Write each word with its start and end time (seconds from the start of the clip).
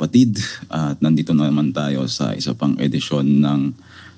kapatid. 0.00 0.40
At 0.72 0.96
nandito 1.04 1.36
na 1.36 1.52
naman 1.52 1.76
tayo 1.76 2.08
sa 2.08 2.32
isa 2.32 2.56
pang 2.56 2.72
edisyon 2.80 3.44
ng 3.44 3.60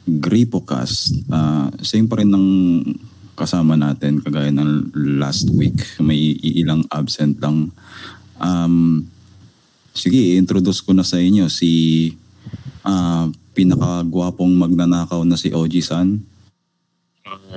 Gripocast. 0.06 1.26
Uh, 1.26 1.74
same 1.82 2.06
pa 2.06 2.22
rin 2.22 2.30
ng 2.30 2.46
kasama 3.34 3.74
natin 3.74 4.22
kagaya 4.22 4.54
ng 4.54 4.94
last 5.18 5.50
week. 5.50 5.74
May 5.98 6.38
ilang 6.38 6.86
absent 6.94 7.42
lang. 7.42 7.74
Um, 8.38 9.10
sige, 9.90 10.38
introduce 10.38 10.78
ko 10.78 10.94
na 10.94 11.02
sa 11.02 11.18
inyo 11.18 11.50
si 11.50 12.14
uh, 12.86 13.26
pinakagwapong 13.58 14.54
magnanakaw 14.54 15.26
na 15.26 15.34
si 15.34 15.50
OG 15.50 15.74
San. 15.82 16.22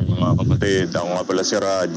Mga 0.02 0.34
kapatid, 0.42 0.90
ako 0.98 1.08
nga 1.14 1.26
pala 1.30 1.44
si 1.46 1.55
Raj. 1.62 1.96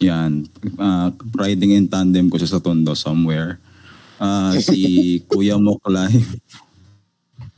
Yan. 0.00 0.48
Uh, 0.76 1.08
riding 1.36 1.76
in 1.76 1.84
tandem 1.84 2.32
ko 2.32 2.40
siya 2.40 2.56
sa 2.56 2.60
Tondo 2.64 2.96
somewhere. 2.96 3.60
Uh, 4.16 4.56
si 4.56 4.78
Kuya 5.28 5.60
Moklay. 5.60 6.12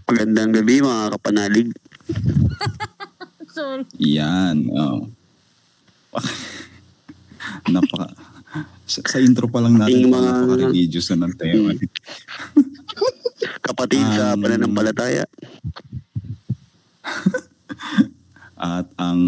Magandang 0.04 0.50
gabi 0.50 0.80
mga 0.80 1.14
kapanalig. 1.14 1.68
Sorry. 3.54 3.84
Yan. 3.98 4.66
Oh. 4.70 5.06
Napaka... 7.72 8.10
Sa, 8.88 9.04
sa 9.04 9.20
intro 9.20 9.44
pa 9.52 9.60
lang 9.60 9.76
natin, 9.76 10.08
mga- 10.08 10.48
napaka-religious 10.48 11.12
na 11.12 11.28
ng 11.28 11.34
tema. 11.36 11.70
Kapatid 13.68 14.00
sa 14.08 14.32
Um, 14.32 14.40
pananampalataya. 14.40 15.28
At 18.56 18.88
ang 18.96 19.20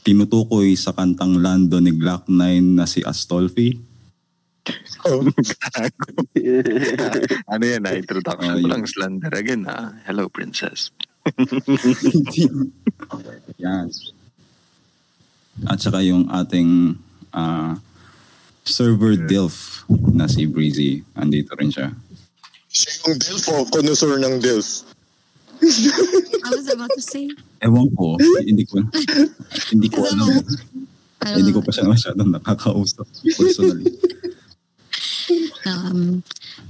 tinutukoy 0.00 0.72
sa 0.78 0.94
kantang 0.94 1.42
Lando 1.42 1.82
ni 1.82 1.92
Glock 1.92 2.30
9 2.30 2.78
na 2.78 2.86
si 2.86 3.02
Astolfi. 3.02 3.87
ano 7.52 7.64
yan 7.64 7.82
na 7.82 7.96
introduction 7.96 8.60
Oh, 8.60 8.68
lang 8.68 8.84
slander 8.84 9.32
again 9.32 9.64
ha. 9.64 9.96
Hello 10.04 10.28
princess. 10.28 10.92
Yan. 13.64 13.88
At 15.66 15.82
saka 15.82 16.04
yung 16.04 16.30
ating 16.30 16.94
ah, 17.34 17.80
server 18.64 19.16
Dilf 19.16 19.84
na 19.88 20.28
si 20.28 20.46
Breezy. 20.46 21.02
Andito 21.16 21.56
rin 21.58 21.72
siya. 21.72 21.90
Siya 22.68 22.92
yung 23.08 23.18
Delph 23.18 23.48
o 23.48 23.64
connoisseur 23.72 24.20
ng 24.20 24.38
Delph. 24.38 24.84
I 25.58 26.50
was 26.54 26.70
about 26.70 26.92
to 26.94 27.02
say. 27.02 27.26
Ewan 27.64 27.90
ko. 27.98 28.14
hindi 28.44 28.62
ko 28.62 28.78
hindi 29.74 29.88
ko 29.90 30.06
alam. 30.06 30.38
Ano, 31.18 31.34
hindi 31.34 31.50
ko 31.50 31.58
pa 31.64 31.74
siya 31.74 31.90
masyadong 31.90 32.30
nakakausap 32.30 33.08
personally. 33.34 33.90
Um, 35.66 36.22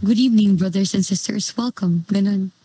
good 0.05 0.19
evening, 0.19 0.57
brothers 0.57 0.95
and 0.95 1.05
sisters. 1.05 1.55
Welcome. 1.57 2.05
Ganon. 2.11 2.51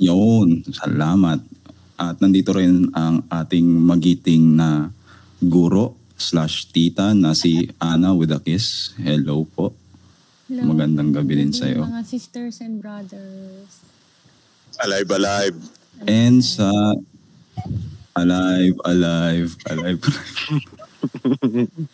Yun, 0.00 0.64
salamat. 0.64 1.40
At 2.00 2.16
nandito 2.18 2.56
rin 2.56 2.88
ang 2.96 3.22
ating 3.28 3.68
magiting 3.68 4.56
na 4.56 4.88
guro 5.40 5.96
slash 6.16 6.68
tita 6.72 7.12
na 7.12 7.36
si 7.36 7.68
Ana 7.80 8.16
with 8.16 8.32
a 8.32 8.40
kiss. 8.40 8.96
Hello 8.96 9.44
po. 9.44 9.76
Hello. 10.48 10.72
Magandang 10.72 11.12
gabi 11.12 11.38
din 11.38 11.52
sa'yo. 11.52 11.84
Mga 11.84 12.04
sisters 12.08 12.64
and 12.64 12.80
brothers. 12.80 13.84
Alive, 14.80 15.08
alive. 15.12 15.56
And 16.08 16.40
sa 16.40 16.72
Alive, 18.16 18.76
Alive, 18.84 19.52
Alive. 19.68 20.00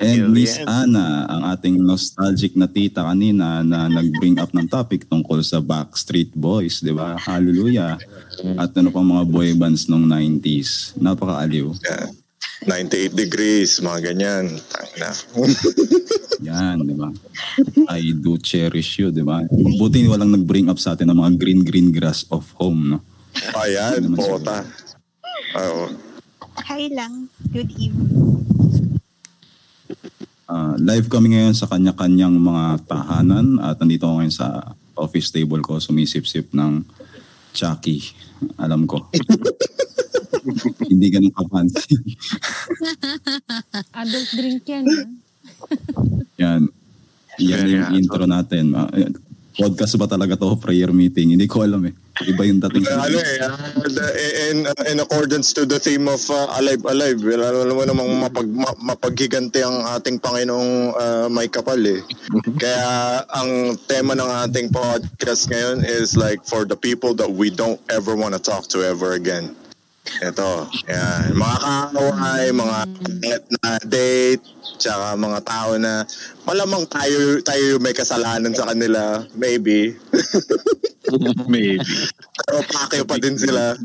And 0.02 0.18
Hell 0.26 0.30
Miss 0.30 0.58
yes. 0.58 0.66
Ana, 0.66 1.26
ang 1.30 1.42
ating 1.54 1.78
nostalgic 1.78 2.58
na 2.58 2.66
tita 2.66 3.06
kanina 3.06 3.62
na 3.62 3.86
nag-bring 3.86 4.38
up 4.42 4.50
ng 4.50 4.66
topic 4.66 5.06
tungkol 5.06 5.42
sa 5.46 5.62
Backstreet 5.62 6.34
Boys, 6.34 6.82
di 6.82 6.90
ba? 6.90 7.14
Hallelujah. 7.14 7.98
At 8.58 8.74
ano 8.74 8.90
pang 8.90 9.06
mga 9.06 9.24
boy 9.30 9.54
bands 9.54 9.86
nung 9.86 10.06
90s. 10.10 10.98
Napakaaliw. 10.98 11.70
Yeah. 11.86 12.10
98 12.64 13.12
degrees, 13.14 13.78
mga 13.84 14.12
ganyan. 14.12 14.44
Tangina. 14.72 15.10
Yan, 16.42 16.82
di 16.82 16.96
ba? 16.96 17.08
I 17.92 18.10
do 18.16 18.40
cherish 18.40 18.98
you, 18.98 19.12
di 19.12 19.22
ba? 19.22 19.44
Buti 19.78 20.08
walang 20.08 20.32
nag-bring 20.34 20.66
up 20.72 20.80
sa 20.80 20.96
atin 20.96 21.12
ng 21.12 21.18
mga 21.20 21.32
green 21.36 21.62
green 21.62 21.88
grass 21.92 22.24
of 22.32 22.48
home, 22.58 22.96
no? 22.96 22.98
Ayan, 23.60 24.08
Ano 24.08 24.16
pota. 24.16 24.64
Oo. 25.60 25.84
Hi 26.64 26.88
lang. 26.88 27.28
Good 27.52 27.76
evening. 27.76 28.25
Ah, 30.46 30.78
live 30.78 31.10
kami 31.10 31.34
ngayon 31.34 31.58
sa 31.58 31.66
kanya-kanyang 31.66 32.38
mga 32.38 32.86
tahanan 32.86 33.58
at 33.58 33.82
nandito 33.82 34.06
ako 34.06 34.22
ngayon 34.22 34.30
sa 34.30 34.78
office 34.94 35.34
table 35.34 35.58
ko 35.58 35.82
sumisip-sip 35.82 36.54
ng 36.54 36.86
Chucky. 37.50 38.14
Alam 38.54 38.86
ko. 38.86 39.10
Hindi 40.90 41.06
ganun 41.10 41.34
kapansin. 41.34 41.98
Adult 43.98 44.28
drink 44.38 44.62
yan. 44.70 44.86
ah. 44.86 45.06
Yan. 46.38 46.70
Yan 47.42 47.66
yung 47.66 47.90
intro 47.98 48.30
natin. 48.30 48.70
Podcast 49.56 49.96
ba 49.96 50.04
talaga 50.04 50.36
to? 50.36 50.52
Prayer 50.60 50.92
meeting? 50.92 51.32
Hindi 51.32 51.48
ko 51.48 51.64
alam 51.64 51.88
eh. 51.88 51.94
Iba 52.28 52.44
yung 52.44 52.60
dating 52.60 52.84
Uh, 52.88 53.08
ano 53.08 53.18
eh, 53.20 53.36
uh, 53.40 54.12
in, 54.52 54.68
in 54.88 54.96
accordance 55.00 55.52
to 55.56 55.64
the 55.64 55.80
theme 55.80 56.08
of 56.08 56.20
uh, 56.28 56.48
Alive, 56.60 56.84
Alive, 56.84 57.20
alam 57.24 57.72
mo 57.72 57.84
namang 57.84 58.08
mapag, 58.20 58.48
ma- 58.48 58.80
mapaghiganti 58.80 59.60
ang 59.64 59.84
ating 59.96 60.20
Panginoong 60.20 60.92
uh, 60.96 61.28
may 61.32 61.48
kapal 61.48 61.80
eh. 61.80 62.00
Kaya 62.62 62.84
ang 63.32 63.80
tema 63.88 64.12
ng 64.12 64.30
ating 64.48 64.72
podcast 64.72 65.48
ngayon 65.48 65.84
is 65.84 66.16
like 66.16 66.40
for 66.44 66.68
the 66.68 66.76
people 66.76 67.16
that 67.16 67.28
we 67.28 67.48
don't 67.48 67.80
ever 67.88 68.12
want 68.12 68.36
to 68.36 68.40
talk 68.40 68.68
to 68.68 68.84
ever 68.84 69.16
again. 69.16 69.56
Ito, 70.22 70.70
yan. 70.88 71.36
Mga 71.36 71.56
kaaway, 71.60 72.44
mga 72.54 72.78
pangit 72.88 73.42
na 73.58 73.76
date, 73.84 74.44
tsaka 74.78 75.18
mga 75.18 75.40
tao 75.44 75.76
na 75.76 76.06
malamang 76.48 76.88
tayo, 76.88 77.42
tayo 77.42 77.76
yung 77.76 77.84
may 77.84 77.92
kasalanan 77.92 78.54
sa 78.54 78.72
kanila. 78.72 79.26
Maybe. 79.36 79.92
Maybe. 81.52 81.78
Pero 82.46 82.62
pakyo 82.66 83.04
pa 83.06 83.18
din 83.18 83.38
sila. 83.38 83.74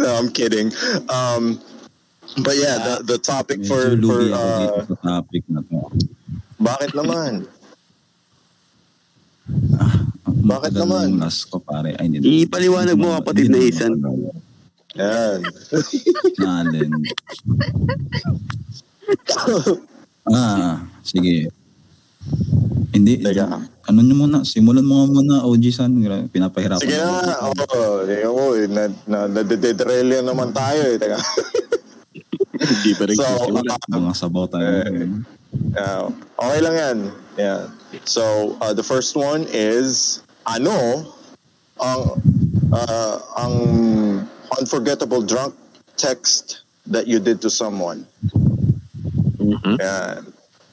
no, 0.00 0.08
I'm 0.20 0.30
kidding. 0.32 0.72
Um, 1.08 1.60
but 2.40 2.56
yeah, 2.56 2.78
the, 2.80 3.02
the 3.04 3.18
topic 3.18 3.66
for, 3.66 3.96
for 4.00 4.20
uh, 4.32 4.86
topic 5.04 5.44
na 5.48 5.60
to. 5.64 5.90
bakit 6.60 6.94
naman? 6.96 7.46
Bakit 10.44 10.72
naman? 10.76 11.16
Yung 11.16 11.24
last 11.24 11.48
ko 11.48 11.56
pare. 11.58 11.96
Ay, 11.96 12.12
hindi. 12.12 12.44
Ipaliwanag 12.44 12.96
mo, 13.00 13.16
kapatid 13.16 13.48
na 13.48 13.58
Isan. 13.64 13.96
Yan. 14.94 15.40
Nalin. 16.38 16.92
ah, 20.36 20.84
sige. 21.02 21.48
Hindi. 22.94 23.24
Teka. 23.24 23.72
Ano 23.84 23.98
nyo 24.00 24.14
muna? 24.16 24.38
Simulan 24.46 24.86
mo 24.86 25.02
nga 25.02 25.06
muna, 25.10 25.34
OG 25.44 25.64
San. 25.74 25.92
Pinapahirapan. 26.30 26.84
Sige 26.84 26.96
na, 27.00 27.36
oo. 27.44 27.52
Oh, 28.30 28.52
oh, 28.52 28.52
na, 28.70 28.88
na, 29.04 29.18
nadederail 29.28 30.08
yan 30.08 30.24
naman 30.24 30.54
tayo 30.54 30.94
eh. 30.94 30.96
Teka. 30.96 31.18
Hindi 32.54 32.90
pa 32.94 33.04
rin 33.08 33.16
So, 33.18 33.26
uh, 33.50 33.64
Mga 33.90 34.14
sabaw 34.14 34.44
tayo. 34.48 34.68
Eh, 34.88 35.08
Yeah. 35.54 36.10
okay 36.34 36.60
lang 36.66 36.74
yan. 36.74 36.98
Yeah. 37.38 37.70
So, 38.02 38.54
uh, 38.58 38.74
the 38.74 38.82
first 38.82 39.14
one 39.14 39.46
is, 39.54 40.18
ano 40.46 41.08
ang 41.80 42.02
uh, 42.70 43.16
ang 43.36 43.54
unforgettable 44.60 45.24
drunk 45.24 45.54
text 45.96 46.64
that 46.86 47.06
you 47.08 47.18
did 47.18 47.40
to 47.40 47.50
someone? 47.50 48.04
Mhm. 49.40 49.76
Yan. 49.80 50.22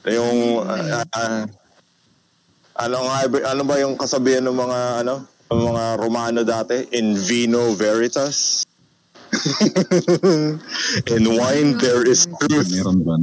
Yung, 0.02 0.38
uh, 0.66 1.04
uh, 1.14 1.44
ano 2.74 2.96
nga, 3.06 3.16
ano 3.54 3.62
ba 3.62 3.74
yung 3.78 3.94
kasabihan 3.94 4.42
ng 4.42 4.56
mga, 4.56 4.78
ano, 5.06 5.22
ng 5.52 5.62
mga 5.62 5.84
Romano 6.00 6.40
dati? 6.42 6.90
In 6.96 7.14
vino 7.14 7.70
veritas. 7.76 8.66
In 11.08 11.24
wine 11.36 11.78
there 11.78 12.04
is 12.04 12.28
truth. 12.40 12.68
Meron 12.68 13.00
ba? 13.00 13.16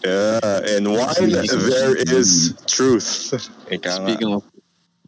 Yeah, 0.00 0.76
in 0.76 0.84
wine 0.88 1.30
there 1.30 1.96
is 1.96 2.56
truth. 2.64 3.36
Speaking 3.68 4.32
of 4.32 4.42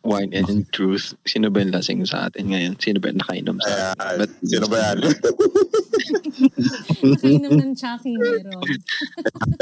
wine 0.04 0.32
and 0.32 0.64
truth, 0.72 1.16
sino 1.24 1.48
ba 1.48 1.60
yung 1.60 1.72
lasing 1.72 2.04
sa 2.04 2.28
atin 2.28 2.52
ngayon? 2.52 2.76
Sino 2.76 3.00
ba 3.00 3.08
yung 3.08 3.20
nakainom 3.20 3.56
sa 3.60 3.96
atin? 3.96 4.18
But, 4.20 4.30
Sino 4.44 4.66
ba 4.68 4.76
yan? 4.80 4.98
Nakainom 7.08 7.52
ng 7.56 7.72
Chucky 7.74 8.12
meron. 8.16 8.60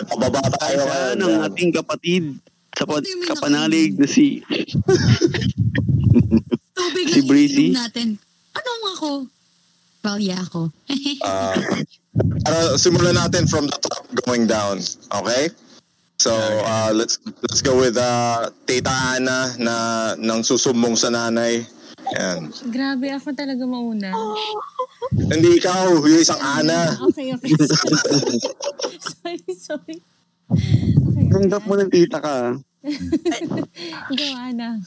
Pababa 0.06 0.42
tayo 0.58 0.78
ngayon. 0.84 1.16
ang 1.18 1.32
Yan. 1.38 1.46
ating 1.50 1.70
kapatid 1.72 2.24
sa 2.76 2.84
pod- 2.84 3.08
kapanalig 3.24 3.96
na 3.96 4.04
si 4.04 4.44
Tubig 6.76 7.06
Si 7.14 7.20
Breezy? 7.24 7.72
natin. 7.72 8.20
Ano 8.56 8.70
nga 8.72 8.90
ako? 8.96 9.10
Well, 10.06 10.20
yeah 10.20 10.42
ako. 10.42 10.72
Uh, 11.26 11.52
para 12.48 12.80
simulan 12.80 13.12
natin 13.12 13.44
from 13.44 13.68
the 13.68 13.76
top 13.76 14.08
going 14.24 14.48
down. 14.48 14.80
Okay? 15.20 15.52
So, 16.16 16.32
uh, 16.64 16.88
let's 16.96 17.20
let's 17.44 17.60
go 17.60 17.76
with 17.76 18.00
uh, 18.00 18.48
Tita 18.64 19.20
Ana 19.20 19.52
na 19.60 19.74
nang 20.16 20.40
susumbong 20.40 20.96
sa 20.96 21.12
nanay. 21.12 21.60
Yan. 22.16 22.48
Grabe, 22.72 23.12
ako 23.12 23.36
talaga 23.36 23.66
mauna. 23.68 24.14
Hindi 25.12 25.58
ikaw, 25.58 25.92
yung 26.00 26.22
isang 26.22 26.38
Ana. 26.38 26.94
Okay, 27.10 27.34
okay. 27.34 27.50
sorry, 29.10 29.52
sorry. 29.58 29.96
Okay, 30.46 31.24
Tanggap 31.34 31.66
mo 31.66 31.74
ng 31.74 31.90
tita 31.90 32.22
ka. 32.22 32.54
Ikaw, 34.14 34.30
Ana. 34.38 34.78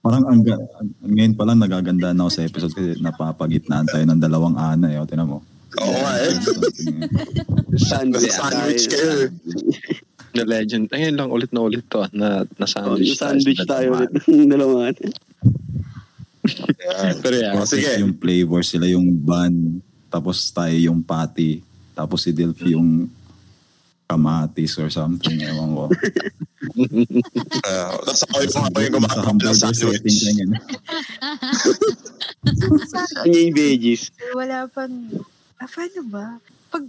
Parang 0.00 0.24
ang, 0.24 0.40
ga- 0.40 0.64
ngayon 1.02 1.34
pa 1.34 1.44
lang 1.44 1.60
nagaganda 1.60 2.10
na 2.10 2.24
ako 2.24 2.30
sa 2.30 2.42
episode 2.42 2.72
kasi 2.72 2.96
napapagitnaan 2.98 3.84
tayo 3.84 4.00
ng 4.02 4.16
dalawang 4.16 4.56
ana 4.56 4.88
eh. 4.88 4.96
O, 4.96 5.04
tinan 5.04 5.28
mo. 5.28 5.44
Oo 5.76 5.92
nga 5.94 6.12
eh. 6.18 6.32
Sandwich. 7.76 8.32
Sandwich 8.32 8.84
kayo. 8.88 9.12
eh. 9.20 9.28
The 10.30 10.44
legend. 10.44 10.88
Ayun 10.88 11.14
lang, 11.14 11.28
ulit 11.28 11.50
na 11.50 11.60
ulit 11.60 11.84
to. 11.86 12.00
Na, 12.10 12.42
na 12.48 12.64
Oh, 12.64 12.70
sandwich, 12.96 13.12
sandwich 13.14 13.60
sa 13.60 13.68
tayo 13.70 13.98
ulit 13.98 14.10
dalawa. 14.46 14.88
Pero 17.20 17.34
yeah, 17.36 17.52
sige. 17.62 18.00
Yung 18.00 18.16
flavor 18.16 18.64
sila 18.64 18.88
yung 18.88 19.04
bun, 19.12 19.78
tapos 20.08 20.48
tayo 20.48 20.72
yung 20.72 21.04
patty, 21.04 21.60
tapos 21.92 22.24
si 22.24 22.32
Delphi 22.32 22.72
yung 22.72 23.04
kamatis 24.10 24.74
or 24.82 24.90
something, 24.90 25.38
ewan 25.38 25.70
ko. 25.78 25.84
Uh, 26.60 27.96
Tapos 28.04 28.22
ako 28.28 28.36
yung, 28.44 28.52
ako 28.52 28.78
yung 28.78 28.92
Sa 28.92 28.96
gumagawa 29.00 29.32
ng 29.32 29.56
sandwich. 29.56 30.18
Ano 33.16 33.32
yung 33.40 33.54
veggies? 33.56 34.12
Wala 34.36 34.68
pang... 34.68 34.92
Ah, 35.56 35.68
paano 35.68 36.00
ba? 36.12 36.26
Pag... 36.68 36.84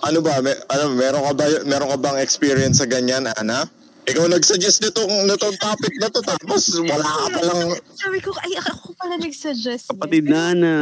Ano 0.00 0.18
ba? 0.24 0.40
May, 0.40 0.56
ano, 0.72 0.84
meron 0.96 1.22
ka 1.28 1.32
ba 1.36 1.44
meron 1.68 1.90
ka 1.92 1.98
bang 2.00 2.18
experience 2.24 2.80
sa 2.80 2.88
ganyan, 2.88 3.28
Ana? 3.36 3.68
Ikaw 4.08 4.32
nag-suggest 4.32 4.80
nitong 4.80 5.28
nitong 5.28 5.56
topic 5.60 5.92
na 6.00 6.08
to 6.08 6.20
tapos 6.24 6.62
wala 6.80 7.04
ka 7.04 7.26
pa 7.36 7.42
lang 7.44 7.60
Sabi 7.94 8.18
ko, 8.24 8.32
ay, 8.40 8.52
ako 8.64 8.96
pala 8.96 9.14
nag-suggest. 9.20 9.92
Kapatid 9.92 10.24
na 10.24 10.56
na. 10.56 10.74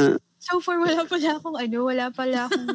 So 0.48 0.64
far, 0.64 0.80
wala 0.80 1.04
pala 1.04 1.36
akong 1.36 1.56
ano, 1.60 1.76
wala 1.84 2.08
pala 2.08 2.48
akong... 2.48 2.66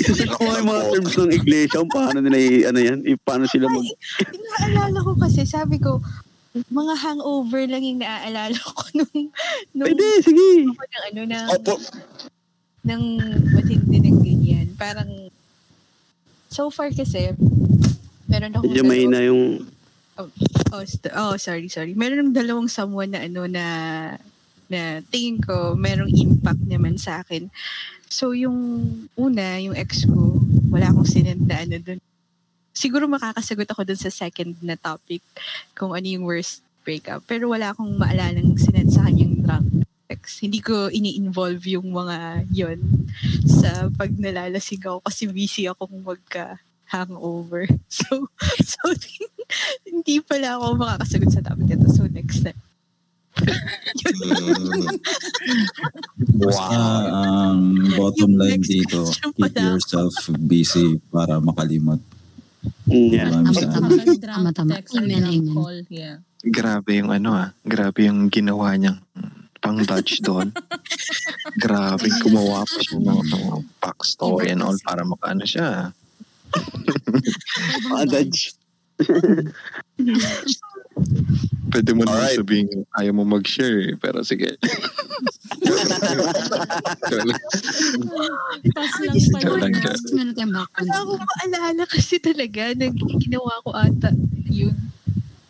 Isa 0.00 0.24
ko 0.24 0.40
yung 0.40 0.64
mga 0.64 0.82
terms 0.88 1.14
ng 1.20 1.32
iglesia 1.36 1.76
kung 1.76 1.92
paano 1.92 2.18
nila 2.24 2.38
i- 2.40 2.64
ano 2.64 2.78
yan, 2.80 2.98
i- 3.04 3.20
paano 3.20 3.44
sila 3.44 3.68
mag... 3.68 3.84
Inaalala 4.32 4.98
ko 5.04 5.12
kasi, 5.20 5.44
sabi 5.44 5.76
ko, 5.76 6.00
mga 6.72 6.94
hangover 6.96 7.68
lang 7.68 7.84
yung 7.84 8.00
naaalala 8.00 8.56
ko 8.56 8.82
nung... 8.96 9.14
nung 9.76 9.88
Pwede, 9.92 10.06
sige. 10.24 10.48
ako 10.64 10.84
ng 10.88 11.04
ano, 11.12 11.20
ng, 11.28 11.46
Opo. 11.52 11.74
ng 12.88 13.02
matindi 13.52 13.96
ng 14.00 14.18
ganyan. 14.24 14.66
Parang, 14.80 15.10
so 16.48 16.72
far 16.72 16.88
kasi, 16.88 17.36
meron 18.32 18.56
akong... 18.56 18.72
Medyo 18.72 18.84
mahina 18.88 19.20
yung... 19.20 19.68
Oh, 20.72 20.84
st- 20.84 21.12
oh, 21.12 21.36
sorry, 21.36 21.68
sorry. 21.68 21.92
Meron 21.92 22.32
ng 22.32 22.36
dalawang 22.36 22.68
someone 22.68 23.12
na 23.12 23.28
ano 23.28 23.44
na 23.44 23.64
na 24.72 25.04
tingin 25.12 25.36
ko 25.44 25.76
merong 25.76 26.08
impact 26.08 26.64
naman 26.64 26.96
sa 26.96 27.20
akin. 27.20 27.52
So 28.08 28.32
yung 28.32 28.56
una, 29.16 29.60
yung 29.60 29.76
ex 29.76 30.08
ko, 30.08 30.40
wala 30.72 30.88
akong 30.88 31.08
sinend 31.08 31.44
na 31.44 31.60
ano 31.60 31.76
dun. 31.76 32.00
Siguro 32.72 33.04
makakasagot 33.04 33.68
ako 33.68 33.84
dun 33.84 34.00
sa 34.00 34.08
second 34.08 34.56
na 34.64 34.80
topic 34.80 35.20
kung 35.76 35.92
ano 35.92 36.08
yung 36.08 36.24
worst 36.24 36.64
breakup. 36.82 37.20
Pero 37.28 37.52
wala 37.52 37.76
akong 37.76 38.00
maalalang 38.00 38.56
sinend 38.56 38.88
sa 38.88 39.04
kanyang 39.04 39.44
drunk 39.44 39.84
text. 40.12 40.44
Hindi 40.44 40.60
ko 40.60 40.92
ini-involve 40.92 41.64
yung 41.72 41.88
mga 41.88 42.44
yon 42.52 43.08
sa 43.48 43.88
pag 43.96 44.12
nalalasing 44.12 44.84
ako 44.84 45.00
kasi 45.00 45.24
busy 45.32 45.64
akong 45.64 46.04
magka 46.04 46.60
hangover. 46.92 47.64
So, 47.88 48.28
so 48.60 48.92
hindi 49.88 50.20
pala 50.20 50.60
ako 50.60 50.76
makakasagot 50.76 51.30
sa 51.32 51.44
topic 51.44 51.76
ito. 51.76 51.88
So, 51.88 52.08
next 52.08 52.44
na. 52.44 52.52
Mm, 53.42 54.94
Basta 56.38 56.78
ang 57.10 57.58
bottom 57.98 58.38
line 58.38 58.62
dito, 58.62 59.10
keep 59.34 59.58
yourself 59.58 60.14
busy 60.38 61.02
para 61.10 61.42
makalimot. 61.42 61.98
Mm, 62.86 63.10
yeah. 63.10 63.26
Maraming 63.30 64.22
Tama, 64.22 64.50
tama. 64.54 64.78
Amen, 64.98 65.24
amen. 65.26 65.50
call, 65.50 65.82
yeah. 65.90 66.22
grabe 66.46 66.94
yung 66.98 67.10
ano 67.10 67.34
ah. 67.34 67.48
Grabe 67.66 68.06
yung 68.06 68.30
ginawa 68.30 68.78
niyang 68.78 69.02
pang 69.62 69.78
Dutch 69.82 70.18
doon. 70.22 70.50
grabe, 71.62 72.10
gumawa 72.22 72.66
pa 72.66 72.78
siya 72.82 72.98
ng 72.98 73.22
ng 73.22 73.62
backstory 73.78 74.50
and 74.50 74.62
all 74.62 74.74
para 74.82 75.06
makaano 75.06 75.46
siya. 75.46 75.94
Adage. 77.94 78.54
Pwede 81.72 81.90
mo 81.96 82.04
naman 82.04 82.28
sabihin 82.36 82.68
ayaw 82.92 83.12
mo 83.16 83.24
mag-share 83.24 83.80
eh, 83.88 83.94
pero 83.96 84.20
sige. 84.20 84.60
Pass 88.72 88.92
lang 89.00 89.18
pala. 89.32 89.66
na. 89.68 90.62
Wala 90.68 90.94
akong 91.00 91.24
maalala 91.24 91.82
kasi 91.88 92.20
talaga 92.20 92.76
na 92.76 92.92
ginawa 92.92 93.64
ko 93.64 93.70
ata 93.72 94.12
yun. 94.48 94.76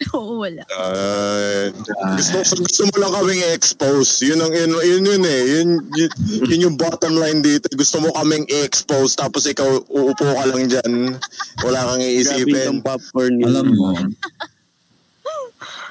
Oo, 0.18 0.42
wala. 0.42 0.66
uh, 0.66 1.70
gusto, 2.18 2.58
gusto 2.58 2.82
mo 2.90 2.96
lang 2.98 3.12
kaming 3.14 3.42
i-expose. 3.46 4.26
Yun, 4.26 4.42
ang, 4.42 4.50
yun, 4.50 4.74
yun, 4.74 5.02
yun 5.06 5.22
eh. 5.22 5.42
Yun, 5.46 5.68
yun, 5.94 6.10
yun 6.42 6.64
yung 6.70 6.76
bottom 6.76 7.14
line 7.14 7.38
dito. 7.38 7.70
Gusto 7.70 8.02
mo 8.02 8.10
kaming 8.18 8.42
i-expose 8.50 9.14
tapos 9.14 9.46
ikaw 9.46 9.62
uupo 9.86 10.26
ka 10.26 10.44
lang 10.50 10.66
dyan. 10.66 11.14
Wala 11.62 11.78
kang 11.86 12.02
Grabe 12.02 12.18
iisipin. 12.18 12.66
yung 12.66 12.82
popcorn 12.82 13.34
yun. 13.38 13.46
Alam 13.46 13.66
mo, 13.78 13.94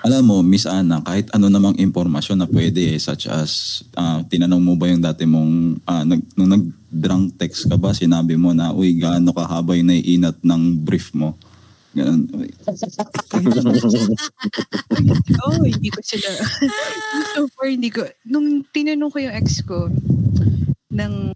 alam 0.02 0.24
mo, 0.26 0.42
Miss 0.42 0.66
Ana, 0.66 1.02
kahit 1.06 1.30
ano 1.36 1.48
namang 1.48 1.78
impormasyon 1.78 2.42
na 2.42 2.48
pwede 2.50 2.96
eh, 2.96 3.00
such 3.00 3.30
as, 3.30 3.82
ah, 3.94 4.22
tinanong 4.26 4.64
mo 4.64 4.74
ba 4.80 4.90
yung 4.90 5.02
dati 5.02 5.26
mong, 5.30 5.82
ah, 5.86 6.02
nag, 6.02 6.22
nung 6.34 6.52
nag-drunk 6.52 7.38
text 7.38 7.70
ka 7.70 7.78
ba, 7.78 7.94
sinabi 7.94 8.34
mo 8.36 8.52
na, 8.52 8.74
uy, 8.74 8.98
gaano 8.98 9.30
kahaba 9.32 9.78
yung 9.78 9.94
naiinat 9.94 10.42
ng 10.42 10.62
brief 10.82 11.14
mo? 11.14 11.38
Ganun. 11.92 12.28
Oh, 15.42 15.60
hindi 15.66 15.90
ko 15.92 16.00
sila. 16.00 16.30
so 17.36 17.50
far, 17.52 17.68
hindi 17.68 17.92
ko. 17.92 18.08
Nung 18.24 18.64
tinanong 18.72 19.12
ko 19.12 19.18
yung 19.20 19.36
ex 19.36 19.60
ko, 19.66 19.92
nang 20.88 21.36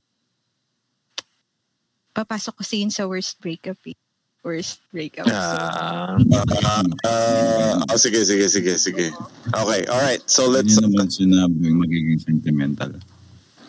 papasok 2.15 2.63
kasi 2.63 2.83
yun 2.83 2.91
sa 2.93 3.03
worst 3.03 3.35
breakup 3.43 3.79
eh. 3.83 3.97
Worst 4.45 4.85
breakup. 4.93 5.25
Ah, 5.25 6.21
Uh, 6.21 6.85
uh, 7.01 7.81
oh, 7.89 7.97
sige, 7.97 8.21
sige, 8.21 8.45
sige, 8.45 8.77
sige. 8.77 9.09
Okay, 9.49 9.81
alright. 9.89 10.21
So 10.29 10.45
let's... 10.45 10.77
Yun 10.77 10.93
naman 10.93 11.09
sinabi 11.09 11.65
yung 11.65 11.81
magiging 11.81 12.21
sentimental. 12.21 12.93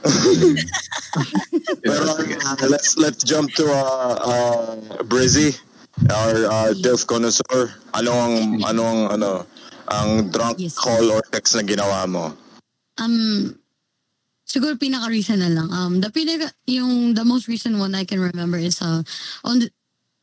Pero 1.81 2.05
uh, 2.05 2.69
let's 2.69 2.95
let's 3.01 3.25
jump 3.25 3.51
to 3.57 3.65
uh, 3.67 4.15
uh, 4.21 4.77
Brizzy, 5.09 5.57
our 6.13 6.45
uh, 6.47 6.71
Delf 6.79 7.09
connoisseur. 7.09 7.73
Ano 7.97 8.13
ang 8.13 8.35
ano 8.63 8.83
ang 8.85 9.01
ano 9.17 9.31
ang 9.89 10.29
drunk 10.31 10.61
Yes. 10.61 10.77
call 10.77 11.11
or 11.11 11.25
text 11.33 11.57
na 11.57 11.65
ginawa 11.65 12.05
mo? 12.07 12.37
Um, 13.01 13.57
siguro 14.47 14.79
pinaka-recent 14.79 15.41
na 15.43 15.51
lang. 15.51 15.69
Um, 15.73 15.99
the 16.05 16.13
pinaka, 16.13 16.53
yung 16.69 17.17
the 17.17 17.25
most 17.25 17.49
recent 17.49 17.81
one 17.81 17.97
I 17.97 18.05
can 18.07 18.21
remember 18.23 18.61
is 18.61 18.79
uh, 18.79 19.03
on 19.43 19.65
the, 19.65 19.73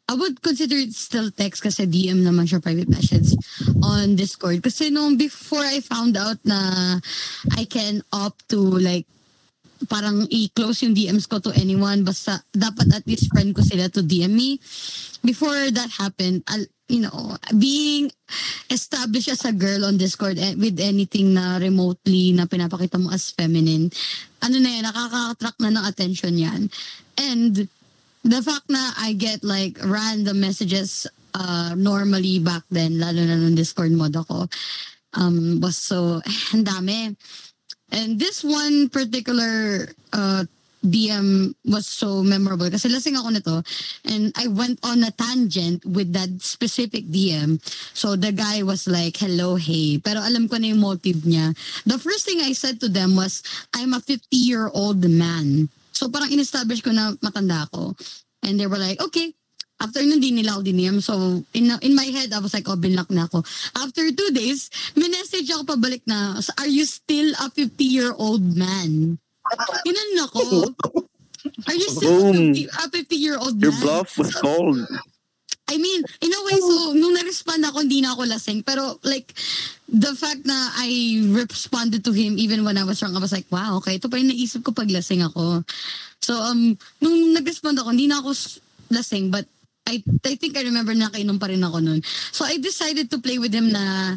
I 0.04 0.16
would 0.20 0.44
consider 0.44 0.76
it 0.76 0.92
still 0.92 1.32
text 1.32 1.64
kasi 1.64 1.88
DM 1.88 2.28
naman 2.28 2.44
siya 2.44 2.60
private 2.60 2.92
message 2.92 3.40
on 3.80 4.20
Discord. 4.20 4.60
Kasi 4.60 4.92
nung 4.92 5.16
before 5.16 5.64
I 5.64 5.80
found 5.80 6.20
out 6.20 6.44
na 6.44 7.00
I 7.56 7.64
can 7.64 8.04
opt 8.12 8.52
to 8.52 8.60
like 8.60 9.08
parang 9.88 10.28
i-close 10.32 10.84
yung 10.84 10.96
DMs 10.96 11.28
ko 11.28 11.40
to 11.40 11.52
anyone 11.56 12.08
basta 12.08 12.40
dapat 12.52 12.88
at 12.92 13.04
least 13.08 13.32
friend 13.32 13.56
ko 13.56 13.64
sila 13.64 13.88
to 13.92 14.04
DM 14.04 14.32
me. 14.32 14.60
Before 15.24 15.72
that 15.72 15.92
happened, 16.00 16.44
I'll, 16.52 16.68
you 16.92 17.08
know, 17.08 17.40
being 17.56 18.12
established 18.68 19.32
as 19.32 19.48
a 19.48 19.56
girl 19.56 19.88
on 19.88 19.96
Discord 19.96 20.36
eh, 20.36 20.56
with 20.56 20.84
anything 20.84 21.32
na 21.32 21.64
remotely 21.64 22.36
na 22.36 22.44
pinapakita 22.44 23.00
mo 23.00 23.08
as 23.12 23.32
feminine, 23.32 23.88
ano 24.44 24.56
na 24.60 24.70
yan, 24.70 24.84
nakaka-attract 24.84 25.60
na 25.64 25.72
ng 25.72 25.86
attention 25.88 26.36
yan. 26.36 26.62
And 27.16 27.72
the 28.24 28.42
fact 28.42 28.68
na 28.72 28.92
I 28.98 29.14
get 29.14 29.44
like 29.44 29.78
random 29.84 30.40
messages 30.40 31.08
uh, 31.36 31.76
normally 31.76 32.40
back 32.40 32.64
then, 32.72 33.00
lalo 33.00 33.22
na 33.26 33.36
nung 33.36 33.56
Discord 33.56 33.92
mod 33.92 34.16
ako, 34.16 34.48
um, 35.14 35.60
was 35.60 35.78
so, 35.78 36.22
ang 36.54 36.64
dami. 36.64 37.16
And 37.94 38.18
this 38.18 38.44
one 38.44 38.90
particular 38.90 39.86
uh, 40.14 40.46
DM 40.84 41.56
was 41.64 41.88
so 41.88 42.22
memorable 42.24 42.68
kasi 42.68 42.92
lasing 42.92 43.16
ako 43.16 43.30
nito 43.32 43.56
and 44.04 44.36
I 44.36 44.52
went 44.52 44.84
on 44.84 45.00
a 45.08 45.16
tangent 45.16 45.86
with 45.88 46.12
that 46.12 46.44
specific 46.44 47.08
DM. 47.08 47.64
So 47.96 48.20
the 48.20 48.36
guy 48.36 48.68
was 48.68 48.84
like, 48.84 49.16
hello, 49.16 49.56
hey. 49.56 50.04
Pero 50.04 50.20
alam 50.20 50.52
ko 50.52 50.60
na 50.60 50.76
yung 50.76 50.84
motive 50.84 51.24
niya. 51.24 51.56
The 51.88 51.96
first 51.96 52.28
thing 52.28 52.44
I 52.44 52.52
said 52.52 52.84
to 52.84 52.92
them 52.92 53.16
was, 53.16 53.40
I'm 53.72 53.96
a 53.96 54.04
50-year-old 54.04 55.08
man. 55.08 55.72
So 55.94 56.10
parang 56.10 56.34
in-establish 56.34 56.82
ko 56.82 56.92
na 56.92 57.14
matanda 57.22 57.70
ako. 57.70 57.94
And 58.44 58.60
they 58.60 58.68
were 58.68 58.82
like, 58.82 59.00
okay. 59.00 59.32
After 59.82 60.00
nun, 60.06 60.22
di 60.24 60.32
nila 60.32 60.58
ako 60.60 60.64
diniem. 60.64 60.98
So, 61.04 61.44
in, 61.52 61.68
in 61.84 61.92
my 61.96 62.08
head, 62.08 62.32
I 62.32 62.40
was 62.40 62.54
like, 62.54 62.70
oh, 62.70 62.80
binlock 62.80 63.12
na 63.12 63.28
ako. 63.28 63.44
After 63.76 64.06
two 64.16 64.32
days, 64.32 64.70
may 64.96 65.12
message 65.12 65.52
ako 65.52 65.76
pabalik 65.76 66.08
na, 66.08 66.40
are 66.60 66.72
you 66.72 66.86
still 66.88 67.36
a 67.36 67.52
50-year-old 67.52 68.56
man? 68.56 69.20
Inan 69.84 70.12
ako. 70.24 70.72
Are 71.68 71.76
you 71.76 71.90
still 71.92 72.32
Boom. 72.32 72.56
a 72.56 72.88
50-year-old 72.88 73.60
Your 73.60 73.76
man? 73.76 73.82
bluff 73.84 74.16
was 74.18 74.32
called. 74.32 74.80
I 75.70 75.78
mean, 75.80 76.04
in 76.22 76.32
a 76.34 76.42
way, 76.44 76.58
so, 76.60 76.94
nung 76.94 77.16
na-respond 77.16 77.64
ako, 77.64 77.88
hindi 77.88 78.04
na 78.04 78.14
ako 78.14 78.28
lasing. 78.28 78.68
Pero, 78.68 79.00
like, 79.04 79.32
the 79.88 80.12
fact 80.14 80.44
na 80.44 80.76
I 80.76 81.24
responded 81.32 82.04
to 82.04 82.12
him 82.12 82.36
even 82.38 82.68
when 82.68 82.78
I 82.78 82.84
was 82.84 83.00
drunk, 83.00 83.16
I 83.16 83.24
was 83.24 83.32
like, 83.32 83.48
wow, 83.48 83.80
okay, 83.80 83.96
ito 83.96 84.12
pa 84.12 84.20
yung 84.20 84.30
naisip 84.30 84.62
ko 84.64 84.76
pag 84.76 84.92
lasing 84.92 85.24
ako. 85.24 85.64
So, 86.20 86.36
um, 86.36 86.76
nung 87.00 87.32
nag-respond 87.32 87.80
ako, 87.80 87.96
hindi 87.96 88.12
na 88.12 88.20
ako 88.20 88.36
lasing, 88.92 89.32
but 89.32 89.48
I, 89.84 90.00
I 90.24 90.36
think 90.40 90.56
I 90.56 90.64
remember 90.64 90.96
na 90.96 91.12
kainom 91.12 91.40
pa 91.40 91.52
rin 91.52 91.60
ako 91.60 91.84
nun. 91.84 92.00
So, 92.32 92.48
I 92.48 92.56
decided 92.56 93.12
to 93.12 93.20
play 93.20 93.36
with 93.36 93.52
him 93.52 93.72
na, 93.72 94.16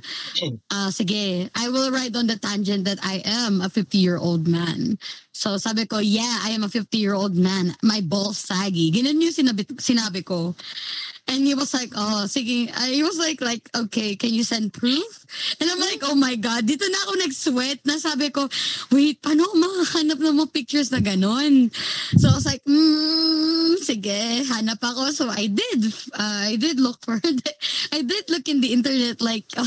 ah, 0.71 0.91
sige, 0.95 1.51
I 1.55 1.67
will 1.69 1.91
ride 1.91 2.15
on 2.15 2.31
the 2.31 2.39
tangent 2.39 2.87
that 2.87 3.03
I 3.03 3.23
am 3.27 3.59
a 3.61 3.67
50-year-old 3.67 4.47
man. 4.47 4.99
So, 5.35 5.59
sabi 5.59 5.91
ko, 5.91 5.99
yeah, 5.99 6.47
I 6.47 6.55
am 6.55 6.63
a 6.63 6.71
50-year-old 6.71 7.35
man. 7.35 7.75
My 7.83 7.99
balls 8.01 8.39
saggy. 8.39 8.95
Ganun 8.95 9.19
yung 9.19 9.35
sinabi, 9.35 9.67
sinabi 9.83 10.23
ko. 10.23 10.55
And 11.27 11.43
he 11.43 11.59
was 11.59 11.75
like, 11.75 11.91
oh, 11.99 12.23
sige. 12.31 12.71
He 12.87 13.03
was 13.03 13.19
like, 13.19 13.43
like, 13.43 13.67
okay, 13.75 14.15
can 14.15 14.31
you 14.31 14.47
send 14.47 14.73
proof? 14.73 15.27
And 15.59 15.67
I'm 15.67 15.83
like, 15.83 15.99
oh 16.07 16.15
my 16.15 16.39
God, 16.39 16.63
dito 16.71 16.87
na 16.87 16.99
ako 17.03 17.13
nag-sweat. 17.19 17.83
Na 17.83 17.99
sabi 17.99 18.31
ko, 18.31 18.47
wait, 18.95 19.19
paano 19.19 19.43
makahanap 19.59 20.23
ng 20.23 20.39
mga 20.39 20.53
pictures 20.55 20.95
na 20.95 21.03
ganon? 21.03 21.75
So 22.23 22.31
I 22.31 22.35
was 22.39 22.47
like, 22.47 22.63
mm, 22.63 23.75
sige, 23.83 24.47
hanap 24.47 24.79
ako. 24.79 25.11
So 25.11 25.27
I 25.27 25.51
did. 25.51 25.91
Uh, 26.15 26.47
I 26.47 26.55
did 26.63 26.79
look 26.79 27.03
for 27.03 27.19
it. 27.19 27.43
I 27.97 28.07
did 28.07 28.31
look 28.31 28.47
in 28.47 28.63
the 28.63 28.71
internet 28.71 29.19
like, 29.19 29.51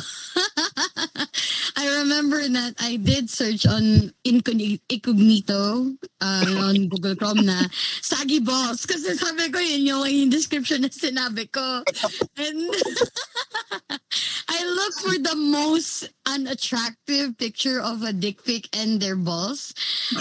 I 1.75 1.85
remember 2.03 2.39
that 2.39 2.79
I 2.79 2.95
did 2.95 3.27
search 3.27 3.67
on 3.67 4.15
incogni- 4.23 4.79
incognito 4.87 5.91
uh, 6.23 6.71
on 6.71 6.87
Google 6.87 7.19
Chrome 7.19 7.43
na 7.43 7.67
saggy 7.99 8.39
balls. 8.39 8.87
Kasi 8.87 9.11
sabi 9.19 9.51
ko 9.51 9.59
yun 9.59 9.91
yung 9.91 10.31
description 10.31 10.87
na 10.87 10.91
sinabi 10.91 11.48
ko. 11.51 11.83
And 12.39 12.71
I 14.49 14.59
look 14.65 14.93
for 14.97 15.15
the 15.21 15.35
most 15.35 16.09
unattractive 16.25 17.37
picture 17.37 17.79
of 17.81 18.01
a 18.01 18.13
dick 18.13 18.43
pic 18.43 18.67
and 18.75 18.99
their 18.99 19.15
balls. 19.15 19.73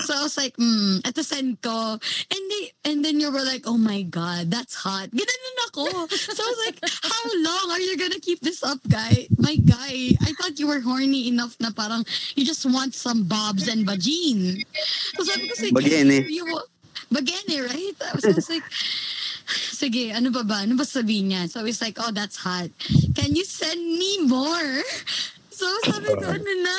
So 0.05 0.15
I 0.15 0.23
was 0.23 0.37
like, 0.37 0.55
hmm, 0.57 1.01
ito 1.07 1.23
send 1.23 1.63
ko. 1.63 1.97
And 1.97 2.43
they, 2.51 2.65
and 2.85 3.05
then 3.05 3.21
you 3.21 3.31
were 3.33 3.45
like, 3.45 3.65
oh 3.67 3.79
my 3.79 4.03
God, 4.03 4.51
that's 4.51 4.75
hot. 4.75 5.09
Ginanon 5.11 5.57
ako. 5.69 6.07
So 6.13 6.43
I 6.43 6.49
was 6.49 6.61
like, 6.67 6.79
how 7.03 7.25
long 7.41 7.67
are 7.73 7.81
you 7.81 7.97
gonna 7.97 8.21
keep 8.21 8.41
this 8.41 8.63
up, 8.63 8.79
guy? 8.89 9.27
My 9.39 9.57
guy, 9.57 10.13
I 10.21 10.33
thought 10.37 10.59
you 10.59 10.69
were 10.69 10.81
horny 10.81 11.29
enough 11.29 11.57
na 11.61 11.71
parang 11.71 12.05
you 12.37 12.45
just 12.45 12.67
want 12.67 12.95
some 12.95 13.25
bobs 13.25 13.69
and 13.69 13.87
vagine. 13.87 14.65
So 15.17 15.25
sabi 15.25 15.49
ko, 15.49 15.55
sige, 15.57 15.73
Bagene. 15.73 16.29
you, 16.29 16.45
bagene, 17.13 17.65
right? 17.65 17.97
So 18.21 18.31
I 18.31 18.35
was 18.35 18.51
like, 18.51 18.67
sige, 19.51 20.13
ano 20.13 20.31
ba 20.31 20.45
ba? 20.45 20.65
Ano 20.65 20.77
ba 20.77 20.85
sabihin 20.85 21.33
niya? 21.33 21.49
So 21.49 21.65
it's 21.65 21.81
like, 21.81 21.99
oh, 22.01 22.13
that's 22.13 22.37
hot. 22.41 22.71
Can 23.17 23.35
you 23.35 23.45
send 23.45 23.81
me 23.81 24.25
more? 24.29 24.85
So 25.59 25.67
sabi 25.91 26.15
ko, 26.15 26.23
ano 26.23 26.53
na? 26.63 26.77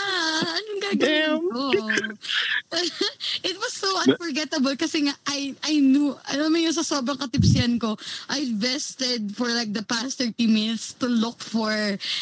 Anong 0.55 0.81
gagawin 0.87 1.43
ko? 1.51 1.63
It 3.49 3.59
was 3.59 3.73
so 3.75 3.91
unforgettable 4.07 4.71
kasi 4.79 5.03
nga, 5.03 5.19
I, 5.27 5.51
I 5.67 5.83
knew, 5.83 6.15
alam 6.31 6.47
mo 6.47 6.57
yung 6.63 6.71
sa 6.71 6.87
sobrang 6.87 7.19
katipsiyan 7.19 7.75
ko, 7.75 7.99
I 8.31 8.47
vested 8.55 9.35
for 9.35 9.51
like 9.51 9.75
the 9.75 9.83
past 9.83 10.23
30 10.23 10.47
minutes 10.47 10.95
to 11.03 11.11
look 11.11 11.43
for 11.43 11.75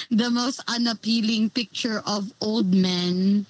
the 0.09 0.29
most 0.33 0.65
unappealing 0.65 1.53
picture 1.53 2.01
of 2.09 2.33
old 2.41 2.73
men 2.73 3.45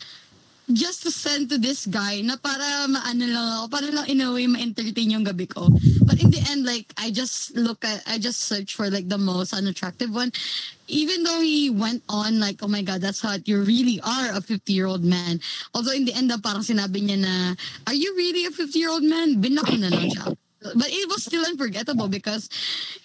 just 0.74 1.04
to 1.04 1.12
send 1.12 1.50
to 1.50 1.58
this 1.58 1.88
guy 1.88 2.20
na 2.22 2.36
para 2.36 2.88
maano 2.92 3.24
lang 3.24 3.48
ako, 3.60 3.66
para 3.72 3.88
lang 3.88 4.06
in 4.12 4.20
a 4.20 4.32
way 4.32 4.48
ma-entertain 4.48 5.16
yung 5.16 5.24
gabi 5.24 5.48
ko. 5.48 5.72
But 6.04 6.20
in 6.20 6.32
the 6.32 6.44
end, 6.52 6.66
like, 6.66 6.92
I 6.98 7.12
just 7.12 7.56
look 7.56 7.84
at, 7.86 8.04
I 8.08 8.20
just 8.20 8.44
search 8.44 8.76
for 8.76 8.90
like 8.92 9.08
the 9.08 9.18
most 9.18 9.54
unattractive 9.54 10.14
one. 10.14 10.32
Even 10.88 11.24
though 11.24 11.40
he 11.40 11.70
went 11.70 12.04
on 12.08 12.40
like, 12.40 12.60
oh 12.64 12.68
my 12.68 12.82
God, 12.82 13.02
that's 13.02 13.22
hot, 13.22 13.48
you 13.48 13.64
really 13.64 14.00
are 14.04 14.36
a 14.36 14.44
50-year-old 14.44 15.04
man. 15.04 15.40
Although 15.74 15.96
in 15.96 16.06
the 16.06 16.16
end, 16.16 16.32
ah, 16.32 16.40
parang 16.40 16.64
sinabi 16.64 17.04
niya 17.04 17.20
na, 17.20 17.56
are 17.88 17.96
you 17.96 18.16
really 18.16 18.46
a 18.46 18.52
50-year-old 18.52 19.04
man? 19.04 19.40
Binak 19.40 19.72
na 19.80 19.88
lang 19.88 20.12
siya. 20.12 20.36
But 20.76 20.90
it 20.90 21.08
was 21.08 21.24
still 21.24 21.46
unforgettable 21.46 22.08
because 22.08 22.50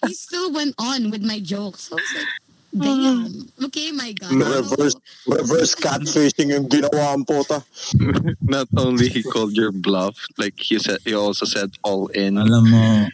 he 0.05 0.13
still 0.13 0.51
went 0.51 0.75
on 0.79 1.11
with 1.11 1.23
my 1.23 1.39
jokes. 1.39 1.87
So 1.87 1.95
I 1.95 2.01
was 2.01 2.13
like, 2.15 2.27
damn. 2.73 3.47
Okay, 3.65 3.91
my 3.91 4.11
God. 4.13 4.33
Reverse, 4.33 4.95
reverse 5.27 5.75
catfishing 5.75 6.51
yung 6.51 6.67
ginawa 6.67 7.13
ang 7.13 7.25
puta. 7.25 7.63
Not 8.41 8.67
only 8.77 9.09
he 9.09 9.23
called 9.23 9.53
your 9.53 9.71
bluff, 9.71 10.17
like 10.37 10.57
he 10.57 10.79
said, 10.79 10.99
he 11.05 11.13
also 11.13 11.45
said 11.45 11.71
all 11.85 12.07
in. 12.11 12.37
Alam 12.37 12.63
mo, 12.69 13.07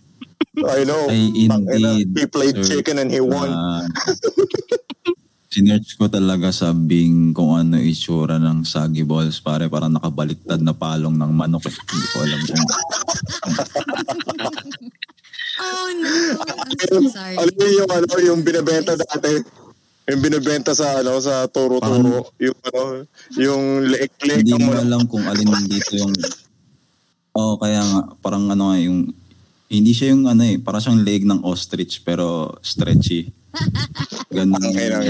I 0.68 0.84
know. 0.84 1.08
I 1.08 1.32
indeed. 1.36 2.08
He 2.16 2.26
played 2.26 2.64
sir, 2.64 2.80
chicken 2.80 3.00
and 3.00 3.12
he 3.12 3.22
won. 3.22 3.50
ah, 3.52 3.88
sinearch 5.50 5.98
ko 5.98 6.06
talaga 6.06 6.54
sa 6.54 6.70
Bing 6.78 7.34
kung 7.34 7.58
ano 7.58 7.82
itsura 7.82 8.38
ng 8.38 8.62
saggy 8.64 9.02
balls. 9.02 9.42
Pare, 9.42 9.66
parang 9.66 9.98
nakabaliktad 9.98 10.62
na 10.62 10.78
palong 10.78 11.18
ng 11.18 11.32
manok. 11.34 11.66
Hindi 11.74 12.08
ko 12.14 12.18
alam 12.22 12.42
kung 12.46 12.70
Oh 15.60 15.88
no, 16.00 16.16
I'm 16.40 16.80
so 16.88 17.00
sorry. 17.12 17.36
Alam 17.36 17.54
mo 17.56 17.66
yung 17.68 17.90
ano, 17.92 18.14
yung 18.24 18.42
binebenta 18.42 18.96
dati. 18.96 19.44
Yung 20.10 20.22
binebenta 20.26 20.72
sa 20.74 21.04
ano 21.04 21.20
sa 21.22 21.46
turo-turo, 21.46 22.34
yung 22.42 22.60
ano, 22.66 22.82
yung 23.38 23.64
leek-leek 23.86 24.42
hindi 24.42 24.58
mo 24.58 24.74
alam 24.74 25.06
kung 25.06 25.22
alin 25.28 25.70
dito 25.70 25.94
yung 26.00 26.16
Oo, 27.38 27.62
kaya 27.62 27.80
nga 27.86 28.02
parang 28.20 28.50
ano 28.50 28.74
nga 28.74 28.78
yung 28.82 29.14
hindi 29.70 29.94
siya 29.94 30.18
yung 30.18 30.26
ano 30.26 30.42
eh, 30.42 30.58
parang 30.58 30.82
siyang 30.82 31.06
leg 31.06 31.24
ng 31.30 31.46
ostrich 31.46 32.02
pero 32.02 32.58
stretchy. 32.66 33.30
Ganun. 34.30 34.62
Ang 34.62 34.78
ina, 34.78 35.00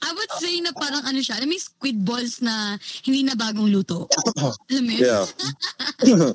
I 0.00 0.10
would 0.16 0.32
say 0.40 0.60
na 0.64 0.72
parang 0.72 1.04
ano 1.04 1.20
siya, 1.20 1.36
alam 1.36 1.48
mo 1.52 1.54
yung 1.54 1.66
squid 1.68 1.98
balls 2.00 2.40
na 2.40 2.80
hindi 3.04 3.22
na 3.28 3.36
bagong 3.36 3.68
luto. 3.68 4.08
Alam 4.72 4.84
mo 4.88 4.92
yun? 4.96 5.04
Yeah. 5.04 5.24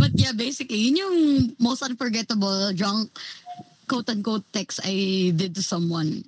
But 0.00 0.12
yeah, 0.18 0.34
basically, 0.34 0.90
yun 0.90 1.02
yung 1.06 1.16
most 1.62 1.86
unforgettable 1.86 2.74
drunk 2.74 3.14
quote-unquote 3.88 4.44
text 4.52 4.80
I 4.84 5.30
did 5.32 5.54
to 5.56 5.62
someone. 5.62 6.24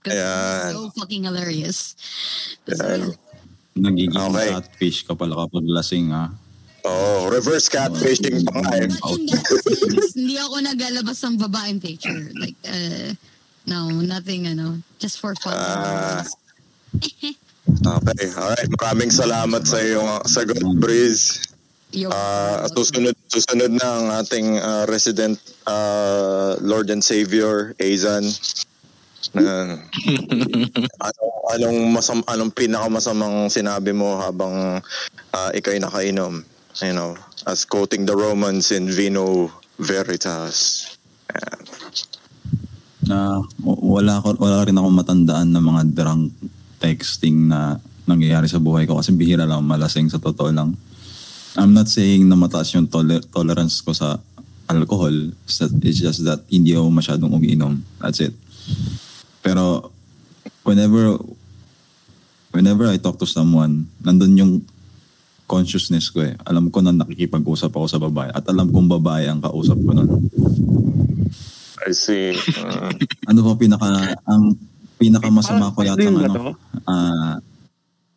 Because 0.00 0.16
it 0.16 0.22
was 0.22 0.30
Ayan. 0.30 0.72
so 0.72 0.80
fucking 1.00 1.24
hilarious. 1.24 1.96
So, 2.68 2.84
Ayan. 2.84 3.16
Nagiging 3.80 4.14
Okay. 4.14 4.50
catfish 4.52 5.06
ka 5.06 5.14
pala 5.14 5.46
kapag 5.46 5.64
lasing 5.64 6.12
ha. 6.12 6.28
Oh, 6.84 7.28
reverse 7.28 7.68
catfishing 7.68 8.44
pa 8.48 8.60
nga 8.64 8.72
eh. 8.84 8.88
Sense, 8.88 10.16
hindi 10.16 10.36
ako 10.40 10.56
naglalabas 10.64 11.18
ng 11.24 11.36
babaeng 11.36 11.80
picture. 11.80 12.32
Like, 12.36 12.56
uh, 12.64 13.12
no, 13.68 13.88
nothing, 14.00 14.48
ano, 14.48 14.80
just 14.98 15.20
for 15.20 15.34
fun. 15.38 15.54
Ah. 15.56 16.24
Okay, 17.70 18.28
alright. 18.34 18.70
Maraming 18.82 19.12
salamat 19.14 19.62
sa 19.62 19.78
iyo, 19.78 20.02
sa 20.26 20.42
God 20.42 20.80
Breeze. 20.80 21.38
Ah, 22.10 22.66
susunod, 22.70 23.14
susunod 23.30 23.70
na 23.74 23.88
ang 23.88 24.06
ating 24.22 24.58
ah, 24.58 24.84
resident 24.86 25.38
ah, 25.66 26.54
Lord 26.62 26.90
and 26.90 27.02
Savior, 27.02 27.74
Azan. 27.78 28.26
Na, 29.30 29.78
anong, 31.06 31.34
anong, 31.54 31.78
masam, 31.94 32.18
anong 32.26 32.50
pinakamasamang 32.54 33.46
sinabi 33.50 33.94
mo 33.94 34.18
habang 34.18 34.82
ah, 35.30 35.50
ikay 35.54 35.78
nakainom? 35.78 36.42
You 36.78 36.94
know, 36.94 37.18
as 37.50 37.66
quoting 37.66 38.06
the 38.06 38.14
Romans 38.14 38.70
in 38.70 38.86
Vino 38.86 39.50
Veritas. 39.82 40.86
Ayan. 41.30 41.60
na 43.10 43.42
wala 43.66 44.22
ko 44.22 44.38
wala 44.38 44.62
rin 44.62 44.78
ako 44.78 44.88
matandaan 44.94 45.50
ng 45.50 45.64
mga 45.66 45.82
drunk 45.98 46.30
texting 46.78 47.50
na 47.50 47.82
nangyayari 48.06 48.46
sa 48.46 48.62
buhay 48.62 48.86
ko 48.86 49.02
kasi 49.02 49.10
bihira 49.10 49.50
lang 49.50 49.66
malasing 49.66 50.06
sa 50.06 50.22
totoo 50.22 50.54
lang. 50.54 50.78
I'm 51.58 51.74
not 51.74 51.90
saying 51.90 52.30
na 52.30 52.38
mataas 52.38 52.70
yung 52.78 52.86
toler- 52.86 53.26
tolerance 53.34 53.82
ko 53.82 53.90
sa 53.90 54.22
alcohol. 54.70 55.34
It's 55.82 55.98
just 55.98 56.22
that 56.22 56.46
hindi 56.46 56.78
ako 56.78 56.94
masyadong 56.94 57.34
umiinom. 57.34 57.82
That's 57.98 58.22
it. 58.22 58.34
Pero 59.42 59.90
whenever 60.62 61.18
whenever 62.54 62.86
I 62.86 63.02
talk 63.02 63.18
to 63.18 63.26
someone, 63.26 63.90
nandun 63.98 64.38
yung 64.38 64.52
consciousness 65.50 66.14
ko 66.14 66.22
eh. 66.22 66.38
Alam 66.46 66.70
ko 66.70 66.78
na 66.78 66.94
nakikipag-usap 66.94 67.74
ako 67.74 67.86
sa 67.90 67.98
babae 67.98 68.30
at 68.30 68.46
alam 68.46 68.70
kong 68.70 68.86
babae 68.86 69.26
ang 69.26 69.42
kausap 69.42 69.82
ko 69.82 69.90
nun. 69.90 70.30
I 71.82 71.90
see. 71.90 72.38
Uh, 72.54 72.94
Ano 73.30 73.42
ba 73.42 73.58
pinaka, 73.58 74.14
ang 74.30 74.54
pinakamasama 75.02 75.74
ko 75.74 75.82
yata 75.82 76.06
ng 76.06 76.22
ano? 76.22 76.54
Ah, 76.86 77.42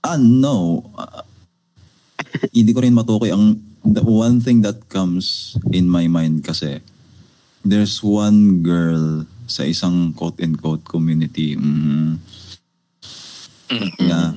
ah, 0.05 0.19
no. 0.21 0.85
Ah, 0.93 1.25
hindi 2.53 2.69
ko 2.69 2.85
rin 2.85 2.93
matukoy. 2.93 3.33
Ang, 3.33 3.57
the 3.81 4.05
one 4.05 4.37
thing 4.37 4.61
that 4.61 4.85
comes 4.93 5.57
in 5.73 5.89
my 5.89 6.05
mind 6.05 6.45
kasi, 6.45 6.85
there's 7.65 8.03
one 8.05 8.61
girl 8.61 9.25
sa 9.49 9.65
isang 9.65 10.13
quote-and-quote 10.13 10.85
community. 10.85 11.57
Mm, 11.57 12.21
yeah. 14.01 14.33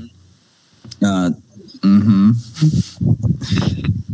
Uh, 1.02 1.30
mhm. 1.86 2.26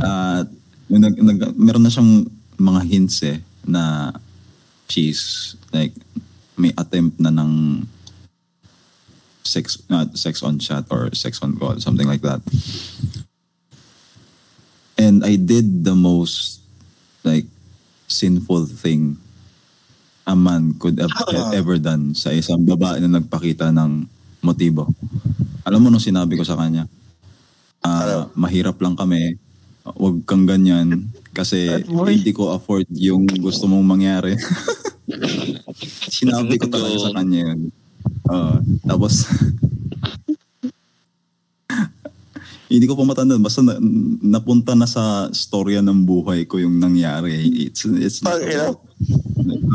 Ah, 0.02 0.42
nag, 0.90 1.14
nag, 1.14 1.38
meron 1.56 1.82
na 1.82 1.92
siyang 1.92 2.26
mga 2.58 2.80
hints 2.84 3.22
eh 3.24 3.38
na 3.64 4.12
she's 4.90 5.54
like 5.72 5.94
may 6.58 6.74
attempt 6.76 7.16
na 7.22 7.32
ng 7.32 7.86
sex 9.42 9.80
uh, 9.88 10.06
sex 10.14 10.42
on 10.42 10.58
chat 10.58 10.84
or 10.90 11.10
sex 11.14 11.40
on 11.42 11.56
call 11.56 11.74
something 11.80 12.06
like 12.06 12.22
that 12.22 12.38
and 15.00 15.24
I 15.24 15.34
did 15.40 15.82
the 15.82 15.96
most 15.96 16.60
like 17.24 17.46
sinful 18.06 18.66
thing 18.68 19.16
a 20.26 20.36
man 20.36 20.78
could 20.78 20.98
have 21.02 21.10
ever 21.54 21.78
done 21.78 22.14
sa 22.14 22.30
isang 22.30 22.62
babae 22.62 23.02
na 23.02 23.18
nagpakita 23.18 23.74
ng 23.74 24.06
motibo. 24.42 24.86
Alam 25.66 25.82
mo 25.82 25.88
nung 25.90 26.02
sinabi 26.02 26.38
ko 26.38 26.46
sa 26.46 26.54
kanya, 26.54 26.86
ah, 27.82 28.26
mahirap 28.34 28.78
lang 28.82 28.94
kami, 28.94 29.36
wag 29.82 30.22
kang 30.26 30.46
ganyan 30.46 31.10
kasi 31.34 31.82
hindi 31.90 32.30
ko 32.30 32.54
afford 32.54 32.86
yung 32.94 33.26
gusto 33.26 33.66
mong 33.66 33.86
mangyari. 33.86 34.38
sinabi 36.22 36.60
ko 36.60 36.70
talaga 36.70 36.96
sa 37.10 37.14
kanya 37.18 37.40
yun. 37.50 37.60
Ah, 38.30 38.58
tapos, 38.86 39.26
hindi 42.72 42.88
ko 42.88 42.96
pa 42.96 43.04
matandaan. 43.04 43.44
Basta 43.44 43.60
na, 43.60 43.76
napunta 44.22 44.72
na 44.72 44.88
sa 44.88 45.28
storya 45.34 45.84
ng 45.84 46.08
buhay 46.08 46.48
ko 46.48 46.56
yung 46.56 46.80
nangyari. 46.80 47.68
It's, 47.68 47.84
it's 47.84 48.24
not 48.24 48.40
about 48.40 48.80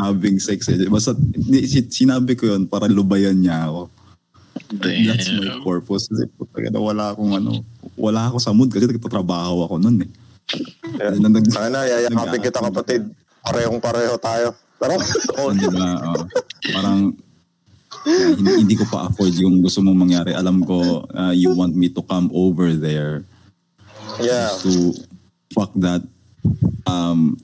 having 0.01 0.41
sex. 0.41 0.65
eh. 0.71 0.89
Basta 0.89 1.13
sinabi 1.93 2.33
ko 2.33 2.57
yun 2.57 2.65
para 2.65 2.89
lubayan 2.89 3.37
niya 3.37 3.69
ako. 3.69 3.93
That's 4.81 5.29
my 5.29 5.61
purpose. 5.61 6.09
Kasi 6.09 6.25
puta 6.33 6.79
wala 6.81 7.13
akong 7.13 7.37
ano, 7.37 7.61
wala 7.97 8.29
ako 8.29 8.37
sa 8.37 8.53
mood 8.53 8.69
kasi 8.69 8.85
nagtatrabaho 8.85 9.65
ako 9.65 9.75
nun 9.81 10.05
eh. 10.05 10.09
yeah. 11.01 11.11
Nag- 11.17 11.33
nag- 11.41 11.51
Sana, 11.51 11.83
yayakapin 11.83 12.41
kita 12.45 12.59
kapatid. 12.61 13.01
Parehong 13.41 13.81
pareho 13.81 14.15
tayo. 14.21 14.53
Pero, 14.77 14.93
Oo, 15.41 15.51
di 15.57 15.67
ba? 15.73 16.13
Oo. 16.13 16.23
parang 16.77 16.99
yeah, 18.05 18.31
hindi, 18.37 18.51
hindi 18.61 18.75
ko 18.77 18.85
pa 18.87 19.09
afford 19.09 19.33
yung 19.41 19.65
gusto 19.65 19.81
mong 19.81 19.97
mangyari. 19.97 20.31
Alam 20.37 20.61
ko, 20.61 21.09
uh, 21.09 21.33
you 21.33 21.49
want 21.57 21.73
me 21.73 21.89
to 21.89 22.05
come 22.05 22.29
over 22.31 22.77
there 22.77 23.25
yeah. 24.21 24.53
to 24.61 24.93
fuck 25.53 25.71
that 25.77 26.01
um 26.85 27.37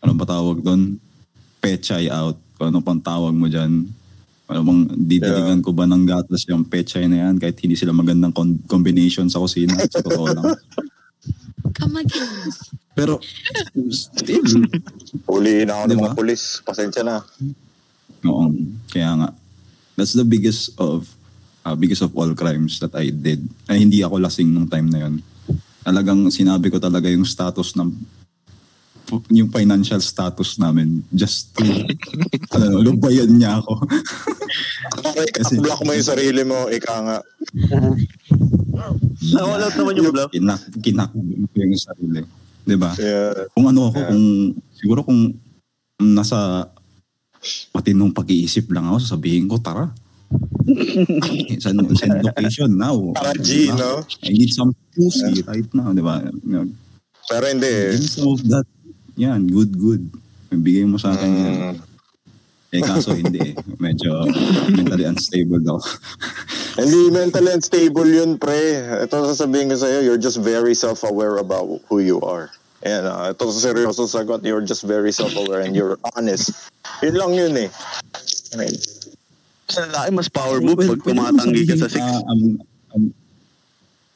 ano 0.00 0.12
ba 0.14 0.24
tawag 0.28 0.62
doon? 0.62 1.00
Pechay 1.58 2.06
out. 2.12 2.38
Kung 2.56 2.70
ano 2.70 2.78
pang 2.80 3.00
tawag 3.00 3.34
mo 3.34 3.50
dyan. 3.50 3.90
Ano 4.46 4.62
bang 4.62 4.80
didiligan 4.94 5.58
ko 5.58 5.74
ba 5.74 5.90
ng 5.90 6.06
gatas 6.06 6.46
yung 6.46 6.62
pechay 6.62 7.10
na 7.10 7.26
yan 7.26 7.42
kahit 7.42 7.58
hindi 7.58 7.74
sila 7.74 7.90
magandang 7.90 8.30
con- 8.30 8.62
combination 8.70 9.26
sa 9.26 9.42
kusina. 9.42 9.74
Sa 9.90 10.02
totoo 10.02 10.30
lang. 10.30 10.54
Come 11.74 11.98
again. 11.98 12.50
Pero 12.94 13.18
still, 13.90 14.46
Huliin 15.26 15.68
ako 15.68 15.82
ng 15.84 15.90
Diba? 15.92 16.02
mga 16.08 16.16
pulis. 16.16 16.62
Pasensya 16.62 17.02
na. 17.02 17.26
Oo. 18.24 18.54
Kaya 18.88 19.10
nga, 19.18 19.28
that's 19.98 20.14
the 20.14 20.24
biggest 20.24 20.72
of 20.78 21.10
uh, 21.66 21.74
biggest 21.74 22.06
of 22.06 22.14
all 22.14 22.30
crimes 22.32 22.78
that 22.78 22.94
I 22.94 23.10
did. 23.10 23.42
Ay, 23.66 23.82
hindi 23.82 24.06
ako 24.06 24.22
lasing 24.22 24.46
nung 24.46 24.70
time 24.70 24.86
na 24.86 25.10
yun. 25.10 25.14
Talagang 25.82 26.30
sinabi 26.30 26.70
ko 26.70 26.78
talaga 26.78 27.10
yung 27.10 27.26
status 27.26 27.74
ng 27.74 27.90
yung 29.30 29.48
financial 29.48 29.98
status 29.98 30.58
namin 30.58 31.02
just 31.10 31.54
to 31.54 31.62
ano, 32.54 32.82
lubayan 32.82 33.30
niya 33.30 33.62
ako. 33.62 33.86
Kasi- 35.32 35.62
block 35.62 35.82
mo 35.82 35.92
yung 35.92 36.06
sarili 36.06 36.42
mo, 36.42 36.66
ika 36.68 36.94
nga. 37.00 37.18
Nawala 39.36 39.72
naman 39.72 39.96
yung 39.96 40.12
bluff. 40.12 40.30
Kinak, 40.30 40.60
kinak 40.82 41.10
yung 41.56 41.74
sarili. 41.76 42.22
'Di 42.66 42.76
ba? 42.76 42.92
Yeah. 42.98 43.46
Kung 43.54 43.66
ano 43.66 43.88
ako, 43.88 43.98
Yeah. 43.98 44.10
kung 44.10 44.24
siguro 44.74 45.00
kung 45.02 45.20
nasa 45.98 46.68
matinong 47.72 48.10
pag-iisip 48.10 48.68
lang 48.74 48.90
ako, 48.90 48.98
sasabihin 49.00 49.46
ko, 49.46 49.62
tara. 49.62 49.94
send, 51.62 51.78
send 51.94 52.18
location 52.26 52.74
now. 52.74 52.98
Tara, 53.14 53.32
G, 53.38 53.70
Diba? 53.70 53.78
no? 53.78 53.90
I 54.26 54.34
need 54.34 54.50
some 54.50 54.74
pussy 54.90 55.46
right 55.46 55.70
now, 55.70 55.94
di 55.94 56.02
ba? 56.02 56.18
Pero 57.30 57.44
hindi 57.46 57.70
eh. 57.70 57.94
Give 57.94 58.02
me 58.02 58.10
some 58.10 58.28
of 58.34 58.42
that. 58.50 58.66
Yan, 59.16 59.48
good, 59.48 59.72
good. 59.74 60.02
Bigay 60.50 60.84
mo 60.84 60.96
sa 60.96 61.12
akin 61.12 61.30
yan. 61.32 61.54
Mm, 61.72 61.76
Eh 62.68 62.82
kaso 62.82 63.14
hindi 63.14 63.38
eh. 63.40 63.54
Medyo 63.78 64.26
mentally 64.68 65.06
unstable 65.06 65.62
daw. 65.62 65.78
hindi 66.80 67.08
mentally 67.08 67.54
unstable 67.54 68.04
yun, 68.04 68.36
pre. 68.36 68.82
Ito 69.06 69.32
sasabihin 69.32 69.70
ko 69.70 69.78
sa'yo, 69.78 70.02
you're 70.02 70.20
just 70.20 70.36
very 70.36 70.74
self-aware 70.74 71.38
about 71.38 71.64
who 71.86 72.02
you 72.02 72.18
are. 72.20 72.50
Ayan, 72.82 73.06
ah, 73.06 73.30
ito 73.30 73.48
sa 73.48 73.70
seryoso 73.70 74.04
sagot, 74.04 74.42
you're 74.42 74.60
just 74.60 74.82
very 74.82 75.08
self-aware 75.08 75.62
and 75.62 75.72
you're 75.72 75.96
honest. 76.12 76.52
Yun 77.00 77.16
lang 77.16 77.32
yun 77.32 77.54
eh. 77.56 77.70
I 78.52 78.54
mean, 78.58 78.74
Sa 79.66 79.82
lalaki, 79.82 80.10
mas 80.12 80.28
power 80.28 80.58
move 80.60 80.78
pag 80.78 81.00
tumatanggi 81.00 81.62
ka 81.66 81.74
sa 81.74 81.88
sex. 81.88 81.98
ah, 81.98 82.22
I'm- 82.22 82.60
I'm- 82.92 83.14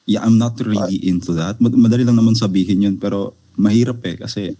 yeah, 0.07 0.23
I'm 0.23 0.37
not 0.37 0.59
really 0.59 0.99
into 1.01 1.35
that. 1.35 1.59
Mad- 1.59 1.75
Madali 1.75 2.03
lang 2.03 2.15
naman 2.15 2.35
sabihin 2.35 2.83
yun, 2.83 2.97
pero 2.99 3.33
mahirap 3.55 3.99
eh 4.05 4.15
kasi 4.17 4.55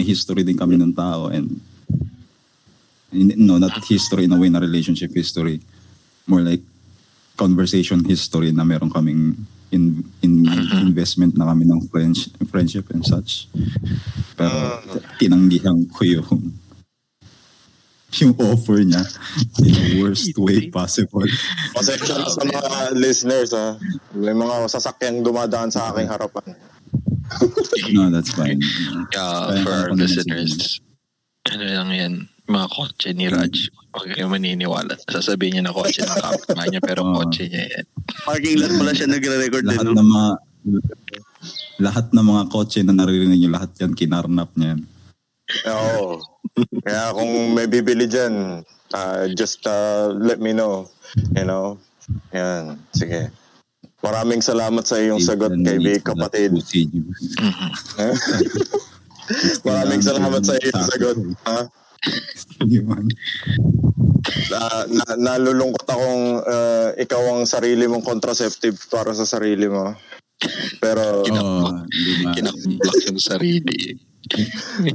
may 0.00 0.08
history 0.08 0.40
din 0.40 0.56
kami 0.56 0.80
ng 0.80 0.96
tao 0.96 1.28
and 1.28 1.60
no, 3.12 3.60
not 3.60 3.76
history 3.84 4.24
in 4.24 4.32
a 4.32 4.40
way 4.40 4.48
na 4.48 4.56
relationship 4.56 5.12
history. 5.12 5.60
More 6.24 6.40
like 6.40 6.64
conversation 7.36 8.00
history 8.08 8.48
na 8.48 8.64
meron 8.64 8.88
kaming 8.88 9.44
in, 9.68 10.00
in 10.24 10.48
investment 10.80 11.36
na 11.36 11.44
kami 11.52 11.68
ng 11.68 11.84
friends, 11.92 12.32
friendship 12.48 12.88
and 12.96 13.04
such. 13.04 13.44
Pero 14.40 14.80
tinanggihan 15.20 15.84
ko 15.92 16.00
yung 16.08 16.56
yung 18.10 18.34
offer 18.42 18.82
niya 18.82 19.04
in 19.62 19.70
the 19.70 19.88
worst 20.02 20.34
way 20.34 20.66
possible. 20.66 21.22
pasensya 21.76 22.26
sa 22.26 22.42
mga 22.42 22.96
listeners 22.98 23.52
ha. 23.54 23.78
May 24.16 24.34
mga 24.34 24.66
sasakyang 24.66 25.22
dumadaan 25.22 25.70
sa 25.70 25.92
aking 25.92 26.10
harapan. 26.10 26.69
No, 27.94 28.10
that's 28.10 28.32
fine. 28.32 28.60
Yeah, 28.60 29.06
Kaya 29.10 29.62
for 29.62 29.72
our 29.72 29.90
listeners, 29.92 30.80
ano 31.46 31.64
lang 31.64 31.90
yan, 31.90 32.12
mga 32.46 32.66
kotse 32.70 33.08
ni 33.14 33.26
Raj. 33.26 33.70
Huwag 33.90 34.14
kayo 34.14 34.30
maniniwala. 34.30 34.94
Sasabihin 35.06 35.58
niya 35.58 35.64
na 35.66 35.74
kotse 35.74 36.02
ng 36.02 36.14
kapitbahay 36.14 36.68
niya, 36.70 36.82
pero 36.82 37.02
Oo. 37.06 37.14
kotse 37.16 37.46
niya 37.46 37.64
yan. 37.66 37.84
Parking 38.22 38.56
lot 38.58 38.72
pala 38.76 38.92
siya 38.94 39.08
nagre-record 39.08 39.64
din. 39.64 39.70
lahat 39.74 39.86
No? 39.86 39.94
ng 39.98 40.08
mga 40.08 40.28
lahat 41.80 42.06
ng 42.12 42.26
mga 42.26 42.42
kotse 42.52 42.78
na 42.84 42.92
naririnig 42.92 43.40
niyo, 43.40 43.50
lahat 43.50 43.70
yan 43.80 43.92
kinarnap 43.96 44.50
niya. 44.54 44.76
yan. 44.76 44.80
Oo. 45.66 46.20
Kaya 46.84 47.10
kung 47.10 47.30
may 47.56 47.66
bibili 47.66 48.06
dyan, 48.06 48.62
uh, 48.92 49.24
just 49.32 49.64
uh, 49.66 50.12
let 50.12 50.38
me 50.38 50.52
know. 50.52 50.86
You 51.34 51.46
know? 51.46 51.80
Yan. 52.30 52.78
Sige. 52.92 53.30
Maraming 54.00 54.40
salamat 54.40 54.84
sa 54.88 54.96
iyong 54.96 55.20
sagot 55.20 55.52
kay 55.60 56.00
kapatid. 56.00 56.56
Maraming 59.68 60.02
salamat 60.02 60.40
sa 60.40 60.56
iyong 60.56 60.84
sagot. 60.88 61.16
Ha? 61.44 61.60
Na, 64.50 64.60
na, 64.88 65.04
nalulungkot 65.16 65.84
akong 65.84 66.24
uh, 66.44 66.88
ikaw 66.96 67.36
ang 67.36 67.44
sarili 67.44 67.84
mong 67.84 68.04
contraceptive 68.04 68.76
para 68.88 69.12
sa 69.12 69.28
sarili 69.28 69.68
mo. 69.68 69.92
Pero 70.80 71.28
ba? 71.28 71.84
Kinakblock 72.36 72.96
yung 73.04 73.20
sarili. 73.20 74.00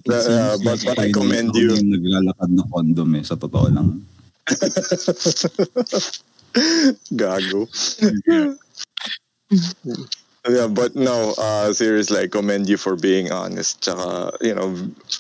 uh, 0.10 0.58
but, 0.66 0.82
but 0.82 0.98
I 0.98 1.14
commend 1.14 1.54
you. 1.54 1.78
yung 1.78 1.94
naglalakad 1.94 2.50
na 2.50 2.66
condom 2.74 3.14
eh, 3.22 3.24
sa 3.26 3.38
totoo 3.38 3.70
lang. 3.70 4.02
Gago. 7.22 7.70
Yeah, 10.50 10.68
but 10.68 10.96
no, 10.96 11.34
uh, 11.38 11.74
seriously, 11.74 12.22
I 12.22 12.28
commend 12.28 12.70
you 12.70 12.78
for 12.78 12.96
being 12.96 13.32
honest. 13.32 13.82
Tsaka, 13.82 14.38
you 14.42 14.54
know, 14.54 14.74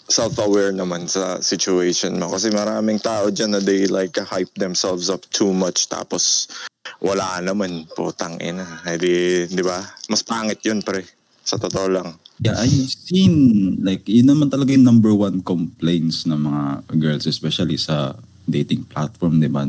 self-aware 0.09 0.71
naman 0.71 1.09
sa 1.09 1.41
situation 1.41 2.19
mo. 2.19 2.33
Kasi 2.33 2.49
maraming 2.53 3.01
tao 3.01 3.29
dyan 3.29 3.57
na 3.57 3.61
they 3.61 3.85
like 3.87 4.17
hype 4.17 4.53
themselves 4.55 5.09
up 5.09 5.25
too 5.33 5.53
much. 5.53 5.89
Tapos, 5.89 6.47
wala 7.01 7.41
naman, 7.41 7.89
putang 7.97 8.37
ina. 8.41 8.65
Hindi, 8.85 9.45
di 9.49 9.63
ba? 9.65 9.81
Mas 10.09 10.21
pangit 10.21 10.61
yun, 10.65 10.81
pre. 10.81 11.05
Sa 11.45 11.57
totoo 11.57 11.89
lang. 11.89 12.09
Yeah, 12.41 12.59
I've 12.59 12.91
seen, 12.91 13.77
like, 13.79 14.03
yun 14.09 14.27
naman 14.27 14.51
talaga 14.51 14.75
yung 14.75 14.83
number 14.83 15.15
one 15.15 15.39
complaints 15.39 16.27
ng 16.27 16.35
mga 16.35 16.63
girls, 16.99 17.25
especially 17.25 17.77
sa 17.79 18.17
dating 18.43 18.83
platform, 18.91 19.39
di 19.39 19.47
ba? 19.47 19.63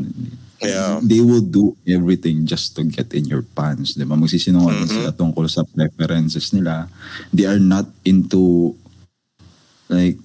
Yeah. 0.61 0.99
They 1.05 1.21
will 1.21 1.43
do 1.43 1.77
everything 1.85 2.45
just 2.45 2.73
to 2.77 2.83
get 2.83 3.13
in 3.13 3.29
your 3.29 3.45
pants, 3.45 3.93
di 3.93 4.05
ba? 4.05 4.17
Magsisinungaling 4.17 4.89
Mhm. 4.89 4.95
sila 4.97 5.09
tungkol 5.13 5.45
sa 5.45 5.61
preferences 5.63 6.49
nila. 6.51 6.89
They 7.29 7.45
are 7.45 7.61
not 7.61 7.89
into, 8.01 8.73
like, 9.87 10.17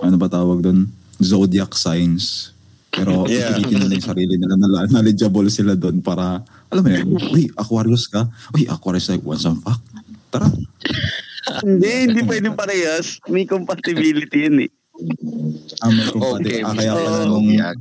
ano 0.00 0.16
ba 0.16 0.28
tawag 0.28 0.64
doon? 0.64 0.88
Zodiac 1.20 1.72
signs. 1.76 2.52
Pero 2.88 3.28
Yeah. 3.28 3.60
yeah. 3.60 3.76
nila 3.76 3.92
yung 4.00 4.08
sarili 4.08 4.34
nila 4.40 4.56
na 4.56 4.88
knowledgeable 4.88 5.48
sila 5.52 5.76
doon 5.76 6.00
para, 6.00 6.40
alam 6.72 6.80
mo 6.80 6.88
yun, 6.88 7.08
uy, 7.32 7.44
Aquarius 7.52 8.08
ka? 8.08 8.24
Uy, 8.56 8.64
Aquarius 8.64 9.12
like, 9.12 9.24
want 9.24 9.40
some 9.40 9.60
fuck? 9.60 9.80
Tara. 10.32 10.48
hindi, 11.64 12.08
hindi 12.08 12.20
pwedeng 12.24 12.56
parehas. 12.56 13.20
May 13.28 13.44
compatibility 13.44 14.48
yun 14.48 14.66
eh. 14.66 14.70
Ah, 15.82 15.90
may 15.92 16.06
compatibility. 16.08 16.56
Okay, 16.56 16.64
ah, 16.64 16.72
kaya 16.72 16.92
pala 16.96 17.20
nung, 17.28 17.48
yeah. 17.52 17.72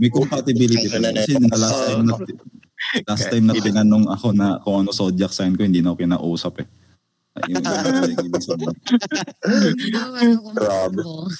may 0.00 0.10
compatibility 0.10 0.86
pala. 0.88 1.12
Kasi 1.12 1.36
na 1.36 1.56
last 1.56 1.80
time 1.84 2.02
na, 2.04 2.14
last 3.10 3.26
time 3.28 3.44
na 3.46 3.54
tinanong 3.54 4.06
ako 4.08 4.26
na 4.32 4.46
kung 4.60 4.76
ano 4.82 4.90
zodiac 4.90 5.32
sign 5.32 5.52
ko, 5.54 5.62
hindi 5.64 5.84
na 5.84 5.92
ako 5.92 5.98
kinausap 6.00 6.54
eh. 6.64 6.68
Ano 7.32 7.64
comfortable. 10.44 11.32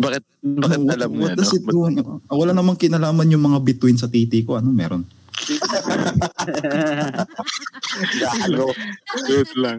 Bakit, 0.00 0.22
bakit 0.56 0.80
What- 0.80 0.94
alam 0.96 1.08
mo 1.12 1.28
yan? 1.28 1.36
does 1.36 1.52
no? 1.52 1.56
it 1.60 1.64
do? 1.68 1.84
Ah, 2.24 2.36
Wala 2.36 2.56
namang 2.56 2.80
kinalaman 2.80 3.28
yung 3.28 3.44
mga 3.44 3.60
between 3.60 4.00
sa 4.00 4.08
titi 4.08 4.40
ko. 4.40 4.56
Ano 4.56 4.72
meron? 4.72 5.04
Gago. 8.16 8.68
Good 9.26 9.50
lang. 9.56 9.78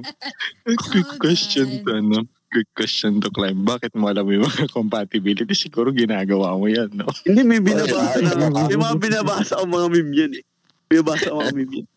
Good 0.66 1.10
Oh, 1.10 1.18
question 1.18 1.68
to, 1.86 1.92
ano? 1.98 2.20
Good 2.54 2.70
question 2.78 3.18
to 3.18 3.34
climb. 3.34 3.66
Bakit 3.66 3.98
mo 3.98 4.06
alam 4.06 4.30
yung 4.30 4.46
mga 4.46 4.70
compatibility? 4.78 5.58
Siguro 5.58 5.90
ginagawa 5.90 6.54
mo 6.54 6.70
yan, 6.70 6.94
no? 6.94 7.10
Hindi, 7.26 7.42
may 7.42 7.58
binabasa 7.58 8.22
na. 8.22 8.46
ay, 8.46 8.70
May 8.70 8.78
mga 8.78 8.96
binabasa 9.02 9.58
ako 9.58 9.66
mga 9.66 9.88
meme 9.90 10.12
yan 10.14 10.32
eh. 10.38 10.44
May 10.86 11.02
binabasa 11.02 11.34
ako 11.34 11.38
mga 11.42 11.54
meme 11.58 11.74
yan. 11.82 11.88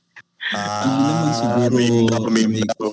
Hindi 0.47 1.01
naman 1.05 1.33
siguro 1.37 2.29
meme 2.33 2.49
meme 2.57 2.65
daw. 2.73 2.91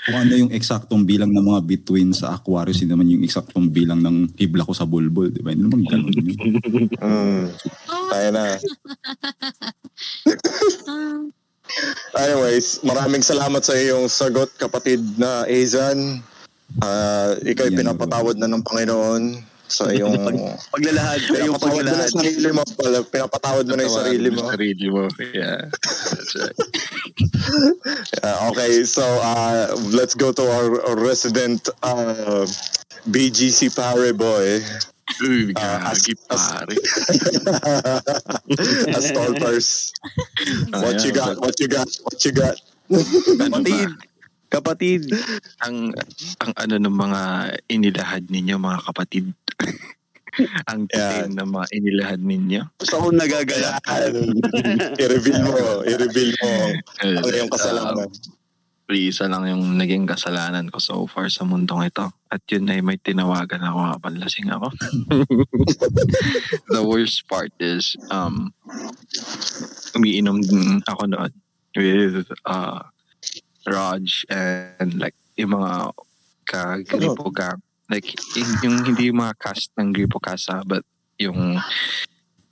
Kung 0.00 0.16
ano 0.16 0.32
yung 0.32 0.48
eksaktong 0.48 1.04
bilang 1.04 1.28
ng 1.28 1.44
mga 1.44 1.60
between 1.60 2.16
sa 2.16 2.32
Aquarius, 2.32 2.80
hindi 2.80 2.96
naman 2.96 3.12
yung 3.12 3.20
eksaktong 3.20 3.68
bilang 3.68 4.00
ng 4.00 4.32
hibla 4.32 4.64
ko 4.64 4.72
sa 4.72 4.88
bulbul. 4.88 5.28
Di 5.28 5.44
ba? 5.44 5.52
Hindi 5.52 5.68
naman 5.68 5.84
ganun. 5.84 6.14
Mm. 7.00 7.44
Oh, 7.84 8.08
Tayo 8.08 8.28
na. 8.32 8.56
Ah, 12.16 12.24
Anyways, 12.24 12.82
maraming 12.82 13.24
salamat 13.24 13.62
sa 13.62 13.74
iyong 13.76 14.06
sagot, 14.10 14.50
kapatid 14.56 15.00
na 15.16 15.44
Azan. 15.46 16.20
Ah, 16.82 17.34
ikaw 17.42 17.66
ay 17.66 17.74
pinapatawad 17.74 18.36
na 18.38 18.46
ng 18.46 18.62
Panginoon 18.62 19.50
sa 19.70 19.86
iyong... 19.88 20.18
Paglalahad 20.74 21.22
mo 21.30 21.34
na 21.38 21.46
paglalahad. 21.54 22.10
yung 22.10 22.10
sarili 22.10 22.50
mo. 22.50 22.62
pala. 22.74 22.98
Pinapatawad 23.06 23.64
mo 23.70 23.74
na 23.78 23.82
yung 23.86 23.98
sarili 24.02 24.28
mo. 24.34 24.40
Sarili 24.50 24.86
mo. 24.90 25.02
Yeah. 25.32 25.70
That's 25.70 26.34
right. 26.36 26.58
Uh, 28.22 28.50
okay, 28.52 28.84
so 28.84 29.02
uh, 29.02 29.74
let's 29.90 30.14
go 30.14 30.30
to 30.32 30.42
our, 30.42 30.68
our 30.86 30.98
resident 30.98 31.68
uh, 31.82 32.46
BGC 33.08 33.74
Pare 33.74 34.12
boy. 34.12 34.60
Uy, 35.20 35.50
Ah, 35.54 35.90
gagi 35.90 36.14
as- 36.14 36.24
pare. 36.24 36.74
As 38.94 39.04
stalkers. 39.04 39.68
What 40.70 41.02
you 41.02 41.12
got? 41.12 41.34
What 41.38 41.58
you 41.58 41.66
got? 41.66 41.88
What 42.04 42.18
you 42.22 42.32
got? 42.32 42.56
Kapatid. 42.90 43.90
Kapatid. 44.50 45.02
ang 45.62 45.94
ang 46.38 46.52
ano 46.58 46.74
ng 46.76 46.92
mga 46.92 47.20
inilahad 47.68 48.24
ninyo 48.26 48.58
mga 48.58 48.80
kapatid 48.82 49.30
ang 50.70 50.90
Yeah. 50.90 51.22
titim 51.22 51.38
ng 51.38 51.48
mga 51.48 51.66
inilahad 51.70 52.18
ninyo 52.18 52.60
Gusto 52.76 52.98
akong 52.98 53.14
nagagala. 53.14 53.78
i-reveal 55.02 55.38
mo. 55.44 55.52
I-reveal 55.86 56.30
mo. 56.34 56.50
Ano 56.98 57.26
yung 57.30 57.50
kasalanan? 57.50 58.06
uh, 58.06 58.08
isa 58.96 59.30
lang 59.30 59.46
yung 59.46 59.78
naging 59.78 60.08
kasalanan 60.08 60.66
ko 60.72 60.82
so 60.82 61.06
far 61.06 61.30
sa 61.30 61.46
mundong 61.46 61.86
ito. 61.86 62.10
At 62.26 62.42
yun 62.50 62.66
ay 62.66 62.82
may 62.82 62.98
tinawagan 62.98 63.62
ako 63.62 63.78
kapag 63.98 64.14
lasing 64.18 64.50
ako. 64.50 64.74
The 66.74 66.82
worst 66.82 67.28
part 67.30 67.54
is 67.62 67.94
um 68.10 68.50
umiinom 69.94 70.42
din 70.42 70.82
ako 70.86 71.06
noon 71.06 71.32
with 71.78 72.26
uh 72.46 72.82
Raj 73.68 74.24
and 74.32 74.98
like 74.98 75.14
yung 75.36 75.54
mga 75.54 75.94
ka-gripo 76.48 77.30
gang. 77.30 77.60
Like 77.90 78.14
yung, 78.62 78.86
hindi 78.86 79.10
yung 79.10 79.22
mga 79.22 79.38
cast 79.38 79.74
ng 79.78 79.94
gripo 79.94 80.22
casa 80.22 80.62
but 80.66 80.82
yung 81.18 81.58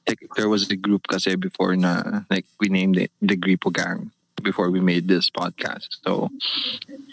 like, 0.06 0.22
there 0.36 0.50
was 0.50 0.66
a 0.68 0.76
group 0.76 1.06
kasi 1.06 1.34
before 1.34 1.74
na 1.78 2.26
like 2.28 2.44
we 2.58 2.68
named 2.68 2.98
it 2.98 3.10
the 3.22 3.38
gripo 3.38 3.70
gang 3.70 4.10
before 4.40 4.70
we 4.70 4.80
made 4.80 5.08
this 5.08 5.30
podcast. 5.30 6.00
So 6.04 6.30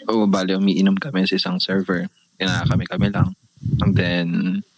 oh 0.08 0.26
bali 0.26 0.54
umiinom 0.54 0.98
kami 0.98 1.26
sa 1.26 1.36
isang 1.38 1.58
server. 1.58 2.08
Kina 2.38 2.66
kami 2.66 2.84
kami 2.86 3.08
lang. 3.10 3.34
And 3.82 3.92
then 3.96 4.28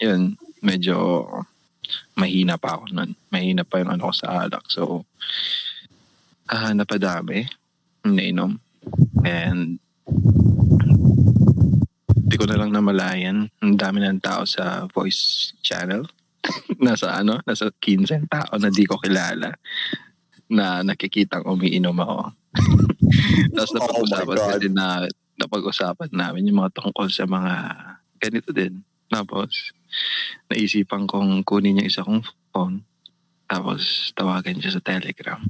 yun 0.00 0.40
medyo 0.62 1.26
mahina 2.16 2.58
pa 2.58 2.80
ako 2.80 2.92
nun. 2.92 3.16
Mahina 3.30 3.62
pa 3.62 3.80
yung 3.80 3.92
ano 3.92 4.11
ko 4.11 4.14
sa 4.14 4.46
alak. 4.46 4.64
So 4.72 5.04
ah 6.48 6.72
napadami. 6.72 7.48
Nainom. 8.08 8.56
And 9.24 9.78
di 12.28 12.37
ko 12.37 12.44
na 12.48 12.58
lang 12.58 12.72
namalayan. 12.72 13.52
Ang 13.61 13.74
dami 13.76 14.00
ng 14.04 14.20
tao 14.20 14.48
sa 14.48 14.88
voice 14.88 15.52
channel. 15.61 16.08
Nasa 16.84 17.18
ano? 17.18 17.40
Nasa 17.44 17.68
15 17.70 18.30
tao 18.30 18.52
na 18.56 18.72
di 18.72 18.88
ko 18.88 18.96
kilala 18.96 19.52
na 20.48 20.82
nakikitang 20.82 21.44
umiinom 21.44 21.96
ako. 21.96 22.32
Tapos 23.54 23.70
Oh 23.72 23.76
napag-usapan 23.76 24.37
God. 24.37 24.61
din 24.61 24.74
na 24.74 25.04
napag-usapan 25.38 26.11
namin 26.11 26.48
yung 26.50 26.64
mga 26.64 26.74
tungkol 26.74 27.06
sa 27.12 27.24
mga 27.28 27.52
ganito 28.18 28.50
din. 28.50 28.82
Tapos 29.08 29.72
naisipan 30.50 31.08
kong 31.08 31.44
kunin 31.46 31.80
yung 31.80 31.88
isa 31.88 32.04
kong 32.04 32.24
phone 32.52 32.84
tapos 33.48 34.12
tawagan 34.14 34.61
siya 34.61 34.76
sa 34.78 34.84
telegram 34.84 35.40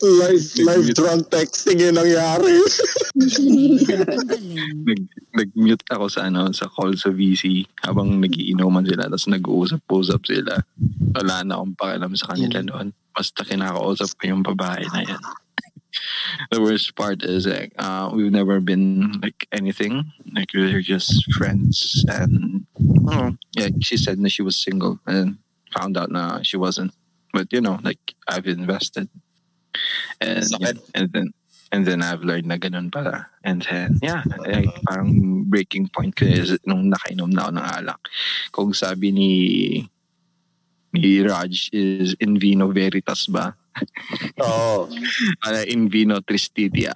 Live, 0.00 0.46
live 0.60 0.88
drunk 0.96 1.28
texting 1.28 1.80
yung 1.80 1.96
nangyari. 1.98 2.56
nag 4.86 5.00
nag-mute 5.36 5.84
ako 5.90 6.06
sa 6.08 6.26
ano 6.28 6.50
sa 6.54 6.66
call 6.70 6.96
sa 6.96 7.12
VC 7.12 7.66
habang 7.84 8.18
nagiinuman 8.18 8.86
sila 8.86 9.10
tapos 9.10 9.28
nag-uusap-usap 9.30 10.20
sila. 10.26 10.54
Wala 11.16 11.44
na 11.44 11.60
akong 11.60 11.74
pakialam 11.76 12.12
sa 12.16 12.32
kanila 12.34 12.58
noon. 12.64 12.94
Basta 13.10 13.44
kinakausap 13.44 14.16
ko 14.16 14.22
yung 14.30 14.42
babae 14.46 14.86
na 14.90 15.00
yan. 15.04 15.22
The 16.50 16.60
worst 16.60 16.94
part 16.94 17.22
is 17.22 17.46
like 17.46 17.72
uh, 17.78 18.10
we've 18.14 18.32
never 18.32 18.60
been 18.60 19.20
like 19.22 19.46
anything. 19.52 20.12
Like 20.34 20.52
we 20.54 20.72
are 20.74 20.82
just 20.82 21.32
friends 21.34 22.04
and 22.08 22.66
oh, 23.08 23.36
yeah, 23.56 23.68
she 23.80 23.96
said 23.96 24.22
that 24.22 24.30
she 24.30 24.42
was 24.42 24.56
single 24.56 25.00
and 25.06 25.38
found 25.72 25.96
out 25.96 26.10
na 26.10 26.42
she 26.42 26.56
wasn't. 26.56 26.92
But 27.32 27.52
you 27.52 27.60
know, 27.60 27.78
like 27.82 28.14
I've 28.28 28.46
invested 28.46 29.08
and 30.20 30.44
Sakit. 30.44 30.78
and 30.94 31.12
then 31.12 31.30
and 31.72 31.86
then 31.86 32.02
I've 32.02 32.22
learned 32.22 32.46
na 32.46 32.58
ganun 32.58 32.90
pala. 32.90 33.30
And 33.44 33.62
then, 33.62 33.98
yeah, 34.02 34.22
like, 34.42 34.68
parang 34.86 35.44
breaking 35.46 35.88
point 35.94 36.16
ko 36.16 36.26
is 36.26 36.58
nung 36.66 36.90
nakainom 36.90 37.30
na 37.30 37.46
ako 37.46 37.50
ng 37.54 37.66
alak. 37.78 38.00
Kung 38.50 38.70
sabi 38.74 39.14
ni 39.14 39.30
ni 40.90 41.22
Raj 41.22 41.70
is 41.70 42.18
in 42.18 42.38
vino 42.38 42.74
veritas 42.74 43.30
ba? 43.30 43.54
Oo. 44.42 44.88
Uh, 45.46 45.64
in 45.66 45.88
vino 45.88 46.20
tristitia. 46.20 46.92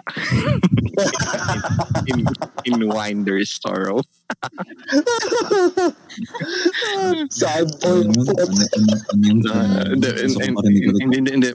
in, 2.11 2.27
in 2.65 2.77
wine 2.89 3.25
there 3.25 3.39
is 3.39 3.55
sorrow. 3.55 4.03
Sad 7.31 7.69
Ano? 7.85 8.11
Ano- 8.11 8.69
ano- 8.75 9.03
ano 9.13 9.25
yun? 9.25 9.39
Uh, 9.47 9.95
hindi, 11.01 11.31
hindi. 11.31 11.51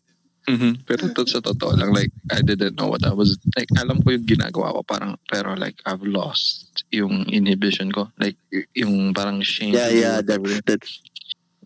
Mhm. 0.50 0.82
Pero 0.82 1.14
to, 1.14 1.30
sa 1.30 1.38
totoo 1.46 1.78
lang, 1.78 1.94
like, 1.94 2.10
I 2.34 2.42
didn't 2.42 2.74
know 2.74 2.90
what 2.90 3.06
I 3.06 3.14
was, 3.14 3.38
like, 3.54 3.70
alam 3.78 4.02
ko 4.02 4.18
yung 4.18 4.26
ginagawa 4.26 4.74
ko, 4.74 4.82
parang, 4.82 5.14
pero 5.30 5.54
like, 5.54 5.78
I've 5.86 6.02
lost 6.02 6.86
yung 6.90 7.30
inhibition 7.30 7.94
ko. 7.94 8.10
Like, 8.18 8.34
yung 8.74 9.14
parang 9.14 9.46
shame. 9.46 9.78
Yeah, 9.78 9.94
yeah, 9.94 10.18
that, 10.26 10.42
that's 10.66 11.06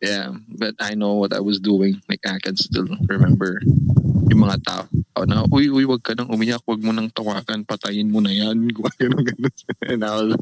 Yeah, 0.03 0.35
but 0.59 0.75
I 0.83 0.99
know 0.99 1.15
what 1.15 1.31
I 1.31 1.39
was 1.39 1.63
doing. 1.63 2.03
Like, 2.11 2.27
I 2.27 2.35
can 2.43 2.59
still 2.59 2.83
remember 3.07 3.63
yung 4.27 4.43
mga 4.43 4.59
tao 4.67 5.23
na, 5.23 5.47
uy, 5.47 5.71
uy, 5.71 5.87
wag 5.87 6.03
ka 6.03 6.11
nang 6.11 6.27
umiyak, 6.27 6.59
wag 6.67 6.83
mo 6.83 6.91
nang 6.91 7.07
tawagan, 7.07 7.63
patayin 7.63 8.11
mo 8.11 8.19
na 8.19 8.35
yan. 8.35 8.67
Ganun, 8.99 9.23
ganun. 9.23 9.55
And 9.87 10.03
I 10.03 10.11
was, 10.19 10.35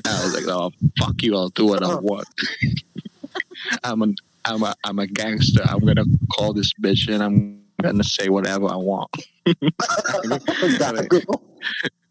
I 0.00 0.16
was 0.24 0.32
like, 0.32 0.48
oh, 0.48 0.72
fuck 0.96 1.20
you, 1.20 1.36
I'll 1.36 1.52
do 1.52 1.68
what 1.68 1.84
I 1.84 1.92
oh. 1.92 2.00
want. 2.00 2.24
I'm 3.84 4.00
a, 4.00 4.08
I'm 4.48 4.64
a, 4.64 4.72
I'm 4.80 4.98
a 4.98 5.06
gangster. 5.06 5.60
I'm 5.60 5.84
gonna 5.84 6.08
call 6.32 6.56
this 6.56 6.72
bitch 6.80 7.12
and 7.12 7.20
I'm 7.20 7.68
gonna 7.82 8.00
say 8.00 8.32
whatever 8.32 8.72
I 8.72 8.80
want. 8.80 9.12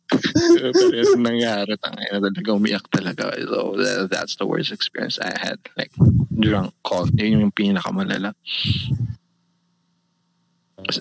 Pero 0.09 0.69
yung 0.93 1.25
nangyari, 1.25 1.73
tangay 1.81 2.07
na 2.13 2.21
talaga 2.21 2.49
umiyak 2.53 2.85
talaga. 2.93 3.33
So, 3.41 3.73
that, 3.77 4.09
that's 4.11 4.35
the 4.37 4.45
worst 4.45 4.71
experience 4.71 5.17
I 5.17 5.33
had. 5.33 5.57
Like, 5.77 5.91
drunk 6.29 6.73
call. 6.85 7.09
Yun 7.17 7.49
yung 7.49 7.55
pinakamalala. 7.55 8.37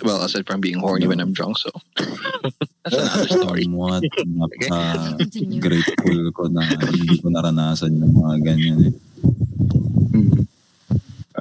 Well, 0.01 0.25
aside 0.25 0.47
from 0.49 0.65
being 0.65 0.81
horny 0.81 1.07
when 1.07 1.21
I'm 1.21 1.37
drunk, 1.37 1.59
so 1.61 1.69
that's 2.85 2.97
another 2.97 3.29
story. 3.29 3.69
What? 3.69 4.01
Napaka 4.25 5.19
Continue. 5.21 5.61
grateful 5.61 6.33
ko 6.33 6.49
na 6.49 6.65
hindi 6.65 7.21
ko 7.21 7.29
naranasan 7.29 8.01
yung 8.01 8.17
mga 8.17 8.35
ganyan 8.41 8.79
eh. 8.89 8.95
Mm. 10.17 10.49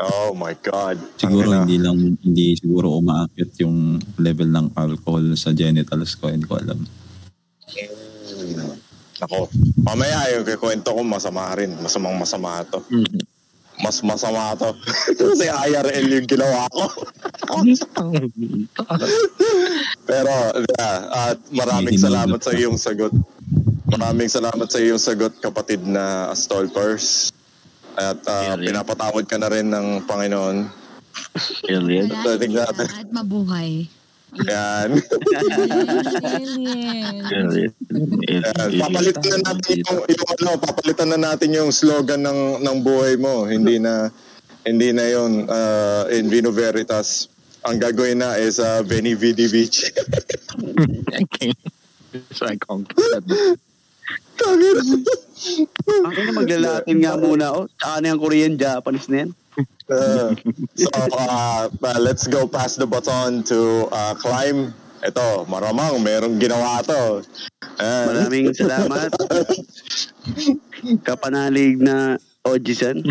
Oh 0.04 0.36
my 0.36 0.58
God. 0.60 0.99
Siguro 1.15 1.63
hindi 1.63 1.80
lang, 1.80 2.19
hindi 2.19 2.58
siguro 2.60 2.99
umaakyat 2.99 3.52
yung 3.63 4.02
level 4.19 4.49
ng 4.52 4.67
alcohol 4.76 5.23
sa 5.39 5.56
genitals 5.56 6.19
ko. 6.19 6.28
Hindi 6.28 6.43
ko 6.43 6.60
alam. 6.60 6.84
Ako. 9.23 9.47
Mamaya 9.86 10.33
yung 10.36 10.45
kikwento 10.47 10.91
ko 10.91 11.01
masama 11.05 11.53
rin. 11.55 11.71
Masamang 11.79 12.17
masama 12.17 12.65
to. 12.67 12.81
Mm. 12.91 13.21
Mas 13.81 14.01
masama 14.05 14.53
to. 14.57 14.69
Kasi 15.19 15.47
IRL 15.49 16.07
yung 16.21 16.27
ginawa 16.29 16.67
ko. 16.69 16.86
Pero, 20.09 20.33
yeah, 20.77 20.97
at 21.33 21.39
maraming 21.49 21.97
salamat 21.97 22.39
sa 22.41 22.51
iyong 22.53 22.77
sagot. 22.77 23.13
Maraming 23.88 24.29
salamat 24.29 24.67
sa 24.67 24.79
iyong 24.81 25.01
sagot, 25.01 25.33
kapatid 25.39 25.86
na 25.86 26.33
Stolpers. 26.33 27.31
At 27.93 28.17
uh, 28.25 28.57
pinapatawad 28.57 29.25
ka 29.29 29.38
na 29.38 29.49
rin 29.53 29.69
ng 29.69 30.09
Panginoon. 30.09 30.57
Alien. 31.69 32.09
Tingnan 32.09 32.49
siya 32.49 32.65
natin. 32.73 32.88
at 32.89 33.09
mabuhay. 33.13 33.86
Yan. 34.34 34.89
Papalitan 38.82 39.30
na 39.30 39.38
natin 39.54 39.76
yung, 39.86 40.02
yung 40.10 40.30
ano, 40.34 40.50
papalitan 40.58 41.08
na 41.13 41.19
natin 41.22 41.50
yung 41.54 41.69
slogan 41.69 42.22
ng 42.26 42.65
ng 42.65 42.78
buhay 42.82 43.13
mo. 43.22 43.46
Hindi 43.46 43.78
na 43.78 44.10
hindi 44.65 44.89
na 44.96 45.06
yon 45.06 45.46
uh, 45.46 46.10
in 46.10 46.32
Vino 46.32 46.50
Veritas. 46.50 47.30
Ang 47.63 47.80
gagawin 47.80 48.19
na 48.19 48.36
is 48.41 48.60
uh, 48.60 48.84
Veni 48.84 49.15
Vidi 49.15 49.48
Beach. 49.48 49.88
Okay. 51.08 51.56
It's 52.13 52.41
like, 52.43 52.62
um, 52.67 52.84
Ang 54.43 56.13
ina 56.13 56.32
maglalatin 56.36 56.98
nga 57.00 57.15
muna 57.15 57.46
ako. 57.56 57.62
Tsaka 57.80 57.96
na 58.02 58.10
yung 58.12 58.22
Korean, 58.22 58.54
Japanese 58.60 59.08
na 59.08 59.17
yan. 59.24 59.32
Uh, 59.93 60.34
so, 60.73 60.89
uh, 61.13 61.69
uh, 61.69 61.99
let's 62.01 62.25
go 62.25 62.47
pass 62.49 62.75
the 62.75 62.88
baton 62.89 63.45
to 63.45 63.86
uh, 63.93 64.17
Climb. 64.17 64.73
Ito, 65.03 65.43
maramang 65.51 65.99
merong 65.99 66.39
ginawa 66.39 66.79
to. 66.82 67.21
Ayan. 67.77 68.06
Maraming 68.08 68.45
salamat. 68.58 69.12
Kapanalig 71.03 71.75
na 71.77 72.15
Ojisan. 72.47 73.03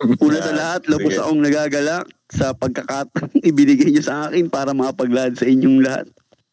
Una 0.00 0.38
sa 0.40 0.50
Yan, 0.50 0.56
lahat, 0.56 0.80
lubos 0.88 1.12
sige. 1.12 1.20
akong 1.20 1.40
nagagalak 1.44 2.04
sa 2.32 2.56
pagkakataon 2.56 3.30
ibinigay 3.48 3.92
niyo 3.92 4.02
sa 4.02 4.26
akin 4.30 4.48
para 4.48 4.72
makapaglad 4.72 5.36
sa 5.36 5.44
inyong 5.44 5.78
lahat. 5.84 6.06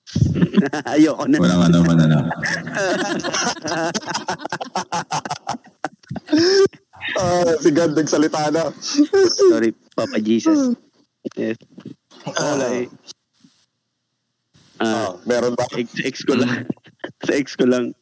Ayoko 0.93 1.27
na. 1.27 1.38
Wala 1.41 1.67
naman 1.67 1.95
na 1.99 2.27
Ah, 7.15 7.56
si 7.62 7.70
God 7.72 7.96
nagsalita 7.96 8.52
na. 8.52 8.67
Sorry, 9.48 9.72
Papa 9.96 10.20
Jesus. 10.20 10.76
Yes. 11.39 11.56
Wala 12.28 12.67
eh. 12.76 12.88
Ah, 14.78 15.10
Ah, 15.10 15.10
meron 15.26 15.58
ba? 15.58 15.65
ex, 15.74 15.89
ex 16.06 16.15
ko 16.22 16.38
lang. 16.38 16.67
sa 17.26 17.34
ex 17.34 17.58
ko 17.58 17.65
lang. 17.65 17.98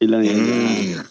Ilang 0.00 0.24
yun. 0.24 0.38
ah, 0.40 1.04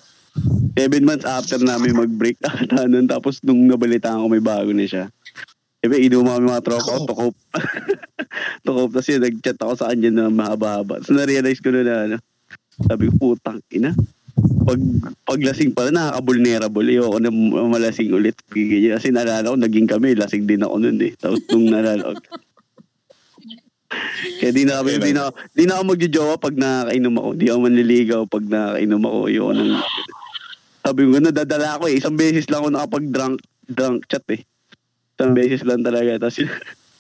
Seven 0.73 1.03
months 1.03 1.27
after 1.27 1.59
namin 1.59 1.93
mag-break 1.93 2.39
ata 2.47 2.87
nun. 2.89 3.05
Tapos 3.05 3.43
nung 3.45 3.67
nabalitaan 3.69 4.23
ko 4.23 4.27
may 4.31 4.41
bago 4.41 4.71
na 4.73 4.87
siya. 4.89 5.11
Siyempre, 5.79 5.99
inuman 6.03 6.41
kami 6.41 6.47
mga 6.51 6.63
tropa 6.65 6.91
ko, 6.91 7.05
tukop. 7.05 7.35
tukop. 8.65 8.89
Tapos 8.91 9.07
yun, 9.07 9.21
nag-chat 9.23 9.57
ako 9.61 9.73
sa 9.77 9.87
kanya 9.93 10.09
na 10.11 10.25
mahaba-haba. 10.27 10.99
So, 11.05 11.15
na-realize 11.15 11.63
ko 11.63 11.71
na 11.71 11.81
na, 11.85 11.95
ano, 12.03 12.17
sabi 12.83 13.07
ko, 13.07 13.35
putang 13.35 13.63
ina. 13.71 13.93
Pag, 14.39 14.79
paglasing 15.25 15.73
pala, 15.73 15.89
nakaka-vulnerable. 15.89 16.85
Ayoko 16.85 17.17
na 17.17 17.33
malasing 17.65 18.13
ulit. 18.13 18.37
Kasi 18.47 19.09
naalala 19.09 19.53
ko, 19.53 19.57
naging 19.57 19.89
kami, 19.89 20.13
lasing 20.13 20.45
din 20.45 20.61
ako 20.61 20.75
nun 20.77 21.01
eh. 21.01 21.13
Tapos 21.17 21.41
nung 21.49 21.73
naalala 21.73 22.13
ko, 22.13 22.15
kaya 24.39 24.53
di 24.53 24.63
na 24.69 24.85
kami, 24.85 25.01
di 25.01 25.13
na, 25.17 25.33
di 25.51 25.65
na 25.65 25.81
ako 25.81 25.83
magjojowa 25.95 26.35
pag 26.37 26.55
nakakainom 26.55 27.15
ako. 27.17 27.29
Di 27.33 27.45
ako 27.49 27.59
manliligaw 27.65 28.21
pag 28.29 28.45
nakakainom 28.45 29.01
ako. 29.01 29.19
Ayoko 29.27 29.51
nang, 29.57 29.73
sabi 30.85 30.99
ko, 31.05 31.17
nadadala 31.17 31.67
ako 31.77 31.83
eh. 31.89 31.97
Isang 31.97 32.15
beses 32.15 32.45
lang 32.47 32.61
ako 32.63 32.69
nakapag-drunk 32.73 33.37
drunk 33.69 34.09
chat 34.09 34.25
eh. 34.33 34.41
Isang 35.15 35.33
beses 35.37 35.61
lang 35.61 35.85
talaga. 35.85 36.17
Tapos 36.17 36.41
yun, 36.41 36.51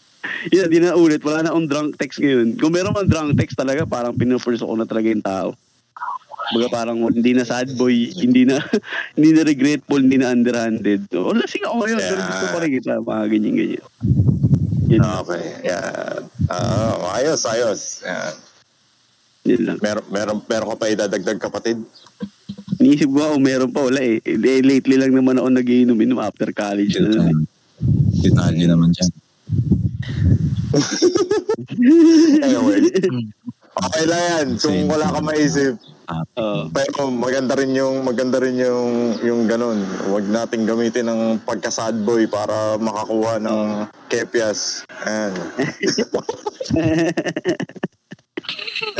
yun, 0.53 0.67
di 0.69 0.79
na 0.79 0.93
ulit. 0.93 1.21
Wala 1.25 1.45
na 1.45 1.51
akong 1.51 1.69
drunk 1.69 1.89
text 1.97 2.21
ngayon. 2.21 2.55
Kung 2.61 2.73
meron 2.73 2.93
man 2.93 3.09
drunk 3.09 3.35
text 3.35 3.57
talaga, 3.57 3.89
parang 3.89 4.13
pinupurse 4.13 4.61
ko 4.61 4.77
na 4.77 4.85
talaga 4.85 5.09
yung 5.09 5.25
tao. 5.25 5.57
Baga 6.49 6.67
parang 6.67 6.97
hindi 7.05 7.31
na 7.31 7.43
sad 7.43 7.69
boy, 7.73 7.93
hindi 8.09 8.41
na 8.43 8.57
hindi 9.15 9.29
na 9.31 9.41
regretful, 9.43 10.01
hindi 10.01 10.17
na 10.17 10.33
underhanded. 10.33 11.05
O, 11.13 11.29
lasing 11.31 11.61
ako 11.61 11.75
ngayon, 11.79 11.99
pero 11.99 12.17
Yeah. 12.17 12.27
gusto 12.27 12.45
pa 12.49 12.57
rin 12.59 12.71
kita, 12.73 12.91
mga 12.99 13.25
ganyan-ganyan. 13.27 13.83
Yun, 14.89 15.01
Okay. 15.21 15.43
Yeah. 15.61 16.25
Ah, 16.49 17.15
ayos, 17.15 17.45
ayos. 17.45 18.01
Yeah. 18.01 18.33
yun 19.45 19.61
lang. 19.65 19.77
Meron, 19.79 20.05
meron, 20.09 20.37
meron 20.43 20.67
ka 20.67 20.75
pa 20.75 20.89
idadagdag 20.89 21.37
kapatid? 21.39 21.77
Iniisip 22.77 23.07
ko 23.07 23.35
kung 23.35 23.43
meron 23.43 23.69
pa, 23.69 23.83
wala 23.83 23.99
eh. 23.99 24.17
Eh, 24.21 24.37
Lately 24.61 24.95
lang 24.95 25.13
naman 25.13 25.37
ako 25.37 25.51
nagiinom-inom 25.51 26.17
after 26.17 26.49
college 26.49 26.97
na 26.97 27.11
lang. 27.11 27.45
Detalye 28.19 28.65
naman 28.65 28.89
dyan. 28.89 29.11
Anyway. 32.39 32.81
Okay 33.79 34.03
lang 34.11 34.23
yan. 34.27 34.47
Kung 34.59 34.75
Same. 34.75 34.89
wala 34.91 35.07
ka 35.07 35.19
maisip. 35.23 35.73
Oo. 36.09 36.67
Pero 36.73 37.07
maganda 37.13 37.53
rin 37.55 37.71
yung 37.77 38.01
maganda 38.03 38.37
rin 38.41 38.57
yung 38.59 39.15
yung 39.23 39.41
ganun. 39.47 39.79
Huwag 40.09 40.25
nating 40.27 40.67
gamitin 40.67 41.07
ng 41.07 41.21
pagka-sad 41.47 42.01
boy 42.03 42.27
para 42.27 42.75
makakuha 42.81 43.39
ng 43.39 43.87
kepias. 44.11 44.83
Ayan. 45.05 45.33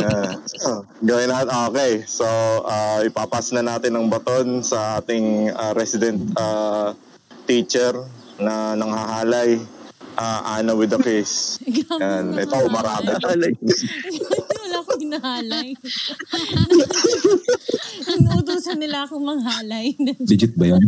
Ah, 0.00 0.36
oh, 0.68 0.80
gawin 1.02 1.26
natin. 1.32 1.50
Okay. 1.72 2.04
So, 2.06 2.26
ah, 2.68 3.00
ipapas 3.02 3.50
na 3.50 3.64
natin 3.64 3.96
ang 3.96 4.06
baton 4.06 4.62
sa 4.62 5.00
ating 5.02 5.50
ah, 5.56 5.72
resident 5.74 6.20
ah, 6.38 6.94
teacher 7.48 7.98
na 8.38 8.76
nanghahalay. 8.78 9.58
Ah, 10.20 10.60
Ana 10.60 10.76
with 10.76 10.92
the 10.92 11.00
case. 11.00 11.56
Yan. 11.96 12.36
Ito, 12.36 12.68
marami. 12.68 13.08
Alay. 13.24 13.56
Wala 14.60 14.76
akong 14.84 15.00
hinahalay. 15.00 15.72
Inuutosan 18.20 18.84
nila 18.84 19.08
akong 19.08 19.24
manghalay. 19.24 19.96
Legit 20.28 20.52
ba 20.60 20.76
yun? 20.76 20.84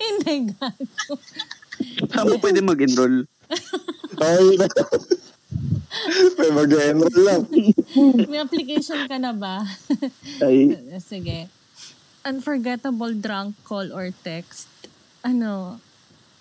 Hindi, 0.00 0.56
gago. 0.56 1.20
Saan 2.08 2.32
mo 2.32 2.40
pwede 2.40 2.64
mag-enroll? 2.64 3.28
Ay, 4.24 4.56
may 6.40 6.50
mag-enroll 6.56 7.20
lang. 7.20 7.44
May 8.24 8.40
application 8.40 9.04
ka 9.04 9.20
na 9.20 9.36
ba? 9.36 9.60
Ay, 10.40 10.72
Sige. 11.04 11.52
Unforgettable 12.24 13.12
drunk 13.12 13.60
call 13.68 13.92
or 13.92 14.08
text. 14.24 14.72
Ano, 15.20 15.84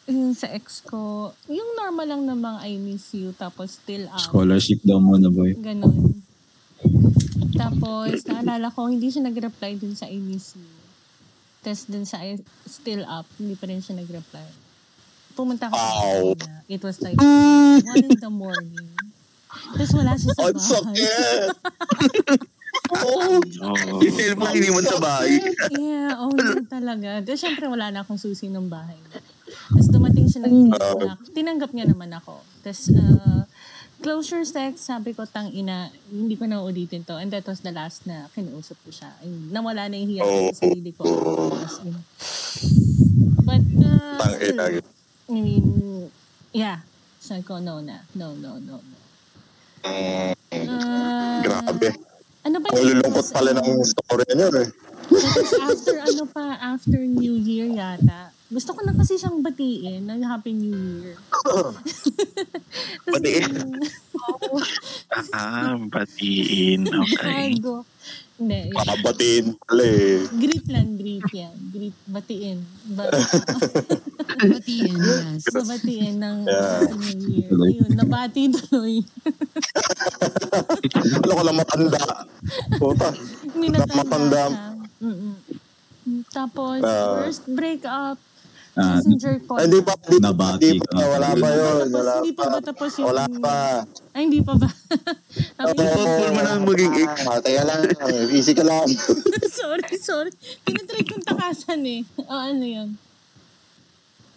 yung 0.08 0.36
sa 0.36 0.52
ex 0.52 0.84
ko, 0.84 1.32
yung 1.48 1.80
normal 1.80 2.08
lang 2.08 2.24
namang 2.28 2.60
I 2.60 2.76
miss 2.76 3.16
you, 3.16 3.32
tapos 3.32 3.80
still 3.80 4.04
out. 4.12 4.28
Scholarship 4.28 4.84
daw 4.84 5.00
muna 5.00 5.32
boy. 5.32 5.56
Ganon. 5.56 6.20
Tapos, 7.54 8.28
naalala 8.28 8.68
ko, 8.74 8.92
hindi 8.92 9.08
siya 9.08 9.24
nag-reply 9.24 9.80
dun 9.80 9.96
sa 9.96 10.10
I 10.12 10.20
miss 10.20 10.60
you. 10.60 10.68
Tapos 11.64 11.88
dun 11.88 12.04
sa 12.04 12.20
I 12.20 12.36
still 12.68 13.08
up, 13.08 13.24
hindi 13.40 13.56
pa 13.56 13.72
rin 13.72 13.80
siya 13.80 13.96
nag-reply. 13.96 14.48
Pumunta 15.34 15.72
ako 15.72 15.76
sa 15.80 15.88
Ow. 16.04 16.36
kanya. 16.36 16.60
It 16.68 16.82
was 16.84 17.00
like, 17.00 17.16
one 17.16 18.04
in 18.04 18.20
the 18.20 18.28
morning. 18.34 18.92
Tapos 19.74 19.92
wala 19.96 20.20
siya 20.20 20.30
sa 20.36 20.42
Ang 20.44 20.58
bahay. 20.60 20.68
sakit! 20.68 21.50
yung 24.04 24.16
cellphone 24.18 24.54
iniwan 24.60 24.86
sa 24.86 25.00
bahay. 25.00 25.40
yeah, 25.78 26.20
oh, 26.20 26.34
yun 26.36 26.68
talaga. 26.68 27.24
Tapos 27.24 27.40
syempre 27.40 27.66
wala 27.72 27.90
na 27.94 28.04
akong 28.04 28.20
susi 28.20 28.52
ng 28.52 28.68
bahay. 28.68 28.98
Tapos 29.72 29.90
dumating 29.90 30.28
siya 30.30 30.46
ng 30.46 30.72
tinanggap, 30.72 31.18
tinanggap 31.34 31.72
niya 31.72 31.86
naman 31.90 32.12
ako. 32.14 32.42
Tapos 32.62 32.92
uh, 32.94 33.42
closure 34.04 34.44
sex, 34.44 34.88
sabi 34.90 35.16
ko, 35.16 35.24
tang 35.24 35.50
ina, 35.54 35.88
hindi 36.12 36.36
ko 36.36 36.46
na 36.46 36.60
ulitin 36.60 37.08
to. 37.08 37.16
And 37.16 37.32
that 37.32 37.48
was 37.48 37.64
the 37.64 37.72
last 37.72 38.04
na 38.04 38.28
kinausap 38.36 38.76
ko 38.84 38.92
siya. 38.92 39.12
And 39.24 39.50
nawala 39.54 39.88
na 39.88 39.96
yung 39.96 40.10
hiya 40.12 40.24
ko 40.24 40.36
sa 40.52 40.58
sarili 40.68 40.92
ko. 40.92 41.04
As 41.58 41.80
in. 41.82 41.96
But, 43.44 43.66
uh, 43.84 44.18
Tang 44.20 44.38
ina. 44.44 44.64
I 45.30 45.38
mean, 45.40 45.66
yeah. 46.52 46.84
Sabi 47.24 47.48
ko, 47.48 47.64
no 47.64 47.80
na. 47.80 48.04
No, 48.14 48.36
no, 48.36 48.60
no, 48.60 48.84
no. 48.84 48.98
Mm, 49.84 50.34
Uh, 50.54 51.42
grabe. 51.42 51.90
Ano 52.44 52.58
ba 52.60 52.68
Ang 52.76 52.86
lulungkot 52.94 53.28
pala 53.32 53.50
ng 53.56 53.82
story 53.88 54.28
niyo 54.36 54.50
eh. 54.62 54.70
After 55.64 55.96
ano 55.98 56.24
pa, 56.30 56.46
after 56.60 57.00
New 57.00 57.36
Year 57.40 57.72
yata. 57.72 58.33
Gusto 58.54 58.70
ko 58.72 58.86
na 58.86 58.94
kasi 58.94 59.18
siyang 59.18 59.42
batiin 59.42 60.06
ng 60.06 60.22
Happy 60.22 60.54
New 60.54 60.78
Year. 61.02 61.18
Tapos, 61.28 61.74
Batiin? 63.10 63.50
Ah, 65.34 65.74
batiin. 65.84 66.86
Okay. 66.86 67.58
Gago. 67.58 67.82
Hindi. 68.34 68.60
yun. 68.66 68.76
Papabatiin 68.76 69.46
pala 69.56 69.86
eh. 69.86 70.26
Greet 70.28 70.66
lang, 70.68 70.90
greet 70.98 71.30
yan. 71.32 71.54
Greet, 71.70 71.98
batiin. 72.06 72.60
Ba, 72.92 73.10
Batiin, 74.54 74.94
yes. 74.98 75.44
babatiin 75.50 76.16
ng 76.18 76.38
Yeah. 76.44 76.82
New 76.90 77.30
Year. 77.30 77.50
Ayun, 77.54 77.92
nabati 77.94 78.42
tuloy. 78.50 79.02
Ano 81.24 81.34
ko 81.34 81.44
lang 81.44 81.58
matanda. 81.58 82.02
Puta. 82.76 83.10
Minatanda 83.56 83.96
Matanda. 83.96 84.44
Mm-mm. 85.00 85.34
Tapos, 86.30 86.80
Ah. 86.84 87.24
first 87.24 87.44
breakup, 87.48 88.18
messenger 88.78 89.36
call. 89.46 89.58
Hindi 89.62 89.80
pa, 89.86 89.94
hindi 90.10 90.32
pa, 90.34 90.48
hindi 90.58 90.80
pa, 90.82 90.88
wala 91.06 91.30
pa 91.38 91.48
yun. 91.54 91.86
Wala 91.94 92.12
hindi 92.20 92.34
pa 92.34 92.44
ba 92.50 92.58
tapos 92.58 92.90
yung... 92.98 93.08
Wala 93.14 93.26
pa. 93.38 93.56
Ay, 94.14 94.22
hindi 94.30 94.42
pa 94.42 94.54
ba? 94.58 94.70
Ko, 95.62 95.70
Before 95.78 96.32
mo 96.34 96.42
na 96.42 96.54
maging 96.62 96.94
ex. 97.06 97.14
Ah, 97.26 97.40
Teka 97.42 97.64
lang, 97.66 97.80
easy 98.34 98.54
ka 98.54 98.66
lang. 98.66 98.86
sorry, 99.62 99.94
sorry. 99.98 100.32
Tinatry 100.66 101.02
kong 101.06 101.26
takasan 101.26 101.82
eh. 101.86 102.02
O, 102.26 102.34
ano 102.34 102.66
yun? 102.66 102.90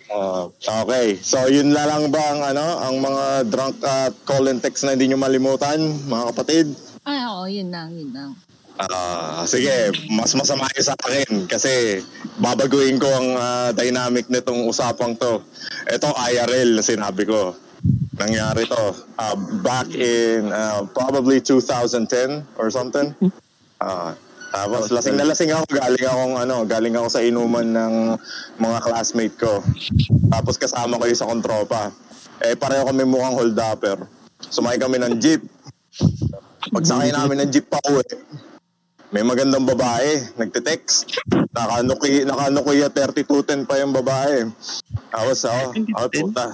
Ah, 0.07 0.47
okay, 0.87 1.19
so 1.19 1.51
yun 1.51 1.75
na 1.75 1.83
lang 1.83 2.07
ba 2.15 2.23
ang, 2.31 2.41
ano, 2.55 2.67
ang 2.79 2.97
mga 3.03 3.25
drunk 3.51 3.77
at 3.83 4.15
call 4.23 4.47
and 4.47 4.63
text 4.63 4.87
na 4.87 4.95
hindi 4.95 5.11
nyo 5.11 5.19
malimutan, 5.19 5.83
mga 6.07 6.25
kapatid? 6.31 6.67
Ay, 7.03 7.27
oo, 7.27 7.43
yun 7.51 7.75
lang, 7.75 7.91
yun 7.91 8.15
lang. 8.15 8.31
Ah, 8.77 9.41
sige, 9.49 9.89
mas 10.13 10.37
masama 10.37 10.69
yun 10.77 10.85
sa 10.85 10.93
akin 11.01 11.49
kasi 11.49 12.05
babaguhin 12.37 13.01
ko 13.01 13.09
ang 13.09 13.29
ah, 13.33 13.69
dynamic 13.73 14.29
nitong 14.29 14.69
usapang 14.69 15.17
to. 15.17 15.41
Ito 15.89 16.13
IRL 16.13 16.77
na 16.77 16.85
sinabi 16.85 17.25
ko. 17.25 17.57
Nangyari 18.21 18.69
to 18.69 18.85
ah, 19.17 19.33
back 19.65 19.89
in 19.97 20.53
ah, 20.53 20.85
probably 20.93 21.41
2010 21.41 22.45
or 22.61 22.69
something. 22.69 23.17
Ah, 23.81 24.13
tapos 24.53 24.93
lasing 24.93 25.17
na 25.17 25.25
lasing 25.25 25.57
ako, 25.57 25.65
galing 25.73 26.05
akong 26.05 26.37
ano, 26.37 26.57
galing 26.69 26.95
ako 27.01 27.09
sa 27.09 27.25
inuman 27.25 27.65
ng 27.73 27.95
mga 28.61 28.79
classmate 28.85 29.37
ko. 29.41 29.65
Tapos 30.29 30.61
kasama 30.61 31.01
ko 31.01 31.09
yung 31.09 31.17
sa 31.17 31.33
kontropa. 31.33 31.97
Eh 32.45 32.53
pareho 32.53 32.85
kami 32.85 33.09
mukhang 33.09 33.41
hold 33.41 33.57
upper. 33.57 34.05
Sumakay 34.53 34.85
kami 34.85 35.01
ng 35.01 35.17
jeep. 35.17 35.41
Pagsakay 36.69 37.09
namin 37.09 37.41
ng 37.41 37.49
jeep 37.49 37.73
pa 37.73 37.81
uwi, 37.89 38.05
may 39.15 39.23
magandang 39.23 39.63
babae, 39.63 40.35
nagte-text. 40.35 41.07
Naka-Nokia, 41.55 42.27
naka-Nokia 42.27 42.91
3210 42.91 43.63
pa 43.63 43.79
yung 43.79 43.95
babae. 43.95 44.51
Tapos 45.15 45.47
ako, 45.47 45.63
oh, 45.95 46.09
puta. 46.11 46.47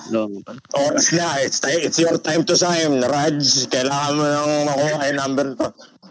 Oras 0.76 1.08
na, 1.16 1.40
it's, 1.40 1.64
time, 1.64 1.80
it's 1.80 1.96
your 1.96 2.20
time 2.20 2.44
to 2.44 2.52
shine, 2.52 3.00
Raj. 3.00 3.40
Kailangan 3.72 4.12
mo 4.12 4.24
nang 4.28 4.68
makuha 4.68 5.00
yung 5.08 5.20
number 5.20 5.46
to. 5.56 5.68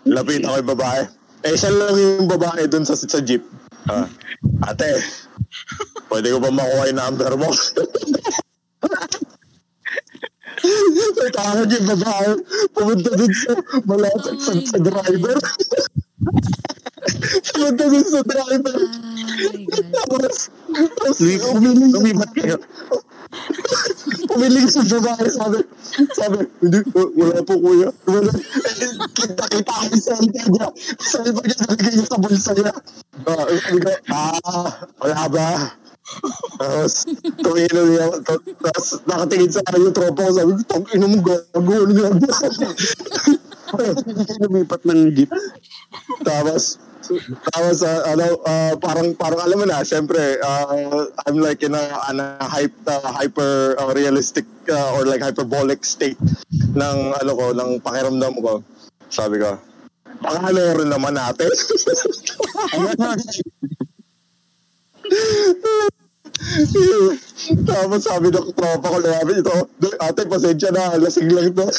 Lapit 0.10 0.42
ako 0.42 0.56
yung 0.66 0.72
babae. 0.74 1.02
Eh, 1.46 1.54
siya 1.54 1.70
lang 1.74 1.98
yung 1.98 2.26
babae 2.30 2.66
dun 2.66 2.86
sa, 2.90 2.98
sa 2.98 3.22
jeep. 3.22 3.46
Ah, 3.90 4.10
ate, 4.70 4.98
pwede 6.10 6.34
ko 6.34 6.42
ba 6.42 6.50
makuha 6.50 6.90
yung 6.90 7.02
number 7.02 7.32
mo? 7.38 7.50
Takot 11.38 11.70
yung 11.70 11.88
babae. 11.98 12.30
Pumunta 12.74 13.10
dun 13.14 13.30
sa 13.30 13.52
malapit 13.86 14.38
sa, 14.42 14.52
sa 14.58 14.78
driver. 14.82 15.38
Pumunta 17.52 17.84
dun 17.90 18.06
sa 18.06 18.22
driver. 18.22 18.78
Oh. 18.78 18.90
Tapos, 19.90 20.36
tapos 21.02 21.18
umibat 21.98 22.32
kayo. 22.38 22.58
Umiling 24.32 24.68
sa 24.68 24.84
babae, 24.86 25.28
sabi, 25.32 25.60
sabi, 26.14 26.38
hindi, 26.60 26.80
w- 26.92 27.14
wala 27.16 27.40
po 27.42 27.54
kuya. 27.58 27.90
Wala. 28.06 28.32
Kita-kita 29.18 29.74
yung 29.88 30.02
cellphone 30.04 30.50
niya. 30.52 30.68
Cellphone 31.00 31.46
niya, 31.48 31.58
nalagay 31.64 31.90
niya 31.96 32.06
sa 32.06 32.18
bulsa 32.20 32.52
niya. 32.54 32.74
Ah, 33.26 33.46
ah, 34.12 34.68
wala 35.00 35.24
ba? 35.32 35.48
Tapos, 36.60 36.94
tumino 37.40 37.82
niya, 37.88 38.06
ta- 38.20 38.46
tapos 38.62 38.88
nakatingin 39.08 39.52
sa 39.52 39.64
akin 39.64 39.86
yung 39.90 39.96
tropa 39.96 40.28
ko, 40.28 40.32
sabi 40.36 40.52
ko, 40.52 40.62
tang 40.68 40.86
ino 40.92 41.06
mo, 41.08 41.18
gago, 41.24 41.76
ano? 41.88 42.20
Lumipat 44.42 44.82
ng 44.86 45.14
jeep. 45.16 45.32
Tapos, 46.26 46.80
tapos 47.52 47.78
uh, 47.84 48.02
ano, 48.10 48.26
uh, 48.46 48.74
parang 48.78 49.14
parang 49.16 49.42
alam 49.42 49.58
mo 49.62 49.66
na, 49.66 49.84
syempre, 49.84 50.38
uh, 50.42 51.08
I'm 51.26 51.38
like 51.40 51.64
in 51.64 51.74
a, 51.76 51.84
in 52.12 52.20
a 52.20 52.38
hype, 52.42 52.76
uh, 52.88 53.12
hyper 53.12 53.76
uh, 53.80 53.92
realistic 53.94 54.46
uh, 54.70 54.96
or 54.98 55.06
like 55.06 55.22
hyperbolic 55.22 55.86
state 55.86 56.20
ng 56.76 56.98
ano 57.18 57.32
ko, 57.36 57.46
ng 57.54 57.80
pakiramdam 57.82 58.36
ko. 58.42 58.64
Sabi 59.12 59.42
ko, 59.42 59.60
baka 60.22 60.50
meron 60.54 60.90
naman 60.90 61.16
natin. 61.18 61.52
Tapos 67.70 68.02
sabi 68.04 68.28
ng 68.34 68.50
tropa 68.58 68.88
ko, 68.90 68.98
labi 69.02 69.40
ito, 69.40 69.56
ate, 70.02 70.26
pasensya 70.26 70.70
na, 70.74 70.98
lasing 70.98 71.30
lang 71.30 71.54
to. 71.54 71.66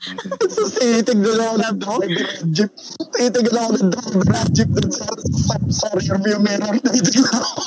Tapos 0.00 0.72
titignan 0.80 1.38
ako 1.40 1.56
ng 1.60 1.76
driver 1.78 2.08
ng 2.08 2.50
jeep. 2.56 2.70
Titignan 3.14 3.60
ako 3.60 3.70
ng 3.76 3.90
driver 3.92 4.24
ng 4.26 4.48
jeep 4.56 4.70
dun 4.72 4.90
sa, 4.90 5.06
sa, 5.08 5.54
sa 5.68 5.86
rear 5.94 6.18
view 6.24 6.40
mirror. 6.40 6.74
Titignan 6.80 7.36
ako. 7.36 7.62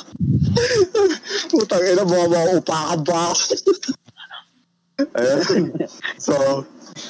Putang 1.53 1.83
ina, 1.85 2.03
mga 2.03 2.27
mga 2.29 2.51
upakan 2.59 2.99
pa 3.05 3.17
ako. 3.31 3.41
So, 6.21 6.35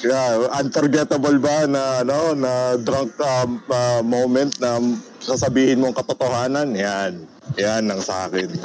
yeah, 0.04 0.48
unforgettable 0.60 1.36
ba 1.40 1.68
na 1.68 2.04
ano 2.04 2.32
na 2.32 2.80
drunk 2.80 3.16
um, 3.20 3.60
uh, 3.68 4.00
moment 4.00 4.52
na 4.60 4.80
sasabihin 5.24 5.80
mong 5.80 5.96
katotohanan? 5.96 6.76
Yan. 6.76 7.24
Yan 7.56 7.84
ang 7.88 8.00
sa 8.00 8.28
akin. 8.28 8.48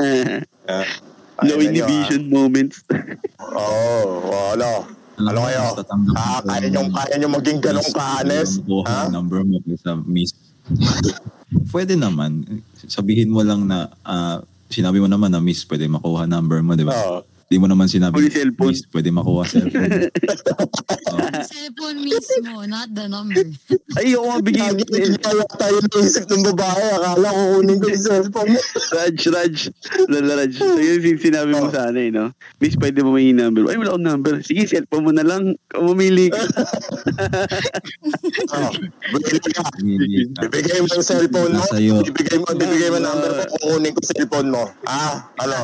Yeah. 0.70 0.86
no 1.42 1.58
inhibition 1.58 2.30
moments. 2.30 2.86
Oo, 3.42 4.22
oh, 4.22 4.54
ano. 4.54 4.86
Ano 5.18 5.40
kayo? 5.50 5.74
tatanggap 5.82 6.14
Ah, 6.14 6.40
kaya 6.46 6.70
yung- 6.70 6.94
nyo, 6.94 6.94
kaya 6.94 7.16
nyo 7.18 7.30
maging 7.34 7.58
ganong 7.58 7.90
ka-honest? 7.90 8.62
Ha? 8.86 9.10
number 9.10 9.42
mo 9.42 9.58
sa 9.82 9.98
miss. 9.98 10.36
pwede 11.74 11.98
naman. 11.98 12.46
Sabihin 12.86 13.34
mo 13.34 13.42
lang 13.42 13.66
na, 13.66 13.90
ah, 14.06 14.46
sinabi 14.70 15.02
mo 15.02 15.10
naman 15.10 15.34
na 15.34 15.42
miss, 15.42 15.66
pwede 15.66 15.90
makuha 15.90 16.30
number 16.30 16.62
mo, 16.62 16.78
di 16.78 16.86
ba? 16.86 16.94
Oo. 16.94 17.20
Di 17.50 17.58
mo 17.58 17.66
naman 17.66 17.90
sinabi, 17.90 18.14
Huli 18.14 18.30
cellphone. 18.30 18.70
miss, 18.70 18.86
pwede 18.94 19.10
makuha 19.10 19.42
cellphone. 19.50 20.06
Cellphone 21.50 21.98
mismo, 22.06 22.62
not 22.70 22.94
the 22.94 23.10
number. 23.10 23.42
Ay, 23.98 24.14
ako 24.14 24.38
nga 24.38 24.70
hindi 24.70 25.18
kaya 25.18 25.46
tayo 25.58 25.82
naisip 25.82 26.30
ng 26.30 26.46
babae. 26.54 26.86
Akala 26.94 27.28
ko 27.34 27.42
kunin 27.58 27.78
ko 27.82 27.86
yung 27.90 28.06
cellphone 28.06 28.50
mo. 28.54 28.62
Raj, 28.96 29.18
Raj. 29.34 29.56
Lala, 30.14 30.46
Raj. 30.46 30.54
So, 30.62 30.78
yun 30.78 31.02
yung 31.02 31.18
sinabi 31.18 31.52
mo 31.58 31.74
sana 31.74 31.98
eh, 31.98 32.14
no? 32.14 32.30
Miss, 32.62 32.78
pwede 32.78 33.02
mo 33.02 33.18
may 33.18 33.34
number. 33.34 33.66
Ay, 33.66 33.82
wala 33.82 33.98
akong 33.98 34.06
number. 34.06 34.34
Sige, 34.46 34.70
cellphone 34.70 35.10
mo 35.10 35.12
na 35.18 35.26
lang. 35.26 35.58
Kung 35.74 35.90
mamili 35.90 36.30
ka. 36.30 36.42
Oh, 38.50 38.72
bigay 39.14 39.40
ka. 39.54 39.62
Hindi 39.78 40.26
ka. 40.34 40.50
Ibigay 40.50 40.80
mo 40.82 40.88
yung 40.90 41.06
cellphone 41.06 41.54
mo. 41.58 41.66
Ibigay 41.70 42.38
mo, 42.42 42.46
ibigay 42.54 42.90
mo 42.90 42.98
yung 42.98 43.06
number 43.06 43.30
mo. 43.34 43.42
Kukunin 43.58 43.92
ko 43.94 44.02
cellphone 44.06 44.50
mo. 44.50 44.64
Ah, 44.86 45.30
ano? 45.42 45.58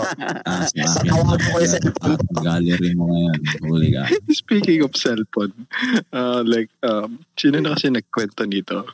Ah, 0.45 0.65
sa 0.69 1.01
tawagan 1.01 1.39
ko 1.41 1.57
yung 1.61 1.74
cellphone 1.75 2.19
Gallery 2.41 2.91
mo 2.95 3.05
ngayon. 3.11 3.39
Huli 3.67 3.89
ka. 3.93 4.03
Speaking 4.41 4.79
of 4.83 4.95
cellphone, 4.95 5.67
uh, 6.15 6.41
like, 6.45 6.71
um, 6.81 7.23
sino 7.35 7.59
na 7.59 7.75
kasi 7.75 7.91
nagkwento 7.91 8.47
nito? 8.47 8.87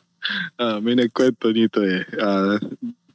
Uh, 0.57 0.77
may 0.81 0.97
nagkwento 0.97 1.49
nito 1.49 1.81
eh. 1.85 2.05
Uh, 2.17 2.57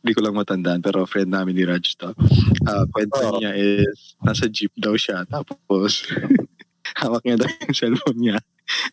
hindi 0.03 0.13
ko 0.15 0.23
lang 0.23 0.39
matandaan, 0.39 0.81
pero 0.83 1.03
friend 1.03 1.35
namin 1.35 1.59
ni 1.59 1.67
Raj 1.67 1.99
to. 1.99 2.15
Uh, 2.63 2.87
kwento 2.95 3.19
Oo. 3.19 3.43
niya 3.43 3.59
is, 3.59 4.15
nasa 4.23 4.47
jeep 4.47 4.71
daw 4.79 4.95
siya, 4.95 5.27
tapos, 5.27 6.07
hawak 7.03 7.27
niya 7.27 7.43
daw 7.43 7.51
yung 7.51 7.75
cellphone 7.75 8.21
niya. 8.23 8.39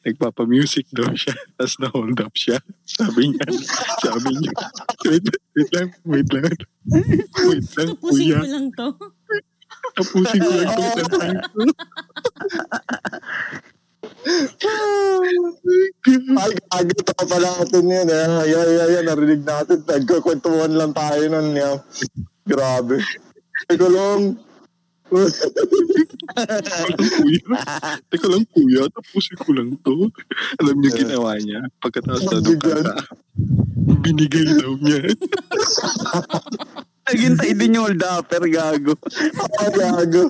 Nagpapa-music 0.06 0.90
daw 0.90 1.10
siya, 1.14 1.34
tapos 1.58 1.78
na-hold 1.82 2.18
up 2.22 2.34
siya. 2.34 2.62
Sabi 2.86 3.34
niya, 3.34 3.46
sabi 4.02 4.30
niya, 4.42 4.54
wait, 5.06 5.26
wait 5.54 5.70
lang, 5.74 5.90
wait 6.06 6.30
lang. 6.34 6.54
Wait 7.46 7.68
lang, 7.78 7.90
Tapusin 7.94 8.02
kuya. 8.02 8.38
ko 8.42 8.48
lang 8.50 8.68
to. 8.74 8.88
Tapusin 9.94 10.42
ko 10.42 10.52
lang 10.54 10.70
itong. 10.74 11.38
Ay, 14.24 16.54
gago 16.56 16.96
to 17.04 17.14
pala 17.28 17.50
natin 17.60 17.92
yun. 17.92 18.08
Eh. 18.08 18.28
Yan, 18.56 18.68
yan, 18.72 18.90
yan, 18.96 19.06
narinig 19.08 19.44
natin. 19.44 19.84
Nagkakwentuhan 19.84 20.72
lang 20.72 20.96
tayo 20.96 21.24
nun. 21.28 21.52
Yan. 21.56 21.78
Grabe. 22.48 23.04
Teka 23.68 23.88
lang. 23.92 24.40
Teka 28.10 28.28
lang 28.32 28.46
kuya. 28.56 28.88
Tapusin 28.92 29.38
ko 29.44 29.52
lang 29.52 29.76
to. 29.84 30.08
Alam 30.64 30.76
niyo 30.80 30.92
ginawa 31.04 31.36
niya. 31.40 31.68
Pagkatapos 31.84 32.24
na 32.32 32.40
kanta, 32.40 32.96
binigay 34.04 34.48
daw 34.58 34.74
niya. 34.80 35.04
Naghintay 37.14 37.52
din 37.54 37.78
yung 37.78 37.86
hold 37.86 38.02
upper, 38.02 38.44
gago. 38.50 38.98
Ay, 39.62 39.70
gago. 39.78 40.24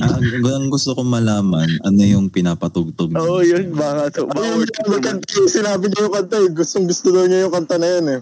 Ah, 0.00 0.16
ang, 0.16 0.24
ang 0.40 0.68
gusto 0.72 0.96
kong 0.96 1.08
malaman, 1.08 1.68
ano 1.84 2.00
yung 2.00 2.32
pinapatugtog 2.32 3.12
niya? 3.12 3.20
Oo, 3.20 3.40
oh, 3.40 3.42
yun. 3.44 3.76
Baka, 3.76 4.08
so, 4.08 4.24
baka 4.24 4.40
Ayun, 4.40 4.56
word 4.56 4.72
yung 4.72 5.04
kanta, 5.04 5.36
sinabi 5.52 5.84
niya 5.92 6.00
yung 6.08 6.16
kanta 6.16 6.36
eh. 6.40 6.48
Gustong 6.48 6.86
gusto 6.88 7.12
daw 7.12 7.24
niya 7.28 7.44
yung 7.44 7.54
kanta 7.54 7.76
na 7.76 7.88
yan 7.92 8.06
eh. 8.08 8.20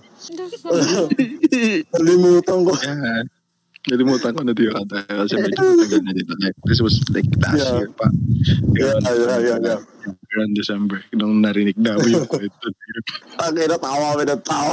Nalimutan 1.95 2.59
ko. 2.67 2.73
Yeah. 2.75 3.23
Nalimutan 3.85 4.33
ko 4.33 4.41
na 4.41 4.57
din 4.57 4.73
yung 4.73 4.77
kanta 4.81 5.05
kasi 5.05 5.37
medyo 5.37 5.61
matagal 5.61 6.01
na 6.01 6.13
dito. 6.17 6.33
Like, 6.41 6.57
this 6.65 6.81
was 6.81 7.05
like 7.13 7.29
last 7.37 7.61
Yeah. 7.61 7.77
year 7.85 7.91
pa. 7.93 8.07
Yeah, 8.75 8.97
yeah, 8.99 9.39
yeah, 9.45 9.59
yeah. 9.61 9.81
Around 10.09 10.53
December. 10.57 10.99
Nung 11.13 11.45
narinig 11.45 11.77
namin 11.77 12.17
yung 12.17 12.29
kwento. 12.29 12.73
Ang 13.45 13.57
ina, 13.61 13.77
tawa 13.77 14.17
kami 14.17 14.25
ng 14.25 14.43
tawa. 14.43 14.73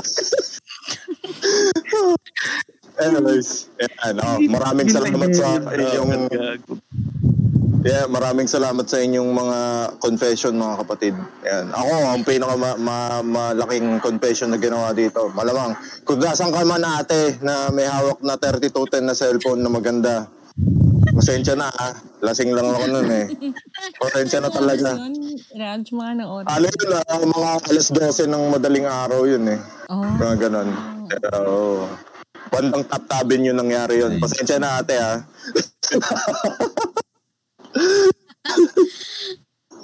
Anyways, 3.01 3.71
yan, 3.81 4.15
oh, 4.21 4.37
maraming 4.45 4.89
salamat 4.91 5.29
sa 5.33 5.57
inyong 5.57 6.29
Gago. 6.29 6.73
Yeah, 7.81 8.05
maraming 8.05 8.45
salamat 8.45 8.85
sa 8.85 9.01
inyong 9.01 9.33
mga 9.33 9.59
confession 9.97 10.53
mga 10.53 10.85
kapatid. 10.85 11.17
Yan. 11.41 11.73
Ako, 11.73 12.13
ang 12.13 12.21
pinaka 12.21 12.53
ma- 12.53 12.77
ma- 12.77 13.25
malaking 13.25 13.97
confession 13.97 14.53
na 14.53 14.61
ginawa 14.61 14.93
dito. 14.93 15.33
Malamang, 15.33 15.73
kung 16.05 16.21
nasan 16.21 16.53
ka 16.53 16.61
man 16.61 16.85
ate 16.85 17.41
na 17.41 17.73
may 17.73 17.89
hawak 17.89 18.21
na 18.21 18.37
3210 18.37 19.01
na 19.01 19.17
cellphone 19.17 19.65
na 19.65 19.73
maganda, 19.73 20.29
pasensya 21.13 21.53
na 21.59 21.67
ha. 21.69 21.89
Lasing 22.23 22.51
lang 22.55 22.67
ako 22.71 22.83
nun 22.87 23.09
eh. 23.11 23.25
Pasensya 23.99 24.39
na 24.39 24.49
talaga. 24.49 24.95
Raj, 25.53 25.85
mga 25.91 26.25
oras? 26.25 26.47
Ano 26.47 26.65
yun 26.67 26.91
ah, 26.95 27.21
mga 27.21 27.49
alas 27.67 27.87
12 27.91 28.31
ng 28.31 28.43
madaling 28.51 28.87
araw 28.87 29.21
yun 29.27 29.43
eh. 29.51 29.59
Oh. 29.91 30.03
Mga 30.03 30.35
ganon. 30.47 30.69
Oo. 31.45 31.87
Bandang 32.51 32.83
tap-tabin 32.87 33.47
yun 33.47 33.57
nangyari 33.57 34.01
yun. 34.01 34.17
Pasensya 34.19 34.57
na 34.59 34.79
ate 34.79 34.95
ha. 34.97 35.13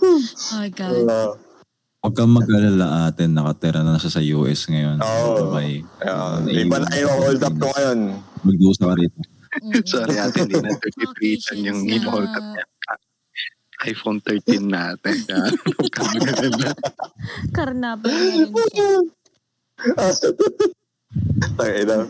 Oh 0.08 0.22
my 0.56 0.70
God. 0.72 1.04
Uh, 1.04 1.34
Huwag 2.06 2.14
kang 2.16 2.32
mag-alala 2.32 3.10
atin, 3.12 3.36
nakatira 3.36 3.84
na 3.84 4.00
siya 4.00 4.12
sa 4.14 4.22
US 4.40 4.70
ngayon. 4.70 5.02
Oo. 5.02 5.52
Okay. 5.52 5.84
uh, 6.08 6.40
iba 6.48 6.78
na 6.80 6.94
yung 6.96 7.16
hold 7.20 7.42
up 7.44 7.56
ko 7.58 7.68
ngayon. 7.74 8.00
Mag-usa 8.48 8.88
ka 8.88 8.96
rito. 8.96 9.20
Sorry 9.86 10.16
ate, 10.18 10.46
hindi 10.46 10.60
na 10.62 10.74
33 10.82 11.46
tan 11.46 11.58
yung 11.62 11.82
in-hold 11.88 12.30
up 12.32 12.46
niya. 12.56 12.66
iPhone 13.86 14.18
13 14.26 14.66
natin. 14.66 15.18
Mag-alala. 15.78 16.74
Karnapan 17.54 18.10
na. 18.42 18.88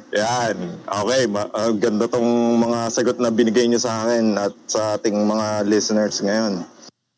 Yan. 0.15 0.57
Okay. 0.87 1.23
Ma- 1.27 1.51
ang 1.51 1.75
ganda 1.79 2.07
tong 2.07 2.59
mga 2.59 2.79
sagot 2.91 3.17
na 3.19 3.27
binigay 3.27 3.67
niyo 3.67 3.83
sa 3.83 4.07
akin 4.07 4.39
at 4.39 4.53
sa 4.67 4.95
ating 4.95 5.27
mga 5.27 5.67
listeners 5.67 6.23
ngayon. 6.23 6.63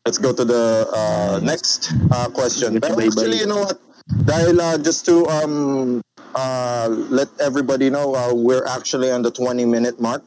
Let's 0.02 0.18
go 0.18 0.32
to 0.34 0.42
the 0.42 0.88
uh, 0.90 1.38
next 1.44 1.92
uh, 2.10 2.26
question. 2.32 2.80
Pero 2.80 2.98
actually, 2.98 3.38
you 3.38 3.46
know 3.46 3.62
what? 3.62 3.78
Dahil 4.26 4.58
uh, 4.58 4.74
just 4.82 5.06
to 5.06 5.22
um, 5.30 6.02
uh, 6.34 6.88
let 6.88 7.28
everybody 7.40 7.90
know, 7.90 8.14
uh, 8.14 8.34
we're 8.34 8.66
actually 8.66 9.10
on 9.10 9.22
the 9.22 9.32
20-minute 9.32 10.00
mark 10.00 10.22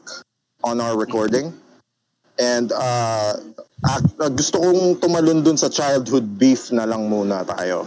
on 0.62 0.80
our 0.80 0.98
recording. 0.98 1.52
And 2.38 2.72
uh, 2.72 3.36
uh, 3.84 4.28
gusto 4.32 4.58
kong 4.58 4.98
tumalon 4.98 5.44
dun 5.44 5.56
sa 5.56 5.68
childhood 5.68 6.38
beef 6.38 6.72
na 6.72 6.84
lang 6.84 7.06
muna 7.06 7.46
tayo. 7.46 7.86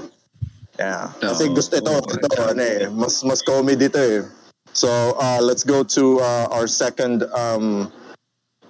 Yeah. 0.79 1.09
Kasi 1.19 1.49
gusto 1.51 1.81
ito, 1.81 1.99
ito 1.99 2.41
ano 2.45 2.61
eh, 2.61 2.85
mas 2.93 3.25
mas 3.25 3.41
comedy 3.41 3.89
to 3.89 3.99
eh. 3.99 4.21
So, 4.77 5.17
uh, 5.17 5.41
let's 5.41 5.65
go 5.65 5.81
to 5.81 6.21
uh, 6.21 6.47
our 6.53 6.69
second 6.69 7.25
um 7.33 7.89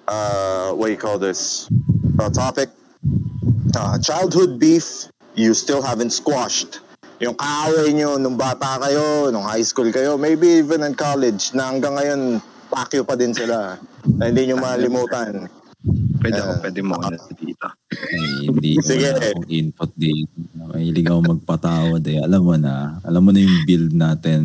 uh 0.07 0.71
what 0.71 0.87
do 0.87 0.93
you 0.95 1.01
call 1.01 1.19
this? 1.19 1.67
Uh, 2.15 2.31
topic. 2.31 2.71
Uh, 3.75 3.99
childhood 3.99 4.57
beef 4.57 5.11
you 5.35 5.53
still 5.53 5.83
haven't 5.83 6.15
squashed. 6.15 6.79
Yung 7.17 7.33
kaaway 7.33 7.97
nyo 7.97 8.21
nung 8.21 8.37
bata 8.37 8.77
kayo, 8.77 9.33
nung 9.33 9.49
high 9.49 9.65
school 9.65 9.89
kayo, 9.89 10.21
maybe 10.21 10.61
even 10.61 10.85
in 10.85 10.93
college, 10.93 11.49
na 11.57 11.73
hanggang 11.73 11.97
ngayon, 11.97 12.37
pakyo 12.69 13.01
pa 13.01 13.17
din 13.17 13.33
sila. 13.33 13.81
Na 14.05 14.29
hindi 14.29 14.53
nyo 14.53 14.61
malimutan. 14.61 15.49
Pwede 16.17 16.37
ako, 16.41 16.51
pwede 16.61 16.79
mo 16.85 16.93
na 16.99 17.17
dito. 17.33 17.67
Ay, 17.89 18.49
hindi 18.49 18.77
Sige. 18.81 19.13
wala 19.13 19.33
akong 19.33 19.49
input 19.49 19.91
dito. 19.97 20.35
Mahilig 20.57 21.07
ako 21.07 21.19
magpatawad 21.37 22.03
eh. 22.05 22.19
Alam 22.21 22.41
mo 22.43 22.53
na, 22.57 22.73
alam 23.01 23.21
mo 23.23 23.29
na 23.33 23.39
yung 23.41 23.57
build 23.65 23.91
natin. 23.97 24.41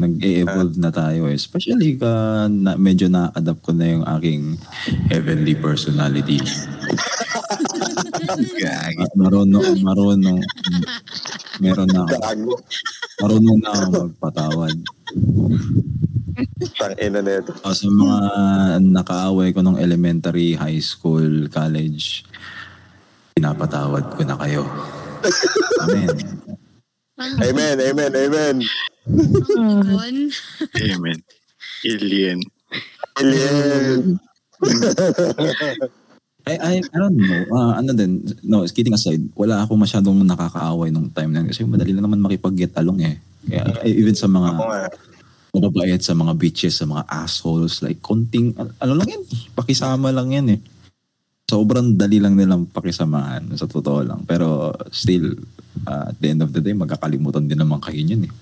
Nag-e-evolve 0.00 0.80
na 0.80 0.90
tayo 0.90 1.28
eh. 1.28 1.36
Especially 1.36 1.94
ka 1.94 2.10
na, 2.48 2.74
medyo 2.74 3.06
na-adapt 3.06 3.60
ko 3.60 3.70
na 3.70 3.86
yung 3.86 4.04
aking 4.18 4.56
heavenly 5.12 5.54
personality. 5.54 6.40
Gag. 8.62 8.94
Ma- 8.96 9.14
Marunong, 9.26 9.78
marunong, 9.82 10.38
meron 11.60 11.88
na 11.92 12.08
ako. 12.08 12.56
Marunong 13.20 13.60
na 13.60 13.70
ako 13.76 13.84
magpatawad. 14.08 14.76
Tang 16.80 16.96
ina 16.96 17.20
na 17.20 17.32
ito. 17.40 17.52
O, 17.60 17.76
sa 17.76 17.88
mga 17.88 18.18
nakaaway 18.80 19.52
ko 19.52 19.60
nung 19.60 19.76
elementary, 19.76 20.56
high 20.56 20.80
school, 20.80 21.46
college, 21.52 22.24
pinapatawad 23.36 24.16
ko 24.16 24.24
na 24.24 24.36
kayo. 24.40 24.64
Amen. 25.84 26.16
Amen, 27.20 27.76
amen, 27.76 28.12
amen. 28.16 28.56
Yun. 29.04 30.16
Amen. 30.80 31.18
Alien. 31.84 32.40
Alien. 33.20 34.20
I, 36.50 36.56
I, 36.58 36.74
I 36.82 36.96
don't 36.98 37.14
know. 37.14 37.42
Ah, 37.54 37.78
ano 37.78 37.94
din, 37.94 38.26
no, 38.42 38.66
kidding 38.66 38.94
aside, 38.94 39.22
wala 39.38 39.62
ako 39.62 39.78
masyadong 39.78 40.18
nakakaaway 40.26 40.90
nung 40.90 41.06
time 41.14 41.30
na 41.30 41.46
yun 41.46 41.48
kasi 41.54 41.62
madali 41.62 41.94
lang 41.94 42.04
naman 42.10 42.18
makipag-get 42.18 42.74
along 42.74 42.98
eh. 43.06 43.16
Kaya, 43.46 43.86
eh, 43.86 43.94
even 43.94 44.18
sa 44.18 44.26
mga 44.26 44.58
mababait, 45.54 46.02
sa 46.02 46.14
mga 46.14 46.32
bitches, 46.34 46.82
sa 46.82 46.86
mga 46.86 47.06
assholes, 47.06 47.82
like 47.82 48.02
konting, 48.02 48.54
ano 48.58 48.92
lang 48.98 49.08
yan, 49.08 49.22
pakisama 49.54 50.10
lang 50.10 50.34
yan 50.34 50.46
eh. 50.58 50.60
Sobrang 51.46 51.98
dali 51.98 52.22
lang 52.22 52.38
nilang 52.38 52.70
pakisamahan, 52.70 53.50
sa 53.58 53.66
totoo 53.66 54.06
lang. 54.06 54.22
Pero 54.26 54.74
still, 54.90 55.34
ah, 55.86 56.10
at 56.10 56.16
the 56.18 56.34
end 56.34 56.42
of 56.42 56.50
the 56.50 56.62
day, 56.62 56.74
magkakalimutan 56.74 57.46
din 57.46 57.58
naman 57.58 57.78
kayo 57.82 57.98
yun 57.98 58.26
eh. 58.26 58.32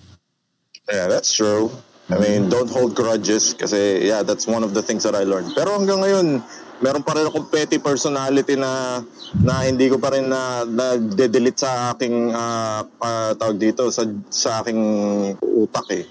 Yeah, 0.89 1.09
that's 1.09 1.37
true. 1.37 1.69
I 2.09 2.17
mean, 2.17 2.49
don't 2.49 2.73
hold 2.73 2.97
grudges 2.97 3.53
kasi 3.53 4.01
yeah, 4.01 4.25
that's 4.25 4.49
one 4.49 4.65
of 4.65 4.73
the 4.73 4.81
things 4.81 5.05
that 5.05 5.13
I 5.13 5.29
learned. 5.29 5.53
Pero 5.53 5.77
hanggang 5.77 6.01
ngayon, 6.01 6.41
meron 6.79 7.03
pa 7.03 7.15
rin 7.19 7.27
akong 7.27 7.51
petty 7.51 7.83
personality 7.83 8.55
na 8.55 9.03
na 9.43 9.67
hindi 9.67 9.91
ko 9.91 9.99
pa 9.99 10.15
rin 10.15 10.31
na, 10.31 10.63
na 10.65 10.95
delete 10.99 11.59
sa 11.59 11.93
aking 11.95 12.31
ah, 12.33 12.87
ah, 13.03 13.35
tawag 13.35 13.59
dito 13.59 13.91
sa 13.91 14.07
sa 14.31 14.63
aking 14.63 14.81
utak 15.43 15.87
eh. 15.95 16.07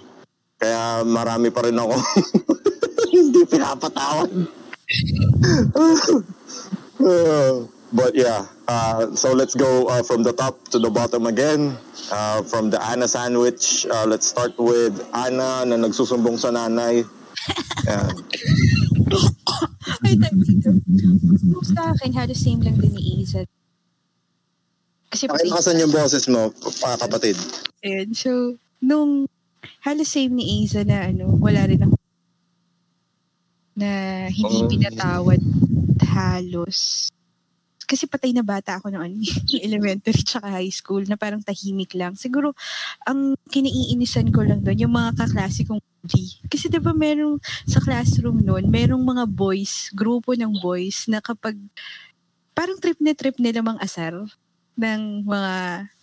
Kaya 0.57 1.05
marami 1.05 1.53
pa 1.53 1.63
rin 1.63 1.77
ako 1.77 1.95
hindi 3.15 3.41
pinapatawad. 3.45 4.29
Uh, 6.97 7.67
but 7.97 8.15
yeah, 8.15 8.45
uh, 8.67 9.13
so 9.15 9.31
let's 9.31 9.55
go 9.55 9.87
uh, 9.87 10.03
from 10.03 10.23
the 10.23 10.33
top 10.33 10.59
to 10.73 10.79
the 10.79 10.89
bottom 10.89 11.27
again. 11.27 11.77
Uh, 12.11 12.41
from 12.43 12.69
the 12.69 12.79
Ana 12.81 13.07
sandwich, 13.07 13.85
uh, 13.91 14.05
let's 14.07 14.27
start 14.27 14.57
with 14.57 14.95
Ana 15.13 15.63
na 15.63 15.75
nagsusumbong 15.77 16.39
sa 16.39 16.49
nanay. 16.51 17.05
Yan. 17.87 18.15
Ay, 20.03 20.13
thank 20.19 20.35
Sa 21.73 21.95
akin, 21.95 22.11
halos 22.13 22.39
same 22.39 22.61
lang 22.61 22.77
din 22.77 22.91
ni 22.93 23.23
Isa. 23.23 23.47
Kasi 25.07 25.31
Pakilakasan 25.31 25.79
yung 25.79 25.93
boses 25.95 26.27
mo, 26.27 26.51
mga 26.51 26.97
kapatid. 27.07 27.35
Ayun. 27.81 28.09
So, 28.11 28.31
nung 28.83 29.25
halos 29.81 30.11
same 30.11 30.35
ni 30.35 30.67
Isa 30.67 30.83
na 30.83 31.07
ano, 31.07 31.31
wala 31.39 31.63
rin 31.65 31.81
ako 31.87 31.95
na 33.77 33.89
hindi 34.33 34.57
Oh. 34.65 34.69
pinatawad 34.69 35.41
halos 36.01 37.07
kasi 37.87 38.03
patay 38.03 38.35
na 38.35 38.43
bata 38.43 38.77
ako 38.77 38.91
noon, 38.91 39.23
elementary 39.65 40.19
tsaka 40.19 40.51
high 40.51 40.69
school, 40.69 41.01
na 41.07 41.15
parang 41.15 41.39
tahimik 41.39 41.95
lang. 41.95 42.19
Siguro, 42.19 42.51
ang 43.07 43.39
kinaiinisan 43.47 44.27
ko 44.35 44.43
lang 44.43 44.59
doon, 44.59 44.75
yung 44.75 44.93
mga 44.93 45.15
kaklase 45.15 45.63
kong 45.63 45.79
bully. 45.79 46.27
Kasi 46.51 46.67
diba 46.67 46.91
merong, 46.91 47.39
sa 47.63 47.79
classroom 47.79 48.43
noon, 48.43 48.67
merong 48.67 48.99
mga 48.99 49.23
boys, 49.31 49.87
grupo 49.95 50.35
ng 50.35 50.59
boys, 50.59 51.07
na 51.07 51.23
kapag, 51.23 51.55
parang 52.51 52.75
trip 52.83 52.99
na 52.99 53.15
trip 53.15 53.39
nila 53.39 53.63
mang 53.63 53.79
asar 53.79 54.11
ng 54.77 55.01
mga, 55.23 55.53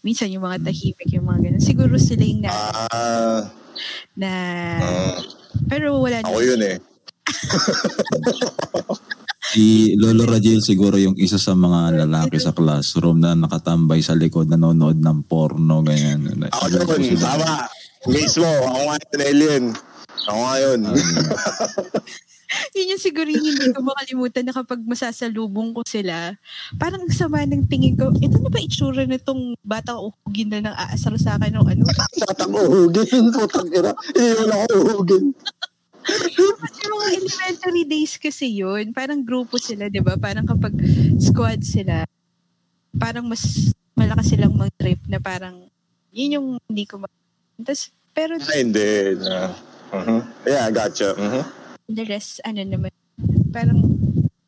minsan 0.01 0.33
yung 0.33 0.49
mga 0.49 0.65
tahimik, 0.65 1.09
yung 1.13 1.29
mga 1.29 1.41
ganun. 1.47 1.63
Siguro 1.63 1.95
sila 2.01 2.25
yung 2.25 2.43
na, 2.43 2.51
Ah, 2.51 3.43
na 4.17 4.31
ah, 4.81 5.21
pero 5.69 6.01
wala 6.01 6.25
ako 6.25 6.41
yun 6.41 6.63
eh. 6.65 6.79
Si 9.53 9.93
Lolo 10.01 10.25
Rajil 10.25 10.65
siguro 10.65 10.97
yung 10.97 11.13
isa 11.21 11.37
sa 11.37 11.53
mga 11.53 12.09
lalaki 12.09 12.41
sa 12.41 12.57
classroom 12.57 13.21
na 13.21 13.37
nakatambay 13.37 14.01
sa 14.01 14.17
likod 14.17 14.49
nanonood 14.49 14.97
ng 14.97 15.29
porno, 15.29 15.85
ganyan. 15.85 16.49
Ako 16.49 16.73
yun, 16.73 17.21
tama. 17.21 17.69
Mismo, 18.09 18.49
ako 18.49 18.81
nga 18.89 18.97
yun, 18.97 19.21
alien. 19.21 19.65
Ako 20.25 20.39
nga 20.41 20.57
yun. 20.65 20.81
yun 22.77 22.93
yung 22.95 23.03
siguro 23.03 23.29
yung 23.29 23.45
hindi 23.45 23.69
ko 23.73 23.81
makalimutan 23.85 24.45
na 24.49 24.55
kapag 24.57 24.81
masasalubong 24.81 25.77
ko 25.77 25.85
sila, 25.85 26.33
parang 26.81 27.05
ang 27.05 27.13
sama 27.13 27.45
ng 27.45 27.69
tingin 27.69 28.01
ko, 28.01 28.13
ito 28.17 28.41
na 28.41 28.49
ba 28.49 28.61
itsura 28.61 29.05
nitong 29.05 29.61
bata 29.61 30.01
uhugin 30.01 30.53
na 30.53 30.65
nang 30.65 30.77
aasar 30.77 31.17
sa 31.21 31.37
akin 31.37 31.53
ng 31.53 31.69
ano? 31.69 31.85
Satang 32.17 32.55
uhugin, 32.57 33.29
putang 33.29 33.69
ina. 33.69 33.93
Iyon 34.17 34.51
ako 34.51 34.75
uhugin. 34.81 35.25
Kasi 36.05 36.81
mga 36.85 37.09
elementary 37.17 37.85
days 37.89 38.15
kasi 38.21 38.61
yun, 38.61 38.93
parang 38.93 39.25
grupo 39.25 39.57
sila, 39.57 39.89
di 39.89 40.01
ba? 40.05 40.21
Parang 40.21 40.45
kapag 40.45 40.77
squad 41.17 41.65
sila, 41.65 42.05
parang 42.95 43.25
mas 43.27 43.73
malakas 43.97 44.31
silang 44.31 44.55
mag-trip 44.55 45.01
na 45.09 45.19
parang, 45.19 45.67
yun 46.13 46.37
yung 46.41 46.49
hindi 46.69 46.85
ko 46.85 47.01
ma- 47.01 47.13
Tapos, 47.59 47.91
pero 48.13 48.37
Ah, 48.39 48.59
hindi. 48.59 49.19
Uh, 49.19 49.51
uh 49.95 50.23
Yeah, 50.47 50.69
gotcha. 50.71 51.15
Uh-huh. 51.15 51.45
the 51.89 52.05
rest, 52.09 52.41
ano 52.45 52.65
naman, 52.65 52.93
parang 53.53 53.81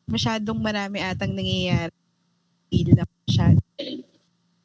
masyadong 0.07 0.57
marami 0.57 1.03
atang 1.03 1.35
nangyayari. 1.35 1.93
Hindi 2.67 2.91
lang 2.95 3.09
masyado. 3.27 3.59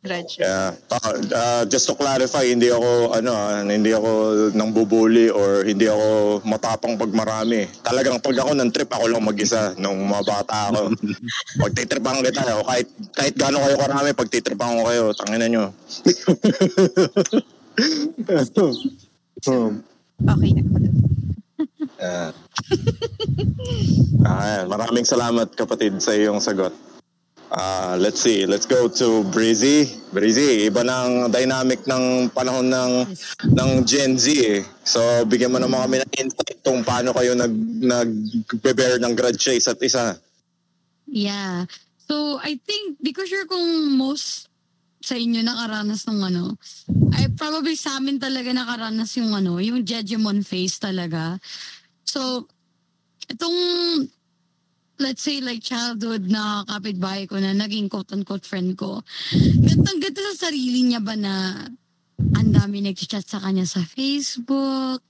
Grudge. 0.03 0.43
Yeah. 0.43 0.75
Uh, 0.91 1.15
uh, 1.31 1.63
just 1.71 1.87
to 1.87 1.95
clarify, 1.95 2.43
hindi 2.43 2.75
ako 2.75 3.15
ano, 3.15 3.31
ah, 3.39 3.63
hindi 3.63 3.95
ako 3.95 4.11
nang 4.51 4.75
bubuli 4.75 5.31
or 5.31 5.63
hindi 5.63 5.87
ako 5.87 6.43
matapang 6.43 6.99
pag 6.99 7.15
marami. 7.15 7.71
Talagang 7.87 8.19
pag 8.19 8.35
ako 8.35 8.51
ng 8.51 8.71
trip, 8.75 8.91
ako 8.91 9.07
lang 9.07 9.23
mag-isa 9.23 9.79
nung 9.79 10.03
mga 10.11 10.27
bata 10.27 10.75
ako. 10.75 10.91
Pagtitripan 11.63 12.19
kita, 12.19 12.43
o 12.59 12.67
kahit 12.67 12.91
kahit 13.15 13.35
gaano 13.39 13.63
kayo 13.63 13.77
karami, 13.79 14.11
pagtitripan 14.11 14.75
ko 14.75 14.83
kayo, 14.91 15.03
tangina 15.15 15.47
nyo. 15.47 15.65
Hmm. 19.47 19.81
Okay 20.23 20.55
na 20.55 20.63
ako. 20.63 20.77
Yeah. 21.99 22.31
Ah, 24.23 24.63
maraming 24.71 25.03
salamat 25.03 25.51
kapatid 25.59 25.99
sa 25.99 26.15
iyong 26.15 26.39
sagot. 26.39 26.71
Ah, 27.53 28.01
let's 28.01 28.25
see. 28.25 28.49
Let's 28.49 28.65
go 28.65 28.89
to 28.89 29.29
Breezy. 29.29 29.85
Breezy, 30.09 30.73
iba 30.73 30.81
ng 30.81 31.29
dynamic 31.29 31.85
ng 31.85 32.33
panahon 32.33 32.73
ng 32.73 32.93
ng 33.45 33.71
Gen 33.85 34.17
Z 34.17 34.25
eh. 34.41 34.65
So, 34.89 35.05
bigyan 35.29 35.53
mo 35.53 35.61
naman 35.61 35.85
kami 35.85 36.01
ng 36.01 36.13
insight 36.17 36.65
kung 36.65 36.81
paano 36.81 37.13
kayo 37.13 37.37
nag 37.37 37.53
nag-bear 37.85 38.97
ng 39.05 39.13
grudge 39.13 39.45
sa 39.45 39.53
isa't 39.53 39.81
isa. 39.85 40.17
Yeah. 41.05 41.69
So, 42.09 42.41
I 42.41 42.57
think, 42.57 42.97
di 43.05 43.13
ko 43.13 43.29
sure 43.29 43.45
kung 43.45 44.01
most 44.01 44.49
sa 45.05 45.13
inyo 45.13 45.45
nakaranas 45.45 46.09
ng 46.09 46.21
ano. 46.25 46.57
I 47.13 47.29
probably 47.37 47.77
sa 47.77 48.01
amin 48.01 48.17
talaga 48.17 48.49
nakaranas 48.49 49.13
yung 49.21 49.37
ano, 49.37 49.61
yung 49.61 49.85
Jejemon 49.85 50.41
face 50.41 50.81
talaga. 50.81 51.37
So, 52.09 52.49
itong 53.29 53.57
let's 55.01 55.23
say 55.25 55.41
like 55.41 55.63
childhood 55.65 56.29
na 56.29 56.65
kapitbahay 56.69 57.25
ko 57.25 57.41
na 57.41 57.57
naging 57.57 57.89
quote-unquote 57.89 58.45
friend 58.45 58.77
ko. 58.77 59.01
Gantang 59.65 60.03
ganda 60.03 60.21
sa 60.33 60.49
sarili 60.49 60.85
niya 60.85 61.01
ba 61.01 61.17
na 61.17 61.65
ang 62.33 62.55
dami 62.55 62.79
nag-chat 62.79 63.27
sa 63.27 63.43
kanya 63.43 63.67
sa 63.67 63.83
Facebook 63.83 65.03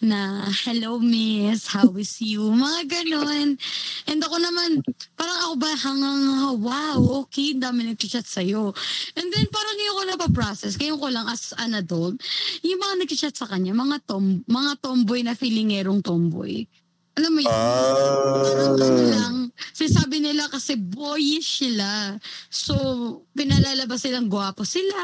na 0.00 0.48
hello 0.64 0.96
miss, 0.96 1.68
how 1.68 1.92
is 2.00 2.16
you? 2.24 2.40
Mga 2.56 2.80
ganon. 2.88 3.60
And 4.08 4.20
ako 4.24 4.36
naman, 4.40 4.80
parang 5.12 5.38
ako 5.44 5.54
ba 5.60 5.70
hangang 5.76 6.24
wow, 6.64 6.98
okay, 7.24 7.52
dami 7.52 7.92
nag-chat 7.92 8.24
sa'yo. 8.24 8.72
And 9.12 9.28
then 9.28 9.46
parang 9.52 9.76
ngayon 9.76 9.94
ko 9.94 10.02
napaprocess, 10.16 10.80
ngayon 10.80 10.98
ko 10.98 11.08
lang 11.12 11.26
as 11.28 11.52
an 11.60 11.76
adult, 11.76 12.16
yung 12.64 12.80
mga 12.80 12.94
nag-chat 13.04 13.34
sa 13.36 13.44
kanya, 13.44 13.76
mga 13.76 14.00
tom, 14.08 14.40
mga 14.48 14.72
tomboy 14.80 15.20
na 15.20 15.36
feelingerong 15.36 16.00
tomboy. 16.00 16.64
Alam 17.14 17.30
mo 17.30 17.40
yun? 17.40 17.54
Parang 17.54 18.74
ano 18.74 18.84
Ah. 18.90 19.10
lang, 19.14 19.36
sinasabi 19.70 20.18
nila 20.18 20.50
kasi 20.50 20.74
boyish 20.74 21.62
sila. 21.62 22.18
So, 22.50 22.74
pinalalabas 23.30 24.02
silang 24.02 24.26
gwapo 24.26 24.66
sila. 24.66 24.98